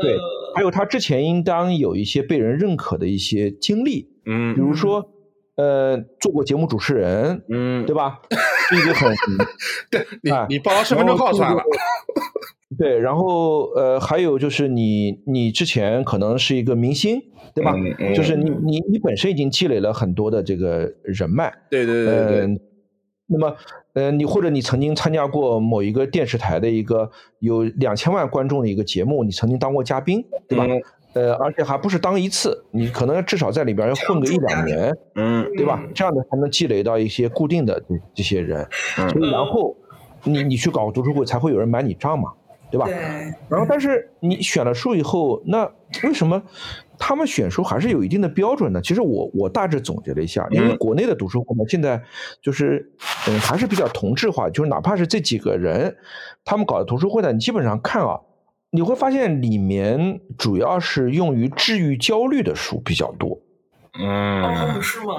[0.00, 0.16] 对，
[0.54, 5.10] 还有他之前应当有一些被人认可的一些经历，嗯，比如说。
[5.54, 8.22] 呃，做过节目主持人，嗯，对吧？
[8.70, 9.14] 这个很，
[9.92, 11.62] 对你，你报了身份证号出来了。
[12.78, 17.20] 对，然后呃，还有就是你，你之前可能是一个明星，
[17.54, 17.74] 对吧？
[18.14, 21.52] 就是你，你，你本身已经积累了很多的这个人脉。
[21.70, 22.60] 对对对对。
[23.26, 23.56] 那么，
[23.94, 30.66] 呃，你或者你曾经参加过某一个电视台的一个有两千万观众的一个节目，你曾经当过嘉宾，对吧？
[31.14, 35.82] 呃，而且还不是当一次，你可能至少在里边要混个一两年，嗯，对吧？
[35.94, 38.66] 这样的才能积累到一些固定的这这些人，
[39.10, 39.76] 所以然后
[40.24, 42.30] 你你去搞读书会，才会有人买你账嘛，
[42.72, 42.86] 对吧？
[42.86, 42.94] 对。
[43.48, 45.70] 然后，但是你选了书以后，那
[46.02, 46.42] 为什么
[46.98, 48.80] 他们选书还是有一定的标准呢？
[48.82, 52.02] 其实我我大致总结了一下，因为国内的读书会呢，现在
[52.40, 52.90] 就是
[53.28, 55.94] 嗯还是比较同质化，就是哪怕是这几个人
[56.44, 58.18] 他们搞的读书会呢，你基本上看啊。
[58.74, 63.38] 你会发现里面主要是用于治愈焦虑的书比较多，
[64.00, 65.12] 嗯，是吗？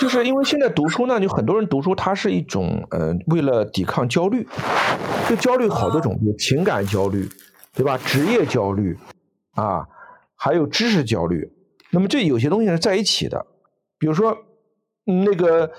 [0.00, 4.46] 就是因为现在读书呢，有很多人读书，它是一种呃，为了抵抗焦虑。
[5.28, 7.28] 这焦虑好多种，有情感焦虑，
[7.74, 7.98] 对吧？
[7.98, 8.96] 职业焦虑
[9.54, 9.86] 啊，
[10.36, 11.50] 还有知识焦虑。
[11.90, 13.46] 那么这有些东西是在一起的，
[13.98, 14.36] 比如说
[15.04, 15.70] 那个。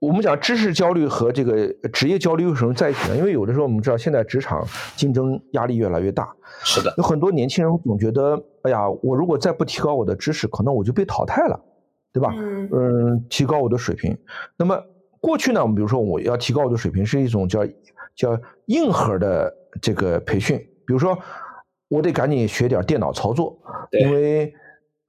[0.00, 3.16] 我们讲知识焦虑和这个职业焦虑为什么在一起呢？
[3.18, 4.66] 因为有的时候我们知道现在职场
[4.96, 6.26] 竞争压力越来越大，
[6.64, 11.60] 是的，有很多年轻人总觉得，哎呀，我如果再不提高我的知识，可能我就被淘汰了，
[12.12, 12.34] 对吧？
[12.36, 14.16] 嗯，提高我的水平。
[14.56, 14.82] 那么
[15.20, 17.66] 过去呢，我们比如说我要提高我的水平，是一种叫
[18.16, 21.18] 叫硬核的这个培训，比如说
[21.88, 23.58] 我得赶紧学点电脑操作，
[23.92, 24.54] 因为。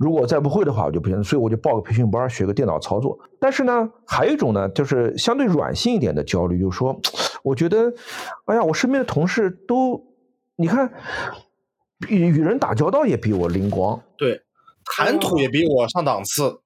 [0.03, 3.19] 如果再不会的话，我就不行，所以我就报个培训班，学个电脑操作。
[3.40, 6.99] 但是呢，还有一种呢，就是相对软性一点的焦虑，就是说，
[7.44, 7.94] 我觉得，
[8.45, 10.03] 哎呀，我身边的同事都，
[10.56, 10.91] 你看，
[12.10, 14.41] 与与人打交道也比我灵光，对，
[14.98, 16.60] 谈吐也比我上档次，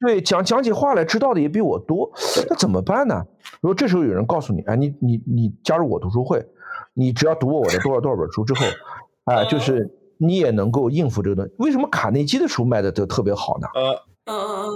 [0.00, 2.10] 对，讲讲起话来知道的也比我多，
[2.48, 3.24] 那怎么办呢？
[3.60, 6.46] 如果这时候有人告诉你，哎，你你你加入我读书会，
[6.94, 8.66] 你只要读过我的多少多少本书之后，
[9.26, 9.94] 哎，就是。
[10.20, 11.52] 你也能够应付这个东西？
[11.58, 13.68] 为什么卡内基的书卖的都特别好呢？
[13.72, 13.92] 呃，
[14.24, 14.68] 嗯嗯嗯，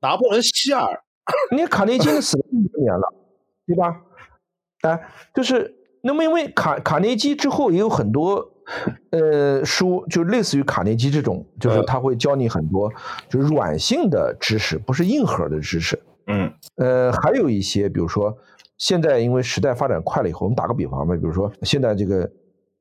[0.00, 1.02] 拿破仑希尔，
[1.50, 3.12] 你卡内基死了这么多年了，
[3.66, 4.00] 对吧？
[4.82, 8.52] 哎，就是那么因为卡卡内基之后也有很多
[9.10, 12.92] 呃书，就类似于卡内基这种，就是他会教你很多
[13.28, 15.98] 就是软性的知识，不是硬核的知识。
[16.26, 18.36] 嗯，呃，还有一些，比如说
[18.76, 22.30] 现在因为时代发展快了以后，我们打个比方吧，比如说现在这个。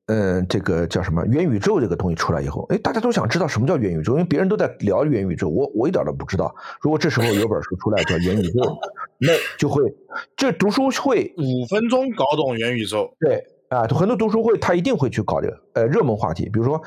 [0.10, 6.56] 嗯，这个叫什么元宇宙这个东西出来以后，哎，大家都想知道什么叫元宇宙，因为别人都在聊元宇宙，我我一点都不知道。
[6.80, 8.78] 如果这时候有本书出来叫元宇宙，
[9.20, 9.84] 那就会
[10.38, 13.14] 这读书会五分钟搞懂元宇宙。
[13.20, 16.82] 对，啊，很多读书会他一定会去搞这个呃热门话题，比如说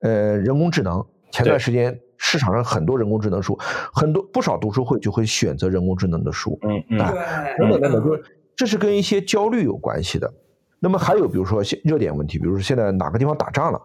[0.00, 3.58] 呃人工智能，前段时间市场上很多人工智能书，
[3.92, 8.22] 很多不少读书会就会选择人工智能的书，嗯嗯，对，等等等等，就是
[8.56, 10.32] 这是跟一些焦虑有关系的。
[10.78, 13.80] 那么还有比如说现热点问题，比如说现在哪个地方打仗了，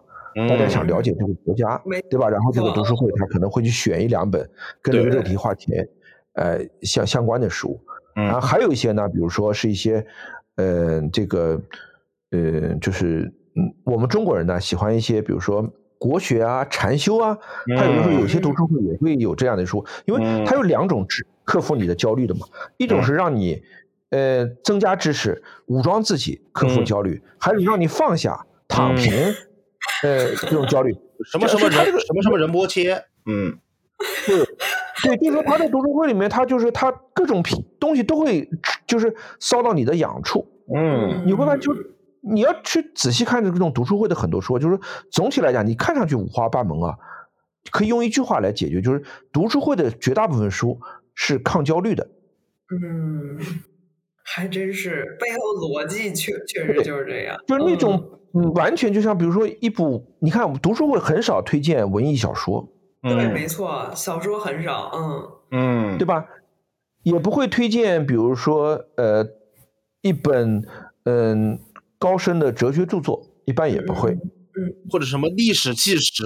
[0.48, 2.28] 大家想了解这个国家，对吧？
[2.28, 4.48] 然后这个读书会他可能会去选一两本
[4.80, 5.72] 跟这个热题话题
[6.34, 7.78] 呃相相关的书，
[8.14, 10.06] 然后还有一些呢，比如说是一些
[10.56, 11.60] 呃这个
[12.30, 17.38] 呃就是嗯我们中国人呢喜欢一些比如说国学啊、禅修啊，
[17.76, 22.46] 他有的时候有些读书会也会有这样的书，因为它有两种治克服你的焦虑的嘛，
[22.76, 23.62] 一种是让你。
[24.10, 29.12] 呃，增加知识，武装自己，克服焦虑，还有让你放下、躺平，
[30.04, 30.96] 呃，这种焦虑，
[31.28, 33.58] 什么什么人，什么什么仁波切，嗯，
[34.24, 34.36] 对，
[35.02, 37.42] 对，就是说他在读书会里面，他就是他各种
[37.80, 38.48] 东西都会，
[38.86, 41.74] 就是骚到你的痒处，嗯，你会发现，就
[42.30, 44.78] 你要去仔细看这种读书会的很多书，就是
[45.10, 46.98] 总体来讲，你看上去五花八门啊，
[47.70, 50.80] 可以用一句话来解决，就是读书会的绝大部分书
[51.14, 52.08] 是抗焦虑的，
[52.70, 53.38] 嗯。
[54.28, 58.20] 还真是背后逻辑确确实就是这样，就是那种
[58.56, 62.68] 完全就像比如说一部，你看我们读书会很少推荐文艺小说，
[63.02, 66.26] 对，没错，小说很少，嗯嗯，对吧？
[67.04, 69.24] 也不会推荐，比如说呃
[70.02, 70.64] 一本
[71.04, 71.60] 嗯
[72.06, 76.22] 高深的哲学著作，一般也不会，嗯，或者什么历史纪实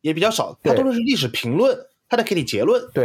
[0.00, 1.76] 也比较少，它都是历史评论，
[2.08, 3.04] 它得给你结论，对。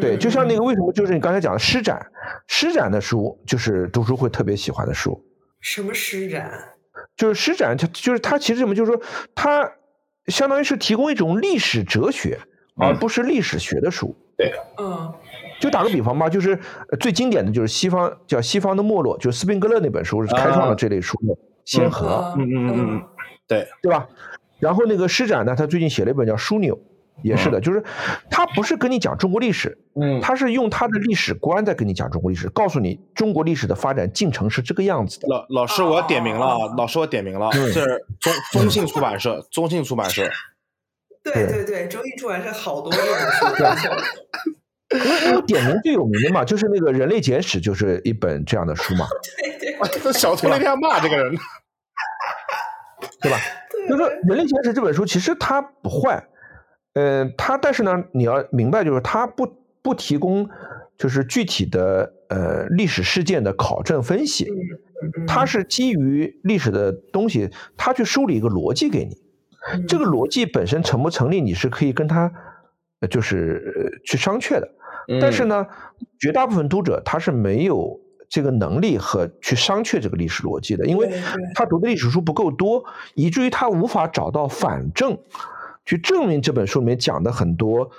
[0.00, 2.00] 对，就像那个为什么就是你刚才讲的施展，
[2.46, 5.20] 施展的书就是读书会特别喜欢的书。
[5.60, 6.48] 什么施展？
[7.16, 8.74] 就是施展，它就是它其实什么？
[8.74, 9.02] 就是说
[9.34, 9.70] 它
[10.28, 12.38] 相当于是提供一种历史哲学，
[12.76, 14.16] 而不是历史学的书。
[14.38, 15.12] 对，嗯。
[15.60, 16.58] 就打个比方吧，就是
[16.98, 22.34] 最经典的就是西方叫《西方的没落》，就是斯宾格勒那本书是开创了这类书的先河。
[22.36, 23.02] 嗯嗯嗯嗯，
[23.46, 24.08] 对对吧？
[24.58, 26.74] 然后那个施展呢，他最近写了一本叫《枢纽》。
[27.22, 27.84] 也是的，就是
[28.30, 35.28] 他不是跟你讲中国历史，嗯，他是用他的历史观在跟你讲中国历史，告诉你中国历史的发展进程是这个样子的。
[35.28, 40.26] 老老师，我要点名了，啊老师我点名了，这是中中信出版社，中信出版社。
[41.22, 43.06] 对对对，中信出版社好多这种
[43.76, 43.90] 书。
[44.92, 49.06] 因为点名最有名的嘛，就是那个《人类简史》，就是一本这样的书嘛。
[49.60, 51.34] 对对，小偷那天骂这个人，
[53.20, 53.38] 对吧？
[53.88, 56.26] 就说《人类简史》这本书其实它不坏。
[56.94, 59.46] 呃，它但是呢，你要明白，就是它不
[59.80, 60.50] 不提供
[60.98, 64.48] 就是具体的呃历史事件的考证分析，
[65.26, 69.16] 它是基于历史的东西，它去梳理一个逻辑给你，
[69.86, 72.32] 这个逻辑本身成不成立，你是可以跟他
[73.08, 74.68] 就是去商榷的。
[75.18, 75.66] 但是呢，
[76.18, 81.10] 绝大部分读者他是没有这个能力和去商榷这个历史逻辑的，因为
[81.54, 82.84] 他读的历史书不够多，
[83.14, 85.18] 以至于他无法找到反证。
[85.86, 87.90] 去证明这本书里面讲的很多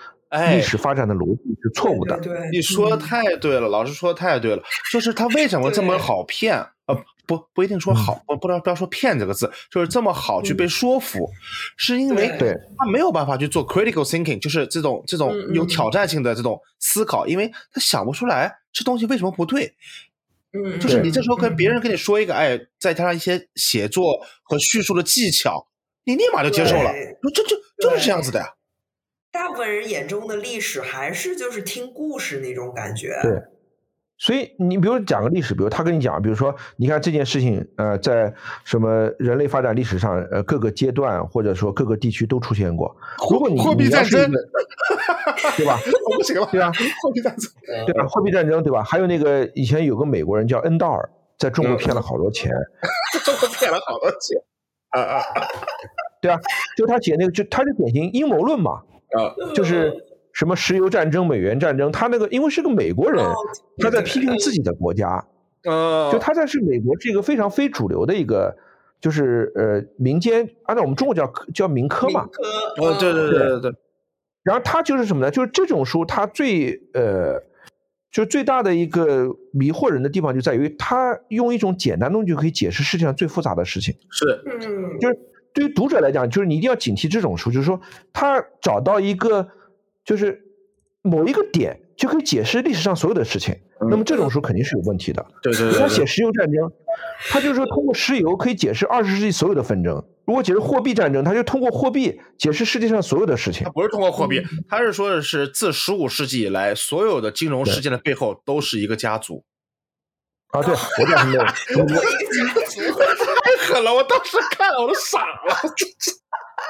[0.53, 2.17] 历史发展的逻辑是错误的。
[2.19, 4.63] 对你说的太对了，老师说的太对了。
[4.93, 6.65] 就是他为什么这么好骗？
[7.27, 11.29] 呃，不不一定说好，不不知道不要说骗这个字，就是这么好去被说服，
[11.77, 12.27] 是因为
[12.77, 19.73] 他没有办法去做 critical thinking，就是这种这种有挑战性的这种思考，因为他想不出来这东西为什么不对。
[20.53, 25.67] 嗯，就是你这时候跟别人跟你说一个，哎，再加上一些写作和叙述的技巧。
[26.03, 26.91] 你立马就接受了，
[27.21, 28.55] 就就就是这样子的呀。
[29.31, 33.17] 大部分人眼中的历史还是就是听故事那种感觉。
[33.21, 33.31] 对，
[34.21, 38.31] 所以你比如讲个历史，比如他跟你讲，比如说你看这件事情，呃，在
[38.63, 42.95] 什么人类发展历史上，呃，各个阶段或者说各个地区都出现过。
[43.31, 44.31] 如果你货币战争，
[45.57, 45.79] 对吧？
[46.15, 46.71] 不行了，对吧？
[47.01, 47.51] 货币战争，
[47.87, 48.05] 对吧？
[48.07, 48.83] 货币战争，对吧？
[48.83, 52.51] 还有那个以前有个美国人叫恩道尔，在中国骗了好多钱，
[53.25, 54.39] 中国骗了好多钱。
[54.91, 55.23] 啊啊，
[56.21, 56.39] 对啊，
[56.77, 58.83] 就他写那个，就他是典型阴谋论嘛，
[59.17, 59.91] 啊，就是
[60.33, 63.25] 什么石油战争、美元战争，他那个因为是个美国人，
[63.79, 65.25] 他在批评自己的国家，
[65.63, 68.55] 呃，就他在是美国是一个非常非主流的一个，
[68.99, 72.27] 就是呃民间，按照我们中国叫叫民科嘛，
[72.77, 73.73] 哦，对对对对对，
[74.43, 75.31] 然后他就是什么呢？
[75.31, 77.43] 就是这种书，他最呃。
[78.11, 83.95] 就最大的一个迷惑人的地方就在于，他用一种简单东西就可以解释世界上最复杂的事情。
[84.09, 85.17] 是，嗯，就是
[85.53, 87.79] 对于读者来讲，就是你一定要警惕这种书，就是说
[88.11, 89.47] 他找到一个，
[90.05, 90.41] 就是
[91.01, 93.55] 某一个点就可以解释历史上所有的事情。
[93.89, 95.25] 那么这种书肯定是有问题的。
[95.41, 95.79] 对对对。
[95.79, 96.71] 他写石油战争，
[97.29, 100.03] 他就是说通过石油可以解释二十世纪所有的纷争。
[100.25, 103.63] 如果解释货币战争，他就通过货币解释世界上所有的事情。
[103.63, 109.43] 他不是通过货币，他是说的是自十五世纪以来，所有的金融事件的背后都是一个家族。
[110.51, 111.43] 啊，对， 我叫什么？
[113.43, 113.93] 太狠了！
[113.93, 115.55] 我当时看了我都傻了。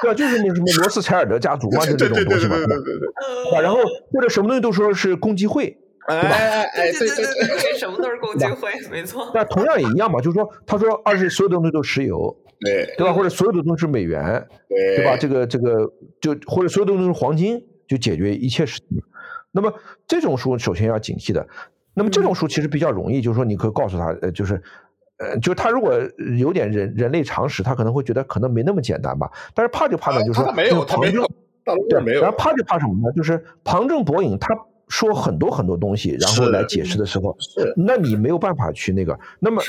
[0.00, 0.14] 对吧？
[0.14, 3.60] 就是那什么罗斯柴尔德家族嘛，就这种东西嘛，对对对对对吧？
[3.60, 3.78] 然后
[4.12, 5.76] 或者什么东西都说是共济会，
[6.08, 9.30] 哎哎哎，对对对对对，什么都是共济会，没错。
[9.34, 13.12] 但同样也一样嘛，就是说，他说二是所有的东西都是石油，对对吧？
[13.12, 15.16] 或者所有的东西是美元，对对吧？
[15.16, 19.02] 这个这个就或者所有的东西是黄金，就解决一切事情。
[19.52, 19.72] 那么
[20.08, 21.46] 这种书首先要警惕的。
[21.94, 24.62] 那么这种书其实比较容易，就是说你可以告诉他，呃，就是。
[25.22, 25.94] 呃，就是他如果
[26.36, 29.30] 有点人人类常识，他可能会觉得可能没那么简单吧。
[29.54, 31.24] 但是怕就怕呢，就是说他没有，他没有，
[31.88, 32.20] 对。
[32.20, 33.12] 然后怕就怕什么呢？
[33.14, 34.48] 就是旁征博引，他
[34.88, 37.36] 说很多很多东西，然后来解释的时候，
[37.76, 39.16] 那你没有办法去那个。
[39.38, 39.62] 那么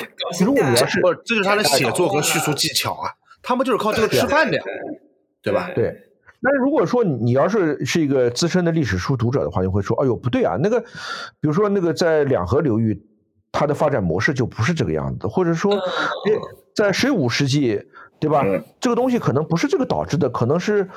[0.44, 3.12] 如果你要是，这就是他的写作和叙述技巧啊，
[3.44, 4.64] 他们就是靠这个吃饭的呀，
[5.44, 5.70] 对吧？
[5.76, 5.96] 对。
[6.42, 13.02] 但是如果说你要是是一个资深的历史书读者的话，你会说，哎呦，不对啊，那个，比如说那个在两河流域。
[13.54, 15.78] 它的发展模式就不是这个样子，或者说，
[16.76, 17.80] 在十五世纪，
[18.20, 18.44] 对吧？
[18.82, 20.90] 这个东西可能不是这个导致的，可能是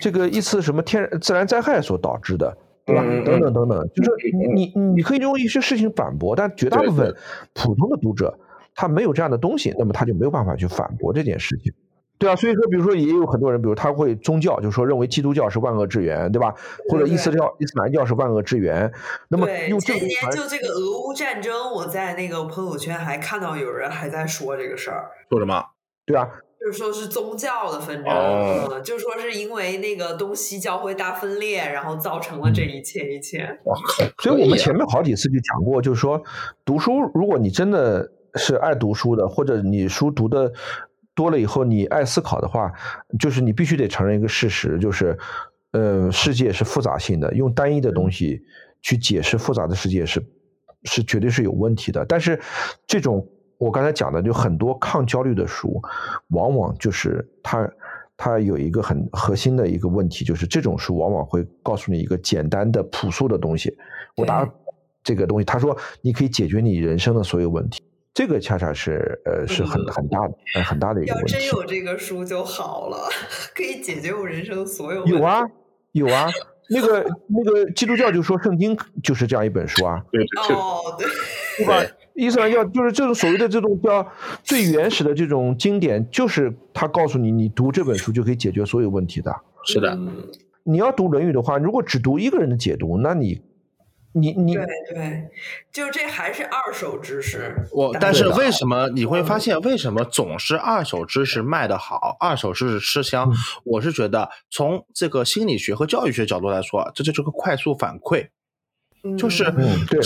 [0.00, 3.02] 这个一次什么天自然灾害所导致的，对吧？
[3.02, 4.10] 等等等等，就是
[4.54, 7.12] 你你可以用一些事情反驳，但绝大部分
[7.52, 8.38] 普通的读者
[8.74, 11.72] 他没有这样的东西，那么他就没有办法去反驳这件事情。
[12.18, 16.54] 对啊，所以说，比如说，也有很多人，比如他会宗教，就是说认为基督教是万恶之源，对吧？
[16.88, 18.90] 或者伊斯教、伊斯兰教是万恶之源。
[19.28, 25.10] 那么，用前年就这个俄乌战争，我在那个朋友圈还看到有人还在说这个事儿。
[25.28, 25.62] 说什么？
[26.06, 26.26] 对啊，
[26.58, 33.40] 就是说是宗教的纷争，嗯，就说是因为那个东西教会大分裂，然后造成了这一切一切。
[33.64, 34.04] 哇靠！
[34.22, 36.22] 所以我们前面好几次就讲过，就是说
[36.64, 40.50] 读书，如果你真的是爱读书的，或者你书读的。
[41.16, 42.72] 多了以后，你爱思考的话，
[43.18, 45.18] 就是你必须得承认一个事实，就是，
[45.72, 48.42] 呃，世界是复杂性的，用单一的东西
[48.82, 50.24] 去解释复杂的世界是
[50.84, 52.04] 是绝对是有问题的。
[52.04, 52.38] 但是，
[52.86, 53.26] 这种
[53.56, 55.80] 我刚才讲的，就很多抗焦虑的书，
[56.28, 57.66] 往往就是它
[58.18, 63.74] 它有一个很核心的一个问题，就是这种书往往会告诉你一个简单的朴素的东西。
[64.16, 64.46] 我答
[65.02, 67.82] 这个东西，他说你可以解决你人生的所有问题。
[68.16, 71.34] 这个恰恰是呃是很很大的很大的一个问题。
[71.34, 73.10] 要真有这个书就好了，
[73.54, 75.18] 可以解决我人生所有问题。
[75.18, 75.42] 有啊
[75.92, 76.26] 有啊，
[76.70, 80.02] 那个那个基督教就说圣经就是这样一本书啊。
[80.10, 81.06] 对哦对。
[81.58, 81.84] 对吧？
[82.14, 84.10] 伊斯兰教就是这种所谓的这种叫
[84.42, 89.30] 最原始的这种经典，就是他告诉你，你读这本书就可以解决所有问题的。
[89.66, 89.94] 是的。
[90.62, 93.42] 你要读《论语》的话，如果只读一个人的解读，那你。
[94.18, 95.28] 你你对对，
[95.70, 97.54] 就这还是二手知识。
[97.72, 103.30] 我但是为什么你会发现为什么总是二手知识卖的好，二手知识吃香？
[103.64, 108.28] 我是觉得从这个心理学和教育学角度来说，这就是个快速反馈。
[109.18, 109.44] 就是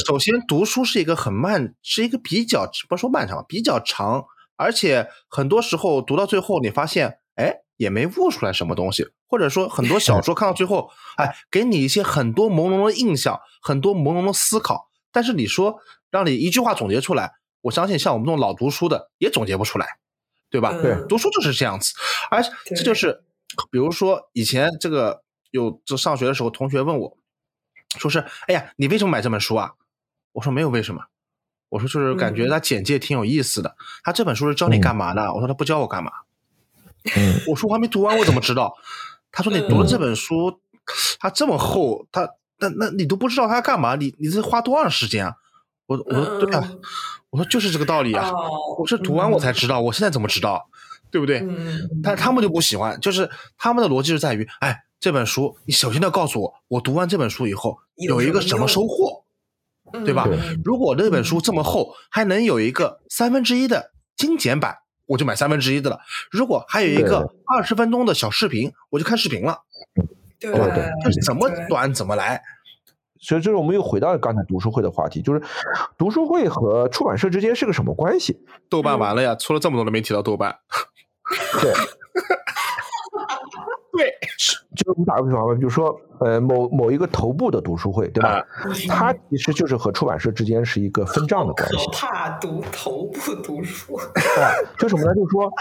[0.06, 4.24] 首先读书是一个很慢，是一个比较不说漫长，比较长，
[4.56, 7.60] 而且很多时候读到最后，你发现哎。
[7.80, 14.90] 也没悟出来什么东西，或者说很多小说看到最后，哎，给你一些很多朦胧的印象，很多朦胧的思考。
[15.12, 15.78] 但是你说
[16.10, 19.86] 让你一句话总结出来，我相信像我们这种老读书的也总结不出来，
[20.50, 20.72] 对吧？
[20.82, 21.94] 对，读书就是这样子。
[22.30, 23.22] 而这就是，
[23.70, 27.16] 比如说以前这个有这上学的时候，同学问我，
[27.98, 29.74] 说是，哎呀，你为什么买这本书啊？
[30.32, 31.04] 我说没有为什么，
[31.68, 33.76] 我说就是感觉他简介挺有意思的。
[34.02, 35.32] 他这本书是教你干嘛的？
[35.32, 36.10] 我说他不教我干嘛。
[37.16, 38.76] 嗯，我说我还没读完，我怎么知道？
[39.32, 40.60] 他说你读了这本书，
[41.18, 42.28] 它这么厚，他
[42.58, 43.96] 那那你都不知道他干嘛？
[43.96, 45.34] 你你这花多长时间啊？
[45.86, 46.72] 我我说对啊，
[47.30, 48.30] 我说就是这个道理啊。
[48.78, 50.68] 我是读完我才知道，我现在怎么知道？
[51.10, 51.44] 对不对？
[52.02, 59.24] 但他们就不喜欢，就是他们的逻辑是在于，哎，这本书你首先要告诉我，我读完这本书以后有一个什么收获，
[60.04, 60.28] 对吧？
[60.64, 64.78] 如果那本书这么厚，还能有一个三分之一的精简版。
[65.10, 65.98] 我就买三分之一的了。
[66.30, 69.58] 如果还有一个二十分钟的小视频，我就看视频了。
[70.38, 72.40] 对吧对，就怎么短怎么来。
[73.20, 75.42] 所以，这是我们又回到刚才读书会的话题，就是
[75.98, 78.40] 读书会和出版社之间是个什么关系？
[78.70, 80.56] 豆瓣完了呀，出了这么多都没提到豆瓣。
[81.60, 81.72] 对。
[83.92, 84.06] 对，
[84.76, 88.46] 就是我们打个比方吧，比如说，呃，某某一个头部的读书会，对吧？
[88.88, 91.90] 它其实就是和出版社之间是一个分账的关系。
[91.92, 95.14] 怕读头部读书，对，就什么呢？
[95.14, 95.52] 就是说，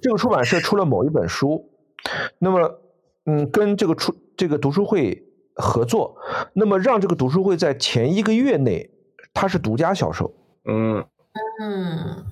[0.00, 1.68] 这个出版社出了某一本书，
[2.38, 2.80] 那么，
[3.26, 5.26] 嗯，跟这个出这个读书会
[5.56, 6.16] 合作，
[6.52, 8.90] 那么让这个读书会在前一个月内，
[9.34, 10.32] 它是独家销售。
[10.66, 11.04] 嗯
[11.60, 12.24] 嗯，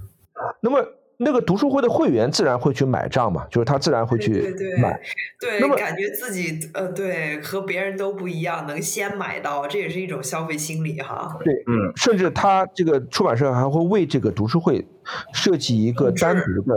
[0.62, 0.78] 那么。
[1.22, 4.98] 那个读书会的会员自然会去买账嘛，就是他自然会去买。
[5.38, 11.38] 对，那么感觉自己呃，对，和别人都不一样，能先买到，这也是一种消费心理哈。
[11.44, 14.82] 对，嗯，甚至他这个出版社还会为这个读书会
[15.34, 16.74] 设计一个单独的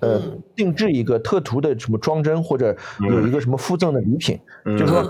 [0.00, 0.20] 呃，
[0.56, 2.76] 定制一个特图的什么装帧，或者
[3.08, 4.36] 有一个什么附赠的礼品，
[4.76, 5.04] 就是说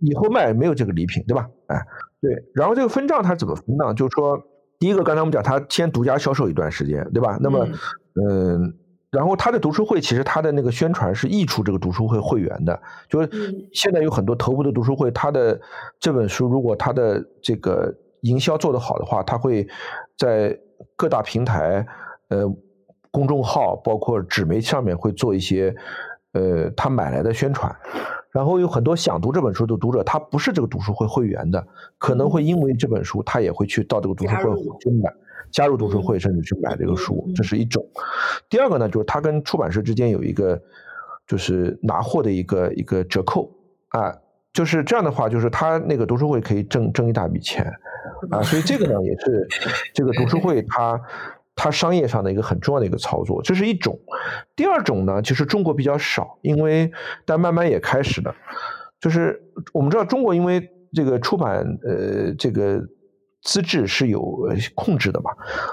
[0.00, 1.48] 以后卖没有这个礼品，对吧？
[1.68, 1.80] 哎，
[2.20, 2.30] 对。
[2.54, 3.94] 然后这个分账它怎么分呢？
[3.94, 4.42] 就是说，
[4.78, 7.38] 第一个刚才我们讲，他先独家销售一段时间，对吧？
[7.40, 7.66] 那么，
[8.14, 8.74] 嗯，
[9.10, 13.28] 然后他的读书会其实他的那个宣传是溢出这个读书会会员的，就是
[13.72, 15.60] 现在有很多头部的读书会，他的
[15.98, 19.66] 这本书如果他的这个营销做得好的话，他会
[20.18, 20.58] 在
[20.96, 21.86] 各大平台，
[22.28, 22.44] 呃。
[23.14, 25.72] 公众号包括纸媒上面会做一些，
[26.32, 27.72] 呃，他买来的宣传，
[28.34, 31.64] 然后有很多想读这本书的读者，他不是这个读书会会员的，
[31.98, 35.08] 可能会因为这本书，他也会去到这个读书会去买，
[35.52, 37.86] 加入读书会，甚至去买这个书，这是一种。
[38.50, 40.60] 第二个呢，就是他跟出版社之间有一个，
[41.28, 43.48] 就是拿货的一个一个折扣
[43.90, 44.12] 啊，
[44.52, 47.72] 就是这样的话，就是他那个读书会可以挣挣一大笔钱
[48.32, 49.46] 啊，所以这个呢，也是
[49.94, 51.00] 这个读书会它。
[51.56, 53.96] 它商业上的一个很重要的一个操作，这是一种。
[54.56, 56.90] 第二种呢，其实中国比较少，因为
[57.24, 58.34] 但慢慢也开始了。
[59.00, 59.40] 就是
[59.72, 62.82] 我们知道中国因为这个出版呃这个
[63.42, 64.20] 资质是有
[64.74, 65.30] 控制的嘛，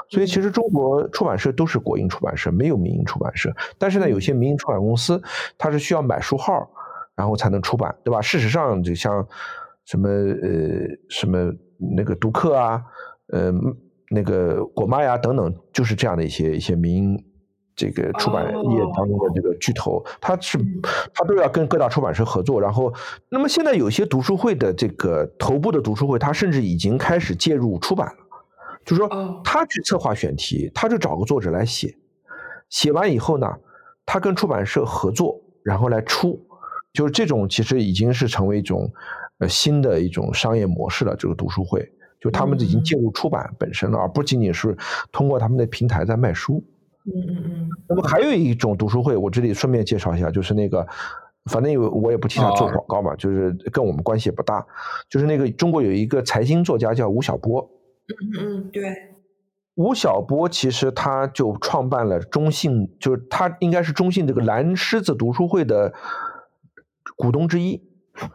[0.10, 3.52] 所以其实中国出版社都是国营出版社，没有民营出版社。
[3.80, 5.20] 但是呢，有些民营出版公司
[5.58, 6.70] 它是需要买书号，
[7.16, 8.22] 然后才能出版，对吧？
[8.22, 9.28] 事实上，就像
[9.86, 11.52] 什么呃什么
[11.96, 12.84] 那个读客啊，
[13.34, 13.52] 呃。
[14.14, 17.26] 那个果妈呀等等，就是这样的一些一些民营
[17.74, 20.58] 这个出版业当中的这个巨头，他是
[21.14, 22.60] 他都要跟各大出版社合作。
[22.60, 22.94] 然后，
[23.30, 28.14] 那么现在有些读书会的这个头部的读书会，他甚至已经开始介入出版了，
[28.84, 31.96] 就是说他去策划选题，他就找个作者来写，
[32.70, 33.48] 写完以后呢，
[34.06, 36.46] 他跟出版社合作，然后来出，
[36.92, 38.92] 就是这种其实已经是成为一种
[39.40, 41.16] 呃新的一种商业模式了。
[41.16, 41.90] 这个读书会。
[42.22, 44.78] 就他们已经介入出版本身了，而不仅仅是
[45.12, 46.64] 通过他们的平台在卖书。
[47.04, 47.70] 嗯嗯嗯。
[47.90, 50.88] 那么还有一种读书会，我这里顺便介绍一下，就是那个，
[51.46, 54.64] 反正有我也不替他做广告嘛，就是跟我们关系也不大。
[55.10, 57.68] 就是那个中国有一个财经作家叫吴晓波。
[58.08, 58.84] 嗯嗯，对。
[59.74, 65.92] 吴晓波其实他就创办了中信，就是他应该是中信这个蓝狮子读书会的
[67.16, 67.82] 股东之一。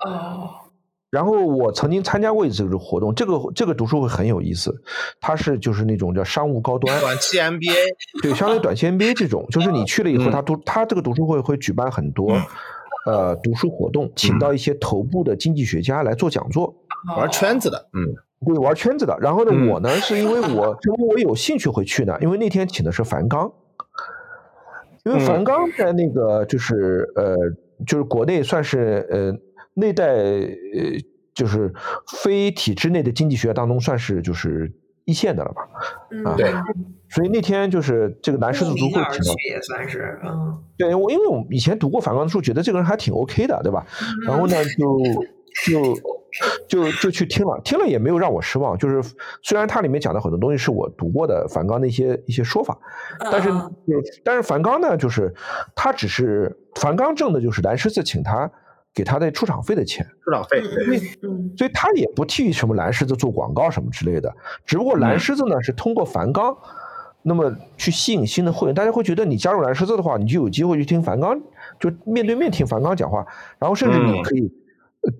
[0.05, 0.66] 哦。
[1.09, 4.75] 然后我曾经参加过一次这个活动，这个这个读书会很有意思，
[5.21, 7.75] 它是就是那种叫商务高端短期 MBA，
[8.23, 12.37] 对，相当于短期 MBA 这种，就是你去了以后，他读他这个读书会会举办很多
[13.07, 16.75] 呃读书活动，请到一些头部的经济学家来做讲座，
[17.17, 18.03] 玩圈子的，嗯，
[18.45, 19.17] 对，玩圈子的。
[19.21, 23.53] 然后呢，我呢是因为我因为我有兴趣会去呢，因为那天请的是樊纲，
[25.05, 27.37] 因为樊纲在那个就是呃
[27.87, 29.33] 就是国内算是呃。
[29.79, 30.49] 那代呃，
[31.35, 31.71] 就是
[32.23, 34.73] 非体制内的经济学当中，算是就是
[35.05, 35.69] 一线的了吧？
[36.25, 36.51] 啊，对。
[37.11, 39.01] 所以那天就是这个南师子读会，
[39.51, 40.59] 也算是嗯。
[40.79, 43.87] 对我，因为我以前读过反光的书，觉得这个人还挺 OK 的，对吧？
[44.27, 44.99] 然后呢，就
[45.67, 45.95] 就
[46.67, 48.79] 就就去听了，听了也没有让我失望。
[48.79, 49.03] 就是
[49.43, 52.79] 虽然它里面讲的很多东西是我读过的梵高的一些一些说法，
[53.31, 53.51] 但是
[54.25, 55.35] 但是梵高呢，就是
[55.75, 58.51] 他只是梵高挣的就是南师子请他。
[58.97, 60.99] 给他的出场费的钱，出场费，对，
[61.55, 64.35] 所以他也不替什么蓝狮子做广告什么之类的。
[64.65, 66.57] 只不过蓝狮子呢是通过樊纲，
[67.21, 71.39] 那么去吸引新的会员，大家会觉得你加入蓝狮子的话，你就有机会去听樊纲，
[71.79, 73.27] 就面对面听樊纲讲话，
[73.59, 74.51] 然后甚至你可以，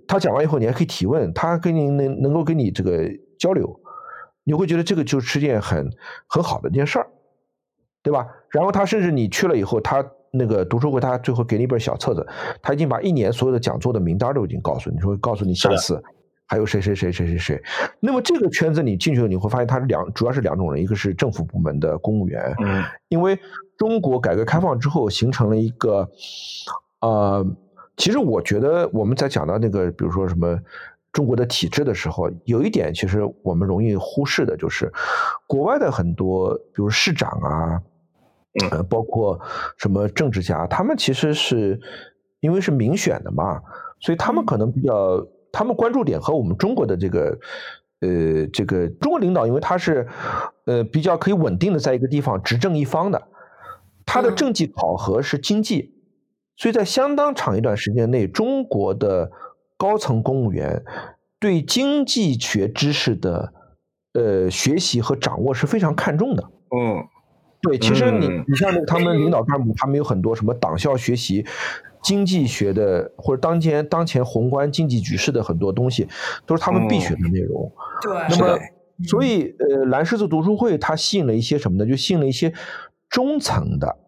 [0.09, 3.07] 他讲完以后你还可以提问，他跟你能能够跟你这个
[3.39, 3.79] 交流，
[4.43, 5.91] 你会觉得这个就是件很
[6.27, 7.09] 很好的一件事儿，
[8.03, 8.27] 对吧？
[8.49, 10.03] 然后他甚至你去了以后，他。
[10.37, 12.27] 那个读书会，他最后给你一本小册子，
[12.63, 16.03] 他已经把一年所有的讲座的名单都已经告诉你，说告诉你下次
[16.47, 17.63] 还有谁谁谁谁谁谁。
[17.99, 23.39] 那么这个圈子你进去了，你会发现他是两，主要是两种人，一个是政府部门的公务员，嗯，因为
[23.77, 26.09] 中国改革开放之后形成了一个，
[27.01, 27.45] 呃，
[27.97, 30.59] 其实我觉得我们在讲到那个，比如说什么
[31.13, 34.93] 中国的体制的时候，有一点其实我们容易忽视的就是，
[35.47, 37.83] 国外的很多，比如市长啊。
[38.71, 39.39] 呃，包括
[39.77, 41.79] 什么政治家，他们其实是
[42.41, 43.61] 因为是民选的嘛，
[44.01, 47.39] 所以他们可能比较，他们关注点和我们中国的这个，
[48.01, 50.07] 呃，这个中国领导，因为他是
[50.65, 53.29] 呃比较可以稳定的在一个地方执政一方的，
[54.07, 55.95] 他的政绩考核是经济，
[56.57, 59.31] 所以在相当长一段时间内，中国的
[59.77, 60.83] 高层公务员
[61.39, 63.53] 对经济学知识的
[64.15, 66.43] 呃学习和掌握是非常看重的，
[66.75, 67.07] 嗯。
[67.67, 71.45] 对，其实你你像那个他们领导干部，他们有很多什么党校学习
[72.03, 76.07] 经济学的，或者当前当前宏观经济局势的很多东西，
[76.47, 77.73] 都是他们必学的内容。
[78.01, 78.59] 对，那么
[79.09, 81.91] 所以呃，蓝狮子读书会它吸引了一些什么呢？
[81.91, 82.53] 就吸引了一些
[83.11, 83.99] 中层的，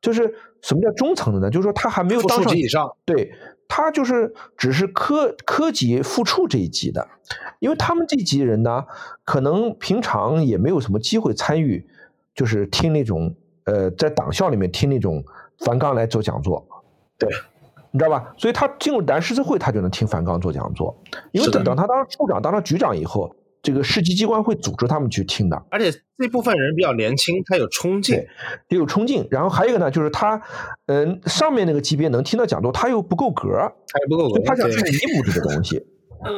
[0.00, 1.50] 就是什么叫中层的呢？
[1.50, 3.32] 就是说他还没有当上以上，对
[3.68, 7.06] 他就是只是科科级副处这一级的，
[7.60, 8.84] 因为他们这级人呢，
[9.24, 11.88] 可能平常也没有什么机会参与，
[12.34, 13.34] 就是听那种
[13.64, 15.24] 呃在党校里面听那种
[15.60, 16.66] 樊纲来做讲座，
[17.18, 17.28] 对，
[17.90, 18.34] 你知道吧？
[18.36, 20.96] 所以他进入南师资会，他就能听樊纲做讲座，
[21.32, 23.34] 因为等等他当处长、当了局长以后。
[23.64, 28.16] 这个市级机关会组织他们去听的，而且这部分人比较年轻，他有冲劲，
[28.68, 29.26] 也有冲劲。
[29.30, 30.38] 然后还有一个呢，就是他，
[30.84, 33.48] 嗯，上面那个级别能听到讲座，他又不够格，
[33.88, 35.82] 他又不够格，他想去弥补这个东西，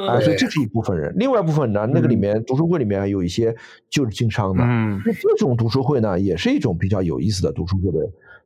[0.08, 1.14] 啊，所以这是一部分人。
[1.16, 3.54] 另外一部分呢，那个里面读书会里面有一些
[3.88, 7.98] 就是经商的，嗯，那这种读书会呢，也是一种比较有意思的读书会的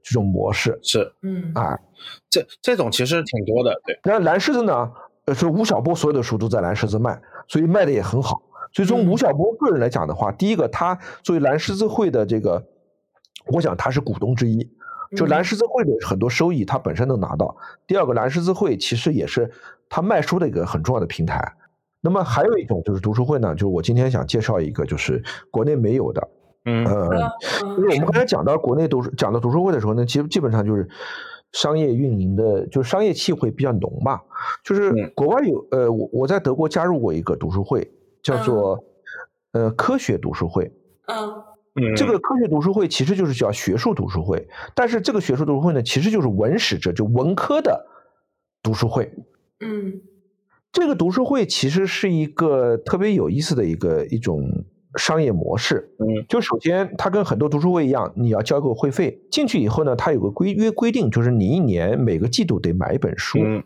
[0.02, 1.78] 这种模式，是，嗯，啊，
[2.28, 3.98] 这这种其实挺多的，对。
[4.04, 4.90] 那蓝狮子呢，
[5.26, 8.42] 呃是吴晓波所有的书都在蓝狮子卖，所以卖的也很好。
[8.72, 12.64] 所以从吴晓波个人来讲的话，第一个，他作为蓝狮子会的这个，
[13.48, 14.70] 我想他是股东之一，
[15.16, 17.56] 就蓝十字会的很多收益它本身能拿到。
[17.86, 19.50] 第二个，蓝十字会其实也是
[19.88, 21.56] 它卖书的一个很重要的平台。
[22.00, 26.28] 那么还有一种就是读书会呢，就是我今天想介绍一个，就是国内没有的，
[26.64, 26.84] 嗯，
[27.78, 30.88] 因为我们刚才讲到国内读书讲到读书会的时候呢，其实基本上就是
[31.52, 34.20] 商业运营的，就是商业气会比较浓嘛。
[34.64, 37.90] 就是国外有，呃，我我在德国加入过一个读书会。
[38.22, 38.84] 叫做
[39.52, 40.70] 呃科学读书会，
[41.06, 41.42] 嗯，
[41.96, 47.86] 这个科学读书会其实就是叫学术读书会，但是这个学术读书会呢，其实就是文史哲就文科的
[48.62, 49.12] 读书会，
[49.60, 50.00] 嗯，
[50.72, 54.64] 这个读书会其实是一个特别有意思的一个一种
[54.96, 63.62] 商业模式，嗯，就首先它跟很多读书会一样，你要交个会费，进去以后呢，它有个规约规定，就是你一年每个季度得买一本书，嗯，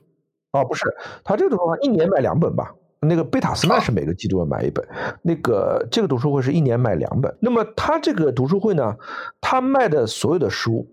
[0.52, 0.94] 哦，不是，
[1.24, 2.74] 它这个的话一年买两本吧。
[3.04, 4.86] 那个贝塔斯曼是每个季度要买一本，
[5.22, 7.36] 那个这个读书会是一年买两本。
[7.40, 8.96] 那么他这个读书会呢，
[9.40, 10.86] 他卖的所有的书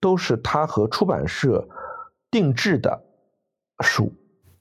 [0.00, 1.68] 都是他和出版社
[2.30, 3.04] 定制的
[3.80, 4.12] 书，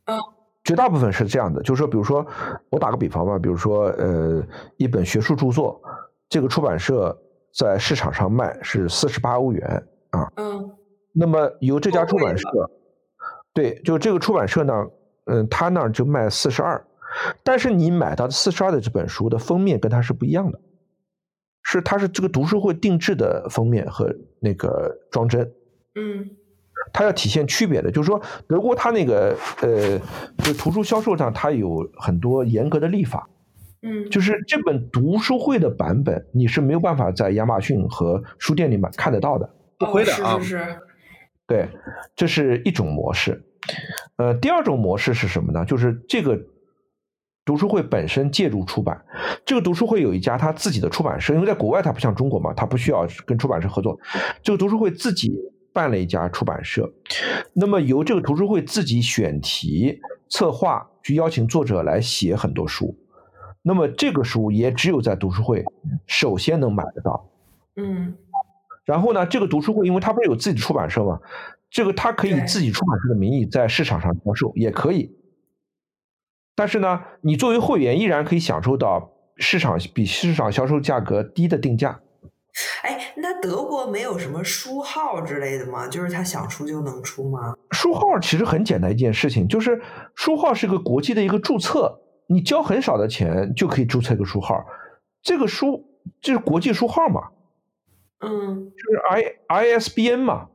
[0.05, 0.17] 嗯，
[0.63, 1.61] 绝大部分是这样的。
[1.63, 2.25] 就是说，比如说
[2.69, 4.43] 我打个比方吧，比如说呃，
[4.77, 5.81] 一本学术著作，
[6.29, 7.17] 这个出版社
[7.53, 10.71] 在市场上卖是四十八欧元啊，嗯，
[11.13, 12.47] 那么由这家出版社，
[13.53, 14.73] 对，就这个出版社呢。
[15.25, 16.83] 嗯，他那儿就卖四十二，
[17.43, 20.59] 但是你买到的四十二的这本书的封面跟它是不一样的，
[21.63, 25.41] 是它是这个读书会定制的封面和那个装帧，
[25.93, 26.27] 嗯，
[26.91, 29.99] 它要体现区别的，就是说德国它那个呃，
[30.43, 33.29] 就图书销售上它有很多严格的立法，
[33.83, 40.77] 嗯，就是这本读书会的版本你是没有办法在亚马逊和书店里面看得到的，不会的啊，是是是，
[41.45, 41.69] 对，
[42.15, 43.39] 这是一种模式。
[44.17, 45.65] 呃，第二种模式是什么呢？
[45.65, 46.39] 就是这个
[47.43, 49.03] 读书会本身介入出版，
[49.45, 53.99] 这个读书会有一家他自己的出版社，因为在国外它不像中国嘛，它不需要跟出版社合作，
[54.43, 55.33] 这个读书会自己
[55.73, 56.91] 办了一家出版社，
[57.53, 62.95] 那么由这个读书会自己选题、策划，去邀请作者来写很多书，
[63.61, 65.63] 那么这个书也只有在读书会
[66.05, 67.27] 首先能买得到，
[67.75, 68.13] 嗯，
[68.85, 71.19] 然后呢，这个读书会因为它不是有自己的出版社嘛。
[71.69, 75.15] 这个他可以以自己出版社的名义在市场上销售，也可以。
[76.53, 82.01] 但是呢，你作为会员依然可以享受到市场比市场销售价格低的定价。
[82.83, 85.87] 哎，那德国没有什么书号之类的吗？
[85.87, 87.55] 就是他想出就能出吗？
[87.71, 89.81] 书号其实很简单一件事情，就是
[90.13, 94.65] 书号是个国际的一个注册，你交很少的钱就可以注册一个书号。
[95.23, 95.85] 这个书
[96.19, 97.29] 就是国际书号嘛，
[98.21, 98.97] 嗯，就是
[99.47, 100.49] I ISBN 嘛。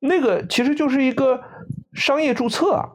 [0.00, 1.42] 那个其实就是一个
[1.92, 2.92] 商业注册啊。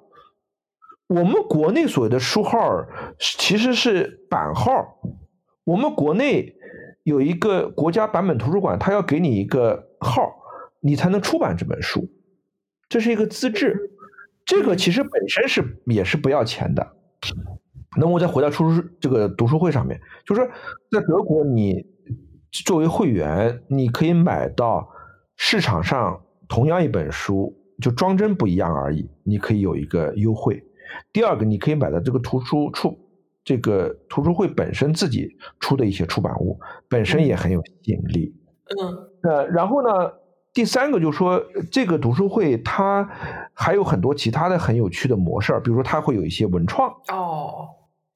[1.07, 2.85] 我们国内所谓的书号
[3.19, 4.99] 其实是版号。
[5.65, 6.55] 我们国内
[7.03, 10.33] 有一个国家版本图书馆，它要给你一个号，
[10.79, 12.09] 你才能出版这本书。
[12.89, 13.91] 这是一个资质，
[14.45, 16.95] 这个其实本身是也是不要钱的。
[17.97, 20.49] 那我再回到出书这个读书会上面，就是说
[20.89, 21.85] 在德国，你
[22.63, 24.89] 作为会员，你可以买到
[25.35, 26.21] 市场上。
[26.49, 27.51] 同样一本书，
[27.81, 30.63] 就装帧不一样而已，你可以有一个优惠。
[31.11, 32.95] 第二个，你可以买到这个图书出，
[33.43, 38.35] 这个图书会本身自己出的一些出版物，本身也很有吸引力。
[38.77, 40.11] 嗯，呃，然后呢，
[40.53, 43.09] 第三个就是说，这个读书会它
[43.53, 46.87] 还有很多其他的很有趣的模式，比如说它会有一些文创。
[47.07, 47.67] 哦。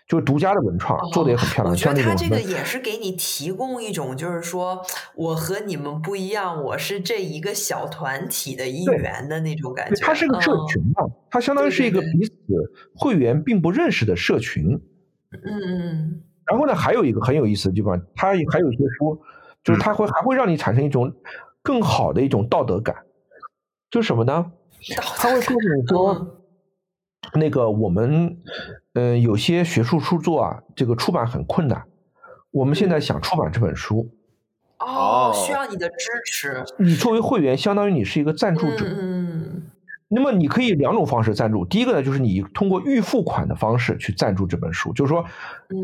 [0.07, 1.71] 就是独家的文创，做的也很漂亮。
[1.71, 4.81] 我觉得他这个也是给你提供一种，就是说
[5.15, 10.05] 我和你们不一样，我是这一个小团体的一员的那种感觉。
[10.05, 12.31] 它是个社群嘛，它相当于是一个彼此
[12.95, 14.79] 会员并不认识的社群。
[15.31, 16.23] 嗯嗯。
[16.45, 19.21] 然后呢，还有一个很有意思的地方，它还有一些书，
[19.63, 21.13] 就是它会还会让你产生一种
[21.61, 22.95] 更好的一种道德感。
[23.91, 24.53] 就是什么呢？
[25.17, 26.36] 他会告诉你说，
[27.33, 28.37] 那个我们
[28.93, 31.83] 嗯有些学术著作啊，这个出版很困难，
[32.51, 34.09] 我们现在想出版这本书。
[34.79, 36.63] 哦，需要你的支持。
[36.77, 38.85] 你作为会员，相当于你是一个赞助者。
[38.85, 39.63] 嗯。
[40.09, 41.65] 那么你可以两种方式赞助。
[41.65, 45.25] 第一个呢，就是你通过预付款的方式去赞助这本书，就是说，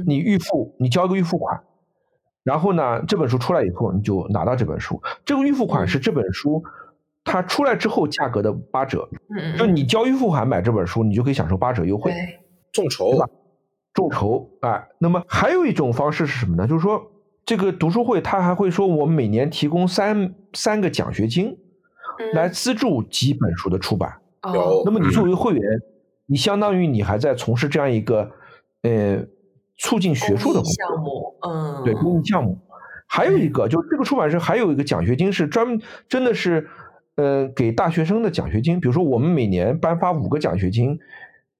[0.05, 1.61] 你预付，你交一个预付款，
[2.41, 5.01] 然后呢，这本书出来以后，你就拿到这本书。
[5.25, 6.63] 这个预付款是这本书
[7.23, 9.07] 它出来之后价格的八折。
[9.37, 9.57] 嗯。
[9.57, 12.13] 就你交预付款买这本书，你就可以享受八折优惠。
[12.71, 13.27] 众筹，吧？
[13.93, 14.87] 众筹，哎。
[14.99, 16.67] 那么还有一种方式是什么呢？
[16.67, 17.09] 就是说。
[17.45, 21.57] 这个读书会，他还会说，我们每年提供三三个奖学金，
[22.33, 24.17] 来资助几本书的出版。
[24.53, 25.61] 有，那么你作为会员，
[26.25, 28.31] 你相当于你还在从事这样一个
[28.83, 29.21] 呃
[29.77, 32.57] 促进学术的工作项目，嗯，对公益项目。
[33.09, 36.69] 还有一个，就是这个出版社还有一个奖学金是专门真的是
[37.15, 38.79] 呃给大学生的奖学金。
[38.79, 40.99] 比如说，我们每年颁发五个奖学金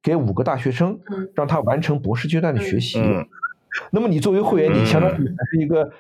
[0.01, 0.99] 给五个大学生，
[1.35, 3.01] 让他完成博士阶段的学习。
[3.91, 5.91] 那么你作为会员，你相当于还是一个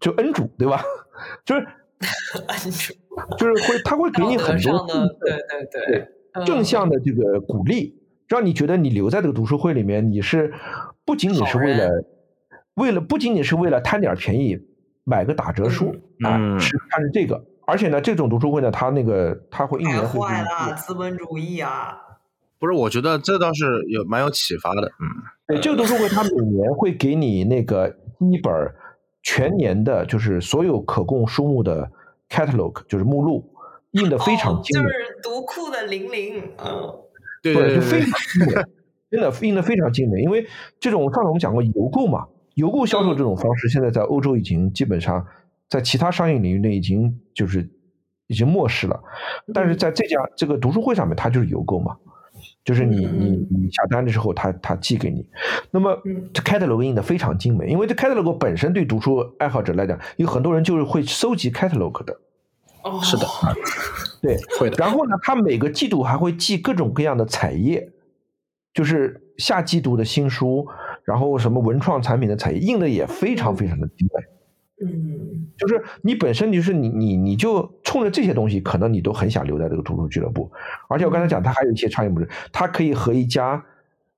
[0.00, 0.82] 就恩主，对吧？
[1.44, 2.94] 就是恩主，
[3.38, 4.86] 就是会他会给你很多
[5.20, 5.32] 对
[5.70, 10.52] 对对正向的这个鼓励，让你觉得你留在这个读书会里面，你是
[11.04, 11.90] 不仅仅是为了
[12.74, 14.58] 为了不仅仅是为了贪点便宜
[15.04, 15.94] 买个打折书
[16.24, 22.00] 啊，是看是这个，而且呢，这种读书会呢，它那个它会一年会坏了，资本主义啊！
[22.58, 25.06] 不是，我觉得这倒是有蛮有启发的，嗯。
[25.46, 28.52] 对，这个读书会，它每年会给你那个一本
[29.22, 31.90] 全年的，就是所有可供书目的
[32.30, 33.50] catalog，就是目录，
[33.90, 36.94] 印的非常精美，就是读库的零零，嗯，
[37.42, 38.52] 对对对，非常精美，
[39.10, 40.22] 真的印的非常精美。
[40.22, 40.46] 因为
[40.80, 45.26] 这种上次我们讲过邮购嘛，邮购销售这种方式，现在在欧洲已经基本上
[45.68, 47.68] 在其他商业领域内已经就是
[48.26, 49.02] 已经漠视了，
[49.52, 51.96] 但是在这家这个读书会上面，它就是邮购嘛。
[52.64, 55.28] 就是你你你下单的时候，他他寄给你。
[55.70, 55.94] 那么
[56.32, 62.18] 这 catalog 印的非常精美，因为这 catalog 本身对读书爱好者来讲，有很多人就是会收集 catalog 的。
[62.82, 63.26] 哦，是的，
[64.22, 64.76] 对，会的。
[64.78, 67.86] 然后呢，他每个季度还会寄各种各样的彩页，
[68.72, 70.66] 就是下季度的新书，
[71.04, 74.22] 然后什么文创产品的彩页，印的也非常非常的精美。
[74.86, 80.50] 嗯，就是你本身就是你你你就冲着这些东西，可能你都很想留在这个图书俱乐部。
[80.88, 83.64] 而且我刚才讲，它还有一些创业模式，它可以和一家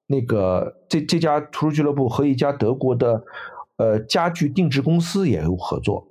[0.06, 3.22] 那个这这家图书俱乐部和一家德国的
[3.76, 6.08] 呃家具定制公司也有合作。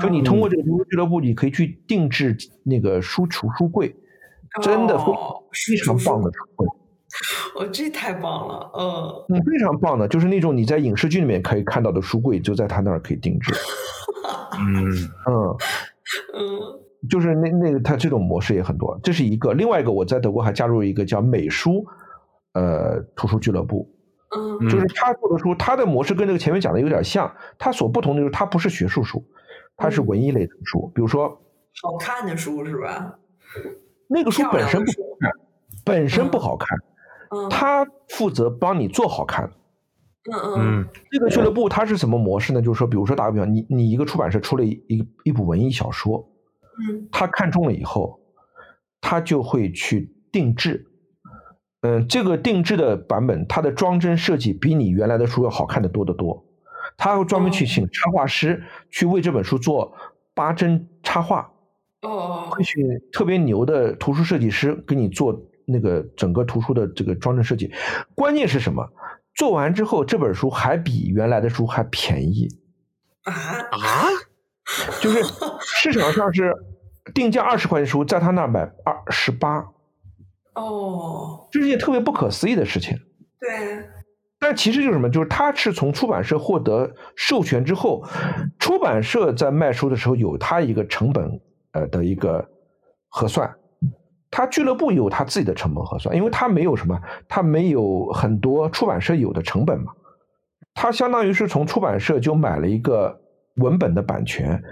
[0.00, 3.96] 就你通过这个图书俱乐部，你可以去定制那个书橱书柜，
[4.62, 5.12] 真的非
[5.52, 6.68] 非常棒的书柜。
[7.56, 13.52] 哦，这太棒了，嗯，嗯，非常棒的，就是那种你在影视剧里面可以看到的书柜，就在他那儿可以定制。
[14.60, 14.90] 嗯
[15.26, 15.56] 嗯
[16.34, 19.52] 嗯，就是那那个他这种模式也很多，这是一个。
[19.52, 21.84] 另外一个，我在德国还加入一个叫美书
[22.52, 23.88] 呃图书俱乐部，
[24.36, 29.24] 嗯，就是他做的书，他的模式跟这个前面讲的有点像，他所不同的就是他不是学术书，
[29.76, 31.28] 他是文艺类的书，比如说
[31.82, 33.18] 好看的书是吧？
[34.08, 35.32] 那个书本身不好看，
[35.84, 36.78] 本身不好看。
[37.50, 39.52] 他负责帮你做好看。
[40.30, 42.60] 嗯嗯，这个俱乐部它是什么模式呢？
[42.60, 46.28] 就是说，比如说打个比方，你你一个出版社出了一一一部文艺小说，
[46.90, 48.20] 嗯，他看中了以后，
[49.00, 50.86] 他就会去定制。
[51.80, 56.44] 嗯，这个定制的版本，它的装帧设计比你原来的书要好看的多得多。
[56.98, 59.94] 他会专门去请插画师去为这本书做
[60.34, 61.50] 八帧插画。
[62.02, 65.40] 哦，会请特别牛的图书设计师给你做。
[65.68, 67.70] 那个整个图书的这个装帧设计，
[68.14, 68.88] 关键是什么？
[69.34, 72.48] 做完之后，这本书还比原来的书还便宜
[73.22, 73.32] 啊
[73.70, 74.08] 啊！
[75.00, 75.22] 就是
[75.60, 76.52] 市场上是
[77.14, 79.64] 定价二十块钱书，在他那儿买二十八。
[80.54, 82.98] 哦，这是一件特别不可思议的事情。
[83.38, 83.84] 对。
[84.40, 85.08] 但其实就是什么？
[85.08, 88.04] 就是他是从出版社获得授权之后，
[88.58, 91.40] 出版社在卖书的时候有他一个成本
[91.72, 92.48] 呃的一个
[93.08, 93.52] 核算。
[94.30, 99.92] 他俱乐部有他自己的成本核算，因为他没有什么，他没有很多出版社有的成本嘛。
[100.74, 103.20] 他相当于是从出版社就买了一个
[103.56, 104.62] 文本的版权，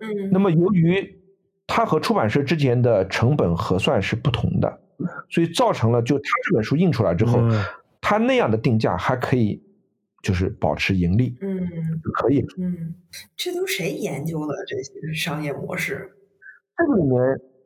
[0.00, 1.20] 嗯，那么由于
[1.66, 4.80] 他和出版社之间的成本核算是不同的，
[5.28, 7.40] 所以造成了就他这本书印出来之后，
[8.00, 9.62] 他那样的定价还可以
[10.22, 11.60] 就是保持盈利，嗯，
[12.14, 12.94] 可以，嗯，
[13.36, 16.10] 这都谁研究的这些商业模式？
[16.78, 17.18] 这个里面。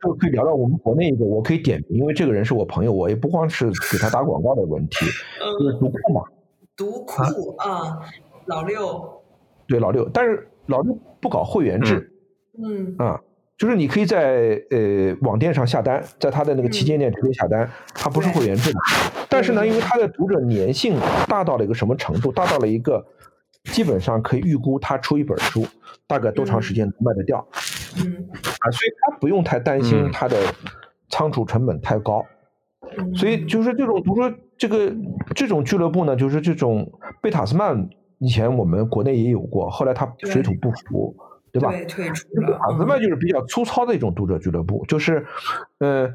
[0.04, 5.06] 就可以聊到我们国内一个，我可以点名，因为这个人是我朋友，我也不光是给他打广告的问题，
[5.58, 6.22] 就是读库嘛。
[6.76, 8.00] 读库啊，
[8.46, 9.22] 老六。
[9.66, 12.12] 对老六，但是老六不搞会员制。
[12.62, 12.94] 嗯。
[12.98, 13.20] 啊，
[13.56, 18.78] 就是你可以在呃网店上下单，在他的那个旗舰店直接下单，它不是会员制的。
[19.30, 20.98] 但是呢，因为他的读者粘性
[21.28, 23.04] 大到了一个什么程度，大到了一个
[23.72, 25.64] 基本上可以预估他出一本书
[26.06, 27.46] 大概多长时间能卖得掉。
[27.52, 30.36] 嗯啊，所以他不用太担心他的
[31.08, 32.24] 仓储成本太高。
[33.16, 34.94] 所以就是这种，比如说这个
[35.34, 36.90] 这种俱乐部呢，就是这种
[37.22, 37.88] 贝塔斯曼，
[38.18, 41.16] 以前我们国内也有过，后来他水土不服，
[41.50, 41.70] 对吧？
[41.70, 42.46] 对，退出了。
[42.46, 45.26] 贝塔斯曼就是比较粗糙的一种读者俱乐部，就是，
[45.78, 46.08] 呃，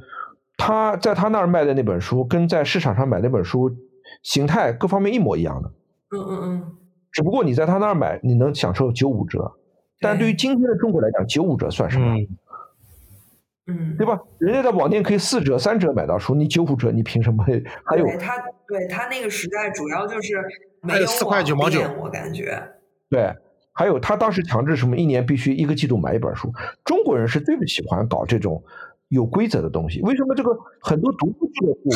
[0.57, 3.69] 他在他那儿卖的那本书，跟在市场上买那本书
[4.23, 5.69] 形态各方面一模一样的。
[6.11, 6.77] 嗯嗯嗯。
[7.11, 9.51] 只不过你在他那儿买，你能享受九五折，
[9.99, 12.15] 但对于今天的中国来讲，九五折算什么？
[13.67, 14.19] 嗯，对吧？
[14.39, 17.43] 人家在网店可以四折、三折买到书，你九五折，你凭什么？
[17.84, 18.35] 还有他，
[18.67, 20.34] 对他那个时代主要就是
[20.81, 22.59] 没有四块九毛九，我感觉。
[23.09, 23.31] 对，
[23.73, 26.51] 还有他当时强制什么，一年必须一个季度买一本书。
[26.84, 28.63] 中国人是最不喜欢搞这种
[29.09, 30.01] 有规则的东西。
[30.01, 30.49] 为什么这个
[30.81, 31.91] 很多读书俱乐部，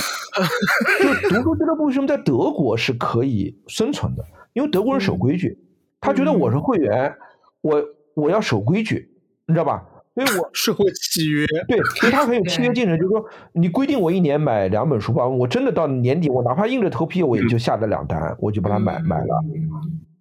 [1.02, 4.24] 就读书俱乐部为什么在德国是可以生存的？
[4.54, 5.58] 因为德国人守规矩，
[6.00, 7.16] 他觉得我是会员，
[7.62, 7.84] 我
[8.16, 9.10] 我要守规矩，
[9.48, 9.84] 你知道吧？
[10.16, 19.44] 所以我社会契约对，所以他很有契约精神，就是说你规定我一年买两本书吧，我真的到年底，我哪怕硬着头皮，我也就下了两单，我就把它买买了。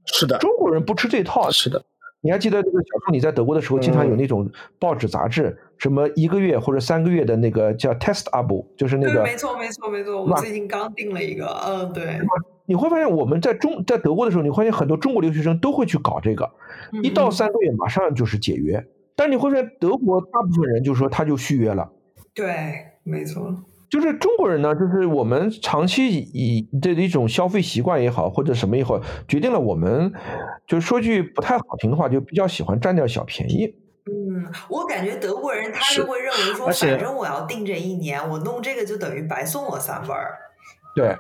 [0.07, 1.51] 是的，中国人不吃这套。
[1.51, 1.85] 是的，
[2.23, 9.23] 你还记得这个小宋你在德国的时候，经常有那种报纸杂志，什么一个月或者三个月的那个叫 test up，就是那个。
[9.23, 12.19] 没错没错没错，我最近刚订了一个，嗯对。
[12.73, 16.51] 你会发现我们在中在德国的时候，你发现很多中国留学生都会去搞这个，
[17.03, 18.83] 一到三个月马上就是解约。
[19.15, 21.93] 但你会发现，德国大部分人就说他就续约了。
[22.33, 22.47] 对，
[23.03, 23.55] 没错。
[23.91, 30.11] 就是中国人呢，就是我们长期以这一种消费习惯也好，或者什么也好，决定了我们，
[30.67, 33.67] 就说句不太好听的话，就比较喜欢占点小便宜。
[34.07, 40.39] 嗯，我感觉德国人他是会认为说，反正我要订这一年，我弄这个就等于白送我三本儿。
[40.95, 41.15] 对，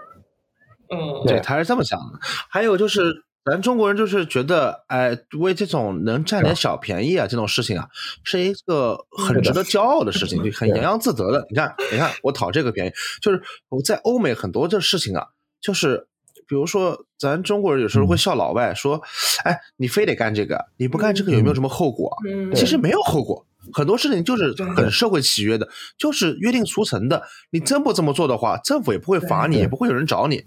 [0.92, 2.18] 嗯，对，他是这么想的。
[2.48, 3.24] 还有就是。
[3.44, 7.88] 咱中国人就是觉得，哎，为这种能占点小便宜啊，这种事情啊，
[8.22, 11.44] 是一个很值得骄傲的事情，就很洋洋自得的。
[11.50, 15.26] 你看，你看，我讨这个便宜，就是我在欧美很多这事情啊，
[15.60, 16.06] 就是
[16.46, 19.02] 比如说，咱中国人有时候会笑老外说，
[19.42, 22.16] 哎，你非得干这个，你不干这个有没有什么后果？
[22.28, 27.22] 嗯，其实没有后果，很多事情就是很社会契约的，就是约定俗成的。
[27.50, 30.44] 你真不这么做的话，政府也不会罚你，也不会有人找你，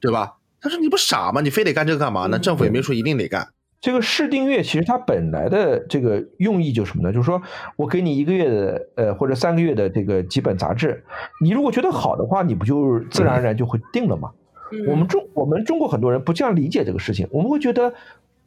[0.00, 0.36] 对吧？
[0.62, 1.40] 他说：“你不傻吗？
[1.40, 2.38] 你非得干这个干嘛呢？
[2.38, 3.48] 政府也没说一定得干。
[3.80, 7.10] 这个试订阅其实它本来的这个用意就是什么呢？
[7.10, 7.40] 就是说
[7.76, 11.02] 我给你一个月的呃或者三个月的这个几本杂志，
[11.42, 14.30] 你如果觉得好的话，你不就自然而然就会订了吗？
[14.86, 17.94] 我们中我们中国很多人不这样理解这个事情，我们会觉得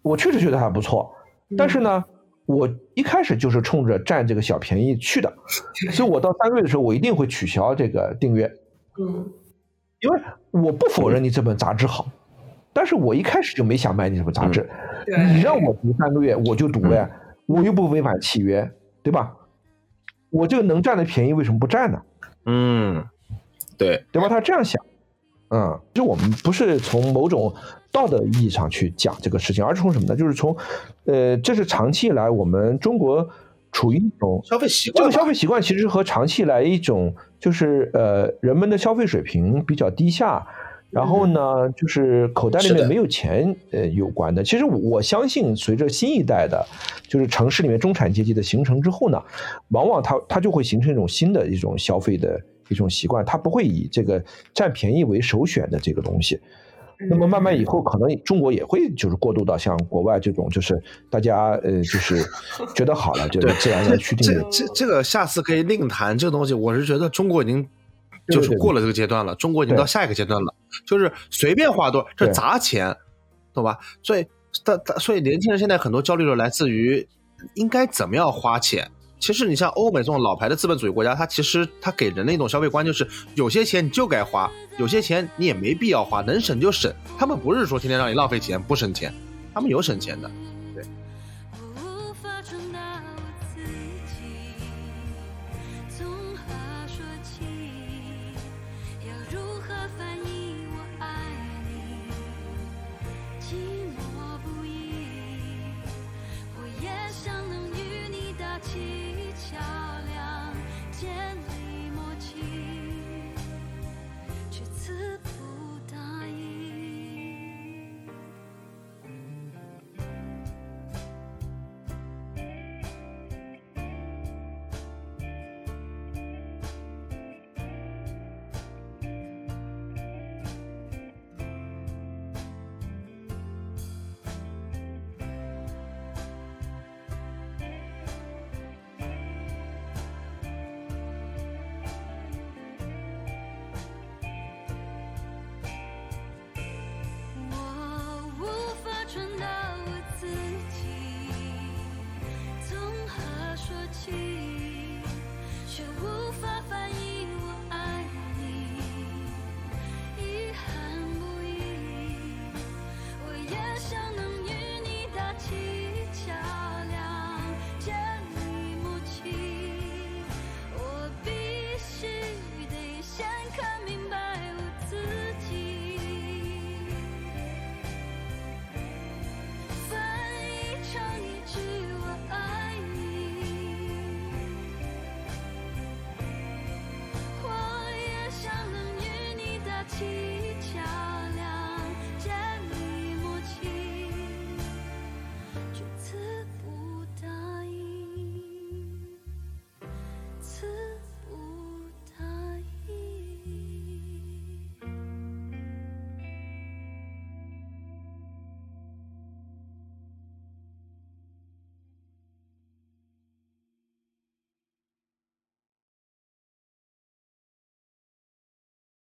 [0.04, 1.16] 我确实觉得还不错，
[1.58, 2.04] 但是呢，
[2.46, 5.34] 我一开始就是冲着占这个小便宜去的，
[5.92, 8.52] 所以我到三个月的时候，我一定会取消这个订阅。
[9.00, 9.28] 嗯。”
[10.04, 10.22] 因为
[10.52, 12.06] 我不否认你这本杂志好，
[12.74, 14.70] 但是我一开始就没想买你这本杂志。
[15.34, 17.10] 你让我读三个月，我就读呗，
[17.46, 18.70] 我又不违反契约，
[19.02, 19.34] 对吧？
[20.30, 22.02] 我这个能占的便宜为什么不占呢？
[22.46, 23.06] 嗯，
[23.78, 24.28] 对，对吧？
[24.28, 24.84] 他这样想，
[25.50, 27.54] 嗯，就我们不是从某种
[27.92, 30.16] 道德意义上去讲这个事情，而是从什么呢？
[30.18, 30.56] 就是从，
[31.06, 33.30] 呃，这是长期以来我们中国。
[33.74, 40.48] 处于一种消费习惯，这个消费习惯其实和长期来一种就是呃人们的消费水平比较低下，
[40.92, 44.44] 然后呢就是口袋里面没有钱呃有关的。
[44.44, 46.66] 其实我相信，随着新一代的，
[47.10, 49.22] 就是城市里面中产阶级的形成之后呢，
[49.70, 52.40] 往往它它就会形成一种新的一种消费的
[52.70, 54.24] 一种习惯，它不会以这个
[54.54, 56.40] 占便宜为首选的这个东西。
[57.10, 62.24] 那么慢慢以后，可能中国也会就是过渡到像国外这种，就是大家呃，就是
[62.76, 64.34] 觉得好了， 就自然的去定。
[64.34, 66.54] 这这这个下次可以另谈这个东西。
[66.54, 67.68] 我是觉得中国已经
[68.30, 70.54] 就是过了这个阶段了，中国已经到下一个阶段了，
[70.86, 72.96] 就是随便花多，这砸钱，
[73.54, 73.78] 懂吧？
[74.02, 74.26] 所以，
[74.64, 77.08] 但所以年轻人现在很多焦虑就来自于
[77.56, 78.90] 应该怎么样花钱。
[79.24, 86.94] 其实你像欧美这种老牌的资本主义国家，它其实它给人的一种消费观就是，有些钱你就该花，有些钱你也没必要花，能省就省。
[87.18, 89.14] 他们不是说天天让你浪费钱不省钱，
[89.54, 90.30] 他们有省钱的。